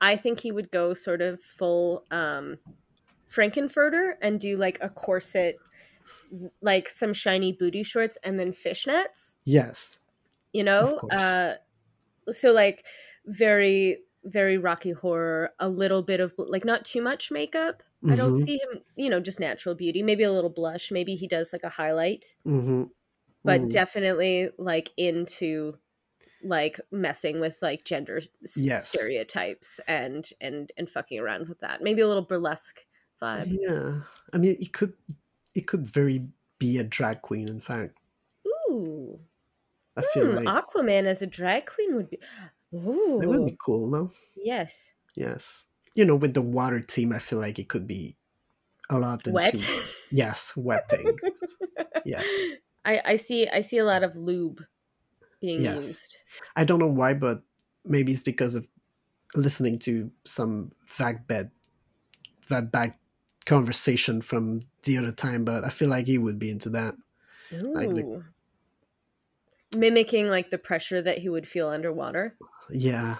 I 0.01 0.17
think 0.17 0.41
he 0.41 0.51
would 0.51 0.69
go 0.69 0.93
sort 0.93 1.21
of 1.21 1.41
full 1.41 2.05
um 2.11 2.57
Frank-N-Furter 3.27 4.13
and 4.21 4.39
do 4.39 4.57
like 4.57 4.77
a 4.81 4.89
corset, 4.89 5.61
like 6.61 6.87
some 6.87 7.13
shiny 7.13 7.51
booty 7.51 7.83
shorts 7.83 8.17
and 8.23 8.39
then 8.39 8.51
fishnets, 8.51 9.35
Yes. 9.45 9.99
you 10.53 10.63
know? 10.63 11.01
Uh 11.09 11.55
so 12.31 12.53
like 12.53 12.85
very 13.27 13.99
very 14.25 14.57
rocky 14.57 14.91
horror, 14.91 15.51
a 15.59 15.69
little 15.69 16.03
bit 16.03 16.19
of 16.21 16.33
like 16.37 16.65
not 16.65 16.85
too 16.85 17.01
much 17.01 17.31
makeup. 17.31 17.83
I 18.09 18.15
don't 18.15 18.37
Mhm, 18.37 18.37
see 18.37 18.57
him, 18.57 18.81
you 18.97 19.09
know, 19.09 19.19
just 19.21 19.39
natural 19.39 19.75
beauty, 19.75 20.03
maybe 20.03 20.23
a 20.23 20.31
little 20.33 20.49
blush, 20.51 20.91
maybe 20.91 21.15
he 21.15 21.27
does 21.27 21.53
like 21.53 21.63
a 21.63 21.69
highlight 21.69 22.25
mhm, 22.45 22.89
but 23.43 23.69
mhm. 23.69 23.69
definitely 23.69 24.49
like 24.57 24.91
into 24.97 25.77
like 26.43 26.79
messing 26.91 27.39
with 27.41 27.59
like 27.61 27.83
gender 27.85 28.21
Yes. 28.55 29.11
stereotypes 29.11 29.79
and 29.87 30.31
and 30.41 30.71
and 30.77 30.89
fucking 30.89 31.19
around 31.19 31.49
with 31.49 31.59
that 31.61 31.83
maybe 31.83 32.01
a 32.01 32.07
little 32.07 32.25
burlesque 32.25 32.85
vibe 33.21 33.55
yeah. 33.61 34.01
I 34.33 34.37
mean, 34.37 34.57
it 34.59 34.73
could 34.73 34.93
it 35.53 35.67
could 35.67 35.85
very 35.85 36.27
be 36.59 36.77
a 36.77 36.83
drag 36.83 37.21
queen. 37.21 37.47
In 37.49 37.59
fact, 37.61 37.97
ooh 38.47 39.19
I 39.97 40.01
feel 40.03 40.27
hmm, 40.27 40.33
like 40.33 40.55
aquaman 40.57 41.05
as 41.05 41.21
a 41.21 41.27
drag 41.27 41.65
queen 41.65 41.95
would 41.95 42.09
be 42.09 42.19
ooh 42.73 43.19
that 43.19 43.29
would 43.29 43.45
be 43.45 43.57
cool. 43.59 43.87
No. 43.89 44.11
yes 44.35 44.93
Yes. 45.15 45.65
You 45.95 46.05
know, 46.05 46.15
with 46.15 46.33
the 46.33 46.41
water 46.41 46.79
team, 46.79 47.13
I 47.13 47.19
feel 47.19 47.39
like 47.39 47.57
it 47.59 47.69
could 47.69 47.87
be 47.87 48.17
a 48.89 48.99
lot 48.99 49.27
into 49.27 49.57
wet 49.57 49.93
yes, 50.11 50.55
wetting. 50.57 51.21
yes. 52.03 52.51
i 52.85 53.01
i 53.05 53.15
see 53.15 53.47
i 53.49 53.61
see 53.61 53.77
a 53.77 53.85
lot 53.85 54.03
of 54.03 54.15
lube 54.15 54.63
being 55.41 55.63
Yes. 55.63 55.65
used 55.65 56.17
I 56.55 56.63
don't 56.63 56.79
know 56.79 56.91
why, 56.91 57.13
but 57.13 57.43
maybe 57.85 58.11
it's 58.11 58.23
because 58.23 58.55
of 58.55 58.67
listening 59.35 59.79
to 59.79 60.11
some 60.25 60.73
vac 60.87 61.27
bed, 61.27 61.51
that 62.49 62.71
back 62.71 62.99
conversation 63.45 64.21
from 64.21 64.61
the 64.83 64.97
other 64.97 65.11
time. 65.11 65.45
But 65.45 65.63
I 65.63 65.69
feel 65.69 65.89
like 65.89 66.07
he 66.07 66.17
would 66.17 66.39
be 66.39 66.49
into 66.49 66.69
that. 66.71 66.95
Like 67.51 67.89
the- 67.89 68.03
ooh 68.03 68.23
mimicking 69.75 70.27
like 70.27 70.49
the 70.49 70.57
pressure 70.57 71.01
that 71.01 71.17
he 71.17 71.29
would 71.29 71.47
feel 71.47 71.67
underwater 71.67 72.37
Yeah, 72.69 73.17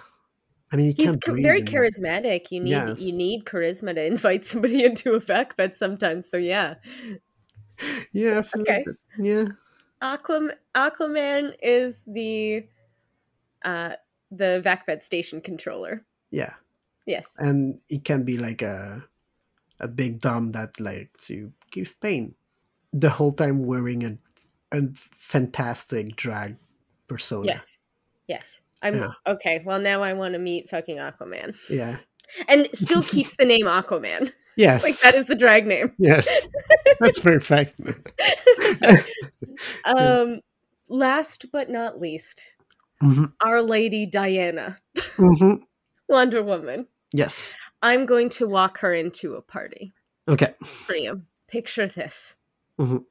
I 0.72 0.76
mean, 0.76 0.94
he 0.96 1.04
He's 1.04 1.16
very 1.26 1.62
charismatic. 1.62 2.50
You 2.50 2.60
need 2.60 2.70
Yes. 2.70 3.02
you 3.02 3.16
need 3.16 3.44
charisma 3.44 3.94
to 3.94 4.04
invite 4.14 4.44
somebody 4.44 4.84
into 4.88 5.12
a 5.14 5.20
vac 5.20 5.56
bed 5.56 5.74
sometimes. 5.74 6.28
So 6.30 6.36
yeah, 6.38 6.74
Yeah, 8.12 8.42
Okay. 8.58 8.84
like 8.86 8.96
yeah, 9.18 9.44
Aquam- 10.02 10.54
Aquaman 10.74 11.54
is 11.62 12.02
the 12.06 12.68
uh 13.64 13.96
the 14.30 14.60
vac 14.60 14.86
bed 14.86 15.02
station 15.02 15.40
controller. 15.40 16.04
yeah, 16.30 16.54
Yes. 17.06 17.36
and 17.38 17.80
he 17.88 17.98
can 17.98 18.24
be 18.24 18.38
like 18.38 18.62
a 18.62 19.04
a 19.80 19.88
big 19.88 20.20
dom 20.20 20.52
that 20.52 20.78
like 20.80 21.10
to 21.22 21.52
give 21.70 21.98
pain 22.00 22.34
the 22.92 23.10
whole 23.10 23.32
time 23.32 23.64
wearing 23.66 24.04
a 24.04 24.16
a 24.72 24.82
fantastic 24.94 26.16
drag 26.16 26.56
persona. 27.08 27.46
Yes. 27.46 27.78
Yes. 28.26 28.60
I'm 28.82 28.96
Yeah. 28.96 29.12
okay. 29.26 29.62
Well, 29.64 29.80
now 29.80 30.02
I 30.02 30.12
want 30.12 30.34
to 30.34 30.38
meet 30.40 30.68
fucking 30.68 30.96
Aquaman, 30.98 31.54
Yeah. 31.70 31.98
and 32.48 32.66
still 32.74 33.02
keeps 33.02 33.36
the 33.36 33.44
name 33.44 33.66
Aquaman. 33.66 34.30
Yes. 34.58 34.82
like 34.84 34.98
that 35.00 35.14
is 35.14 35.26
the 35.26 35.34
drag 35.36 35.66
name. 35.66 35.92
Yes. 35.98 36.48
That's 36.98 37.18
perfect. 37.20 37.78
Um, 39.84 40.40
last 40.88 41.46
but 41.52 41.70
not 41.70 42.00
least, 42.00 42.56
Mhm, 43.02 43.32
Our 43.42 43.62
Lady 43.62 44.06
Diana, 44.06 44.78
mhm. 45.16 45.60
Wonder 46.08 46.42
Woman. 46.42 46.86
Yes. 47.12 47.54
I'm 47.82 48.06
going 48.06 48.28
to 48.30 48.48
walk 48.48 48.78
her 48.78 48.92
into 48.94 49.34
a 49.34 49.42
party. 49.42 49.92
Okay. 50.28 50.54
Liam, 50.88 51.22
picture 51.48 51.86
this. 51.86 52.36
Mhm. 52.78 53.04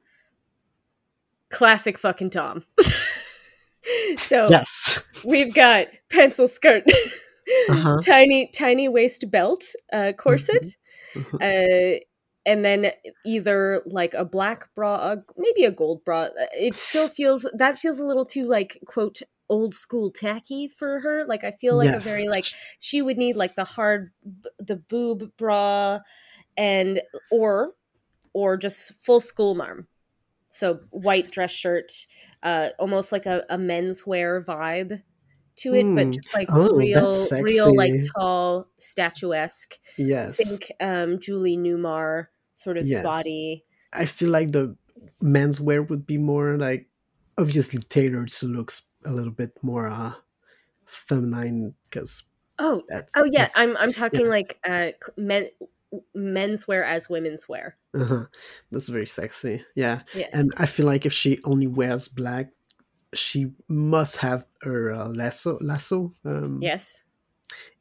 Classic 1.50 1.96
fucking 1.96 2.30
Tom. 2.30 2.64
so 4.18 4.48
Yes. 4.50 5.00
we've 5.24 5.54
got 5.54 5.86
pencil 6.10 6.48
skirt, 6.48 6.84
Uh-huh. 7.70 7.98
tiny 8.04 8.48
tiny 8.52 8.88
waist 8.88 9.30
belt 9.30 9.64
uh, 9.92 10.12
corset, 10.18 10.66
Mhm. 11.14 11.40
uh, 11.40 12.00
and 12.44 12.64
then 12.64 12.90
either 13.24 13.82
like 13.86 14.14
a 14.14 14.24
black 14.24 14.68
bra, 14.74 14.96
uh, 14.96 15.16
maybe 15.36 15.64
a 15.64 15.70
gold 15.70 16.04
bra. 16.04 16.28
It 16.52 16.76
still 16.76 17.06
feels 17.18 17.46
that 17.54 17.78
feels 17.78 18.00
a 18.00 18.04
little 18.04 18.24
too 18.24 18.46
like 18.46 18.78
quote 18.86 19.22
old 19.48 19.74
school 19.74 20.10
tacky 20.10 20.68
for 20.68 21.00
her. 21.00 21.26
Like 21.26 21.44
I 21.44 21.50
feel 21.52 21.76
like 21.76 21.92
a 21.92 22.00
very 22.00 22.28
like 22.28 22.50
she 22.80 23.02
would 23.02 23.16
need 23.18 23.36
like 23.36 23.54
the 23.56 23.64
hard 23.64 24.12
b- 24.24 24.50
the 24.58 24.76
boob 24.76 25.36
bra 25.36 26.00
and 26.56 27.02
or 27.30 27.74
or 28.34 28.56
just 28.56 28.94
full 29.04 29.20
school 29.20 29.54
marm. 29.54 29.88
So 30.48 30.80
white 30.90 31.30
dress 31.30 31.52
shirt, 31.52 31.92
uh, 32.42 32.70
almost 32.78 33.12
like 33.12 33.26
a, 33.26 33.44
a 33.50 33.58
menswear 33.58 34.44
vibe 34.44 35.02
to 35.56 35.74
it, 35.74 35.92
but 35.94 36.10
Hmm. 36.10 36.12
just 36.12 36.34
like 36.34 36.48
Oh, 36.48 36.70
real, 36.72 37.34
real 37.38 37.74
like 37.76 38.00
tall, 38.16 38.70
statuesque. 38.78 39.74
Yes. 39.98 40.58
Think 40.58 40.70
um, 40.80 41.20
Julie 41.20 41.56
Newmar 41.58 42.28
sort 42.54 42.78
of 42.78 42.88
Yes. 42.88 43.02
body. 43.02 43.66
I 43.92 44.06
feel 44.06 44.30
like 44.30 44.52
the 44.52 44.76
menswear 45.22 45.88
would 45.88 46.06
be 46.06 46.18
more 46.18 46.58
like 46.58 46.90
obviously 47.38 47.80
tailored 47.82 48.32
to 48.32 48.46
looks 48.46 48.82
a 49.06 49.12
little 49.12 49.32
bit 49.32 49.52
more 49.62 49.88
uh 49.88 50.12
feminine 50.86 51.74
because 51.88 52.22
Oh, 52.58 52.82
that's 52.88 53.12
oh 53.16 53.24
yeah, 53.24 53.44
that's- 53.46 53.58
I'm 53.58 53.76
I'm 53.76 53.92
talking 53.92 54.28
like 54.28 54.58
uh, 54.66 54.88
men 55.16 55.48
menswear 56.16 56.84
as 56.84 57.08
women's 57.08 57.48
wear. 57.48 57.76
uh-huh. 57.94 58.24
that's 58.72 58.88
very 58.88 59.06
sexy. 59.06 59.64
Yeah. 59.74 60.00
Yes. 60.14 60.30
And 60.32 60.52
I 60.56 60.66
feel 60.66 60.86
like 60.86 61.06
if 61.06 61.12
she 61.12 61.38
only 61.44 61.66
wears 61.66 62.08
black, 62.08 62.48
she 63.14 63.52
must 63.68 64.16
have 64.18 64.46
her 64.62 64.92
uh, 64.92 65.08
lasso 65.08 65.58
lasso 65.60 66.12
um 66.24 66.60
yes. 66.62 67.02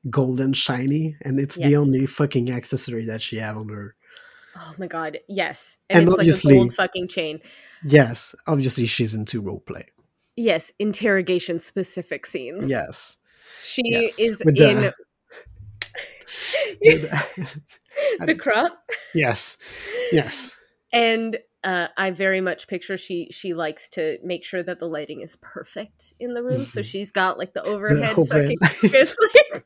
golden 0.09 0.53
shiny 0.53 1.15
and 1.21 1.39
it's 1.39 1.57
Yes. 1.57 1.67
the 1.67 1.75
only 1.77 2.05
fucking 2.05 2.51
accessory 2.51 3.05
that 3.05 3.21
she 3.21 3.37
have 3.37 3.57
on 3.57 3.69
her. 3.69 3.95
Oh 4.57 4.73
my 4.77 4.87
god. 4.87 5.19
Yes. 5.27 5.77
And, 5.89 6.07
And 6.09 6.27
it's 6.27 6.43
like 6.45 6.53
a 6.53 6.57
gold 6.57 6.73
fucking 6.73 7.07
chain. 7.07 7.39
Yes, 7.83 8.35
obviously 8.47 8.85
she's 8.87 9.13
into 9.13 9.41
role 9.41 9.59
play. 9.61 9.87
Yes. 10.35 10.71
Interrogation 10.79 11.59
specific 11.59 12.25
scenes. 12.25 12.69
Yes. 12.69 13.17
She 13.61 13.81
Yes. 13.85 14.19
is 14.19 14.41
With 14.45 14.59
in 14.59 14.77
the- 14.81 14.93
the 18.25 18.35
crop. 18.35 18.77
yes. 19.13 19.57
Yes. 20.11 20.55
and 20.91 21.37
uh, 21.63 21.87
I 21.97 22.11
very 22.11 22.41
much 22.41 22.67
picture 22.67 22.95
she 22.95 23.27
she 23.31 23.53
likes 23.55 23.89
to 23.89 24.19
make 24.23 24.43
sure 24.45 24.61
that 24.61 24.77
the 24.79 24.87
lighting 24.87 25.21
is 25.21 25.35
perfect 25.41 26.13
in 26.19 26.33
the 26.35 26.43
room. 26.43 26.65
So 26.65 26.81
Mhm. 26.81 26.85
she's 26.85 27.11
got 27.11 27.39
like 27.39 27.53
the 27.53 27.63
overhead, 27.63 28.17
overhead 28.17 28.49
fucking 28.59 28.59
focus 28.91 29.15
light. 29.33 29.63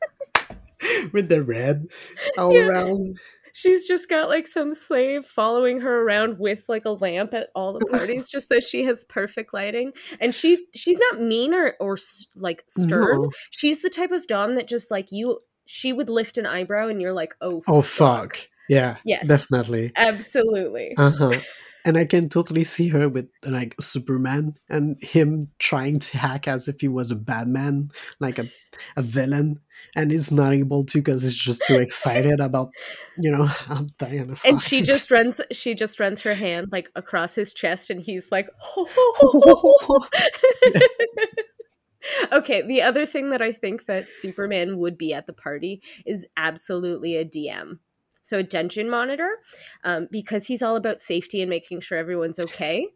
With 1.12 1.28
the 1.28 1.42
red 1.42 1.88
all 2.38 2.54
Yeah. 2.54 2.66
around. 2.68 3.18
She's 3.52 3.86
just 3.86 4.08
got 4.08 4.28
like 4.28 4.46
some 4.46 4.72
slave 4.74 5.24
following 5.24 5.80
her 5.80 6.02
around 6.02 6.38
with 6.38 6.64
like 6.68 6.84
a 6.84 6.90
lamp 6.90 7.34
at 7.34 7.48
all 7.54 7.72
the 7.72 7.86
parties, 7.90 8.28
just 8.28 8.48
so 8.48 8.60
she 8.60 8.84
has 8.84 9.04
perfect 9.04 9.52
lighting. 9.54 9.92
And 10.20 10.34
she 10.34 10.66
she's 10.74 10.98
not 10.98 11.20
mean 11.20 11.54
or 11.54 11.74
or 11.80 11.96
like 12.36 12.64
stern. 12.68 13.22
No. 13.22 13.30
She's 13.50 13.82
the 13.82 13.90
type 13.90 14.10
of 14.10 14.26
dom 14.26 14.54
that 14.54 14.68
just 14.68 14.90
like 14.90 15.08
you. 15.10 15.40
She 15.66 15.92
would 15.92 16.08
lift 16.08 16.36
an 16.36 16.46
eyebrow, 16.46 16.88
and 16.88 17.00
you're 17.00 17.12
like, 17.12 17.34
oh, 17.40 17.62
Oh 17.68 17.82
fuck. 17.82 18.36
Yeah. 18.68 18.96
Yes. 19.04 19.28
Definitely. 19.28 19.92
absolutely. 19.96 20.94
Uh-huh. 20.96 21.38
And 21.84 21.96
I 21.96 22.04
can 22.04 22.28
totally 22.28 22.64
see 22.64 22.88
her 22.88 23.08
with 23.08 23.28
like 23.44 23.74
Superman 23.80 24.54
and 24.68 25.02
him 25.02 25.42
trying 25.58 25.96
to 25.96 26.18
hack 26.18 26.46
as 26.46 26.68
if 26.68 26.80
he 26.80 26.88
was 26.88 27.10
a 27.10 27.16
bad 27.16 27.48
man, 27.48 27.90
like 28.18 28.38
a, 28.38 28.46
a 28.96 29.02
villain, 29.02 29.60
and 29.96 30.12
he's 30.12 30.30
not 30.30 30.52
able 30.52 30.84
to 30.84 30.98
because 30.98 31.22
he's 31.22 31.34
just 31.34 31.62
too 31.66 31.78
excited 31.78 32.40
about, 32.40 32.70
you 33.18 33.30
know, 33.30 33.44
how 33.70 33.86
Diana. 33.98 34.34
and 34.44 34.60
she 34.60 34.82
just 34.82 35.10
runs 35.10 35.40
she 35.52 35.74
just 35.74 36.00
runs 36.00 36.22
her 36.22 36.34
hand 36.34 36.68
like 36.72 36.90
across 36.94 37.34
his 37.34 37.52
chest 37.52 37.90
and 37.90 38.02
he's 38.02 38.30
like 38.30 38.48
okay 42.32 42.62
the 42.62 42.82
other 42.82 43.06
thing 43.06 43.30
that 43.30 43.42
i 43.42 43.52
think 43.52 43.86
that 43.86 44.12
superman 44.12 44.78
would 44.78 44.96
be 44.96 45.12
at 45.12 45.26
the 45.26 45.32
party 45.32 45.82
is 46.06 46.26
absolutely 46.36 47.16
a 47.16 47.24
dm 47.24 47.78
so 48.22 48.38
a 48.38 48.42
dungeon 48.42 48.88
monitor 48.90 49.38
um, 49.84 50.08
because 50.10 50.46
he's 50.46 50.62
all 50.62 50.76
about 50.76 51.02
safety 51.02 51.40
and 51.40 51.50
making 51.50 51.80
sure 51.80 51.98
everyone's 51.98 52.38
okay 52.38 52.86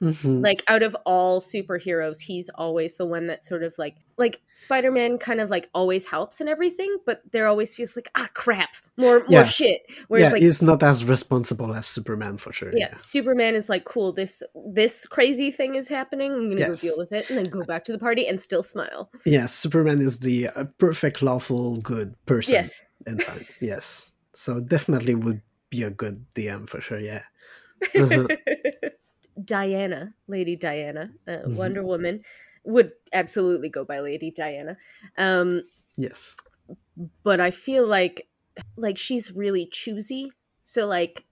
Mhm. 0.00 0.42
like 0.42 0.62
out 0.66 0.82
of 0.82 0.96
all 1.04 1.42
superheroes 1.42 2.18
he's 2.22 2.48
always 2.54 2.96
the 2.96 3.04
one 3.04 3.26
that 3.26 3.44
sort 3.44 3.62
of 3.62 3.74
like 3.76 3.96
like 4.16 4.40
spider-man 4.54 5.18
kind 5.18 5.42
of 5.42 5.50
like 5.50 5.68
always 5.74 6.06
helps 6.10 6.40
and 6.40 6.48
everything 6.48 6.96
but 7.04 7.20
there 7.32 7.46
always 7.46 7.74
feels 7.74 7.94
like 7.94 8.08
ah 8.16 8.26
crap 8.32 8.76
more 8.96 9.20
more 9.20 9.40
Yes. 9.40 9.54
shit 9.54 9.82
whereas 10.08 10.28
yeah, 10.28 10.32
like 10.32 10.40
he's 10.42 10.62
not 10.62 10.82
as 10.82 11.04
responsible 11.04 11.74
as 11.74 11.86
Superman 11.86 12.38
for 12.38 12.50
sure. 12.50 12.70
yeah, 12.74 12.94
Superman 12.94 13.54
is 13.54 13.68
like, 13.68 13.84
cool, 13.84 14.10
this 14.10 14.42
this 14.72 15.06
crazy 15.06 15.50
thing 15.50 15.74
is 15.74 15.88
happening. 15.88 16.32
I'm 16.32 16.48
gonna 16.48 16.60
Yes. 16.60 16.80
go 16.80 16.88
deal 16.88 16.96
with 16.96 17.12
it, 17.12 17.28
and 17.28 17.36
then 17.36 17.50
go 17.50 17.62
back 17.64 17.84
to 17.84 17.92
the 17.92 17.98
party 17.98 18.26
and 18.26 18.40
still 18.40 18.62
smile. 18.62 19.10
Yeah, 19.26 19.44
Superman 19.48 20.00
is 20.00 20.20
the 20.20 20.48
uh, 20.48 20.64
perfect, 20.78 21.20
lawful, 21.20 21.76
good 21.76 22.14
person. 22.24 22.54
Yes, 22.54 22.82
in 23.06 23.18
time. 23.18 23.44
Yes. 23.60 24.13
So 24.34 24.60
definitely 24.60 25.14
would 25.14 25.42
be 25.70 25.82
a 25.82 25.90
good 25.90 26.26
DM 26.34 26.66
for 26.66 26.80
sure. 26.80 26.98
Yeah. 27.00 27.24
Uh-huh. 27.98 28.28
Diana, 29.42 30.14
Lady 30.26 30.56
Diana, 30.56 31.12
uh, 31.26 31.38
Mhm. 31.44 31.50
Wonder 31.50 31.82
Woman, 31.84 32.24
would 32.64 32.92
absolutely 33.12 33.68
go 33.68 33.84
by 33.84 34.00
Lady 34.00 34.30
Diana. 34.30 34.76
Um, 35.18 35.62
Yes. 35.96 36.36
but 37.22 37.40
I 37.40 37.50
feel 37.50 37.86
like 37.86 38.28
like 38.76 38.96
she's 38.96 39.32
really 39.32 39.66
choosy, 39.70 40.30
so 40.62 40.86
like 40.86 41.24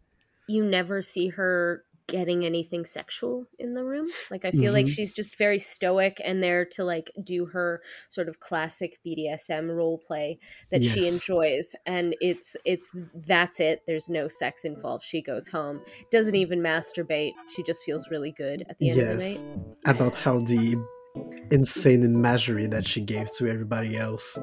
you 0.48 0.64
never 0.64 1.02
see 1.02 1.28
her 1.28 1.84
getting 2.06 2.44
anything 2.44 2.84
sexual 2.84 3.46
in 3.58 3.74
the 3.74 3.84
room. 3.84 4.08
Like 4.30 4.44
I 4.44 4.50
feel 4.50 4.72
like 4.72 4.86
Mhm. 4.86 4.90
she's 4.94 5.12
just 5.12 5.36
very 5.36 5.58
stoic 5.58 6.20
and 6.24 6.42
there 6.42 6.64
to 6.72 6.84
like 6.84 7.10
do 7.22 7.46
her 7.46 7.82
sort 8.08 8.28
of 8.28 8.40
classic 8.40 8.98
BDSM 9.04 9.70
role 9.70 9.98
play 9.98 10.38
that 10.70 10.84
she 10.84 11.06
enjoys 11.08 11.74
and 11.86 12.14
it's 12.20 12.56
it's 12.64 12.96
that's 13.14 13.60
it. 13.60 13.82
There's 13.86 14.10
no 14.10 14.28
sex 14.28 14.64
involved. 14.64 15.04
She 15.04 15.22
goes 15.22 15.48
home. 15.48 15.80
Doesn't 16.10 16.34
even 16.34 16.60
masturbate. 16.60 17.32
She 17.54 17.62
just 17.62 17.84
feels 17.84 18.08
really 18.10 18.32
good 18.32 18.64
at 18.68 18.78
the 18.78 18.90
end 18.90 19.00
of 19.00 19.18
the 19.18 19.24
Yes. 19.24 19.42
night. 19.42 19.58
About 19.86 20.14
how 20.14 20.38
the 20.38 20.76
insane 21.50 22.02
imagery 22.02 22.66
that 22.66 22.86
she 22.86 23.00
gave 23.00 23.30
to 23.36 23.46
everybody 23.48 23.96
else. 23.96 24.38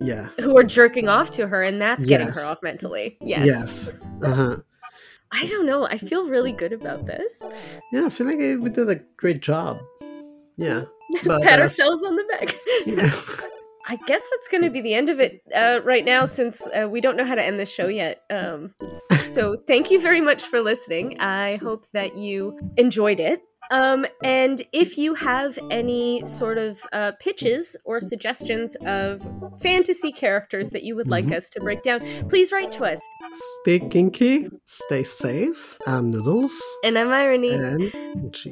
Yeah. 0.00 0.28
Who 0.40 0.56
are 0.56 0.62
jerking 0.64 1.08
off 1.08 1.30
to 1.32 1.46
her 1.48 1.62
and 1.62 1.80
that's 1.80 2.06
getting 2.06 2.28
her 2.28 2.44
off 2.44 2.62
mentally. 2.62 3.16
Yes. 3.20 3.46
Yes. 3.46 3.94
Uh 4.22 4.34
huh. 4.34 4.56
I 5.32 5.46
don't 5.46 5.66
know. 5.66 5.86
I 5.86 5.98
feel 5.98 6.28
really 6.28 6.52
good 6.52 6.72
about 6.72 7.06
this. 7.06 7.42
Yeah, 7.92 8.06
I 8.06 8.08
feel 8.08 8.26
like 8.26 8.38
we 8.38 8.70
did 8.70 8.88
a 8.88 8.96
great 9.16 9.40
job. 9.40 9.80
Yeah. 10.56 10.84
But, 11.24 11.42
Pat 11.42 11.58
uh, 11.58 11.62
ourselves 11.62 12.02
on 12.02 12.16
the 12.16 12.24
back. 12.24 12.54
Yeah. 12.84 13.10
I 13.88 13.96
guess 14.06 14.28
that's 14.30 14.48
going 14.48 14.62
to 14.62 14.68
be 14.68 14.82
the 14.82 14.92
end 14.92 15.08
of 15.08 15.20
it 15.20 15.40
uh, 15.56 15.80
right 15.82 16.04
now, 16.04 16.26
since 16.26 16.66
uh, 16.66 16.86
we 16.86 17.00
don't 17.00 17.16
know 17.16 17.24
how 17.24 17.34
to 17.34 17.42
end 17.42 17.58
the 17.58 17.64
show 17.64 17.88
yet. 17.88 18.20
Um, 18.28 18.74
so, 19.24 19.56
thank 19.56 19.90
you 19.90 19.98
very 20.02 20.20
much 20.20 20.42
for 20.42 20.60
listening. 20.60 21.18
I 21.18 21.56
hope 21.56 21.84
that 21.92 22.14
you 22.14 22.58
enjoyed 22.76 23.20
it. 23.20 23.40
Um, 23.70 24.06
and 24.22 24.62
if 24.72 24.96
you 24.96 25.14
have 25.14 25.58
any 25.70 26.24
sort 26.26 26.58
of 26.58 26.80
uh, 26.92 27.12
pitches 27.20 27.76
or 27.84 28.00
suggestions 28.00 28.76
of 28.86 29.20
fantasy 29.60 30.12
characters 30.12 30.70
that 30.70 30.82
you 30.84 30.96
would 30.96 31.08
like 31.08 31.26
Mhm. 31.26 31.36
us 31.36 31.50
to 31.50 31.60
break 31.60 31.82
down, 31.82 32.00
please 32.28 32.50
write 32.52 32.72
to 32.72 32.84
us. 32.84 33.00
Stay 33.62 33.78
kinky, 33.80 34.48
stay 34.66 35.04
safe. 35.04 35.76
I'm 35.86 36.10
Noodles. 36.10 36.60
And 36.82 36.98
I'm 36.98 37.10
Irony. 37.12 37.52
And. 37.52 37.92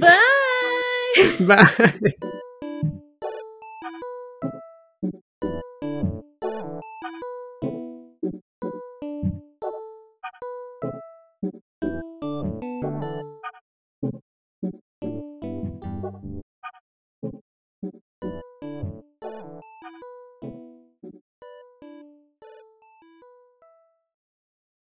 Bye! 0.00 1.36
Bye. 1.46 2.02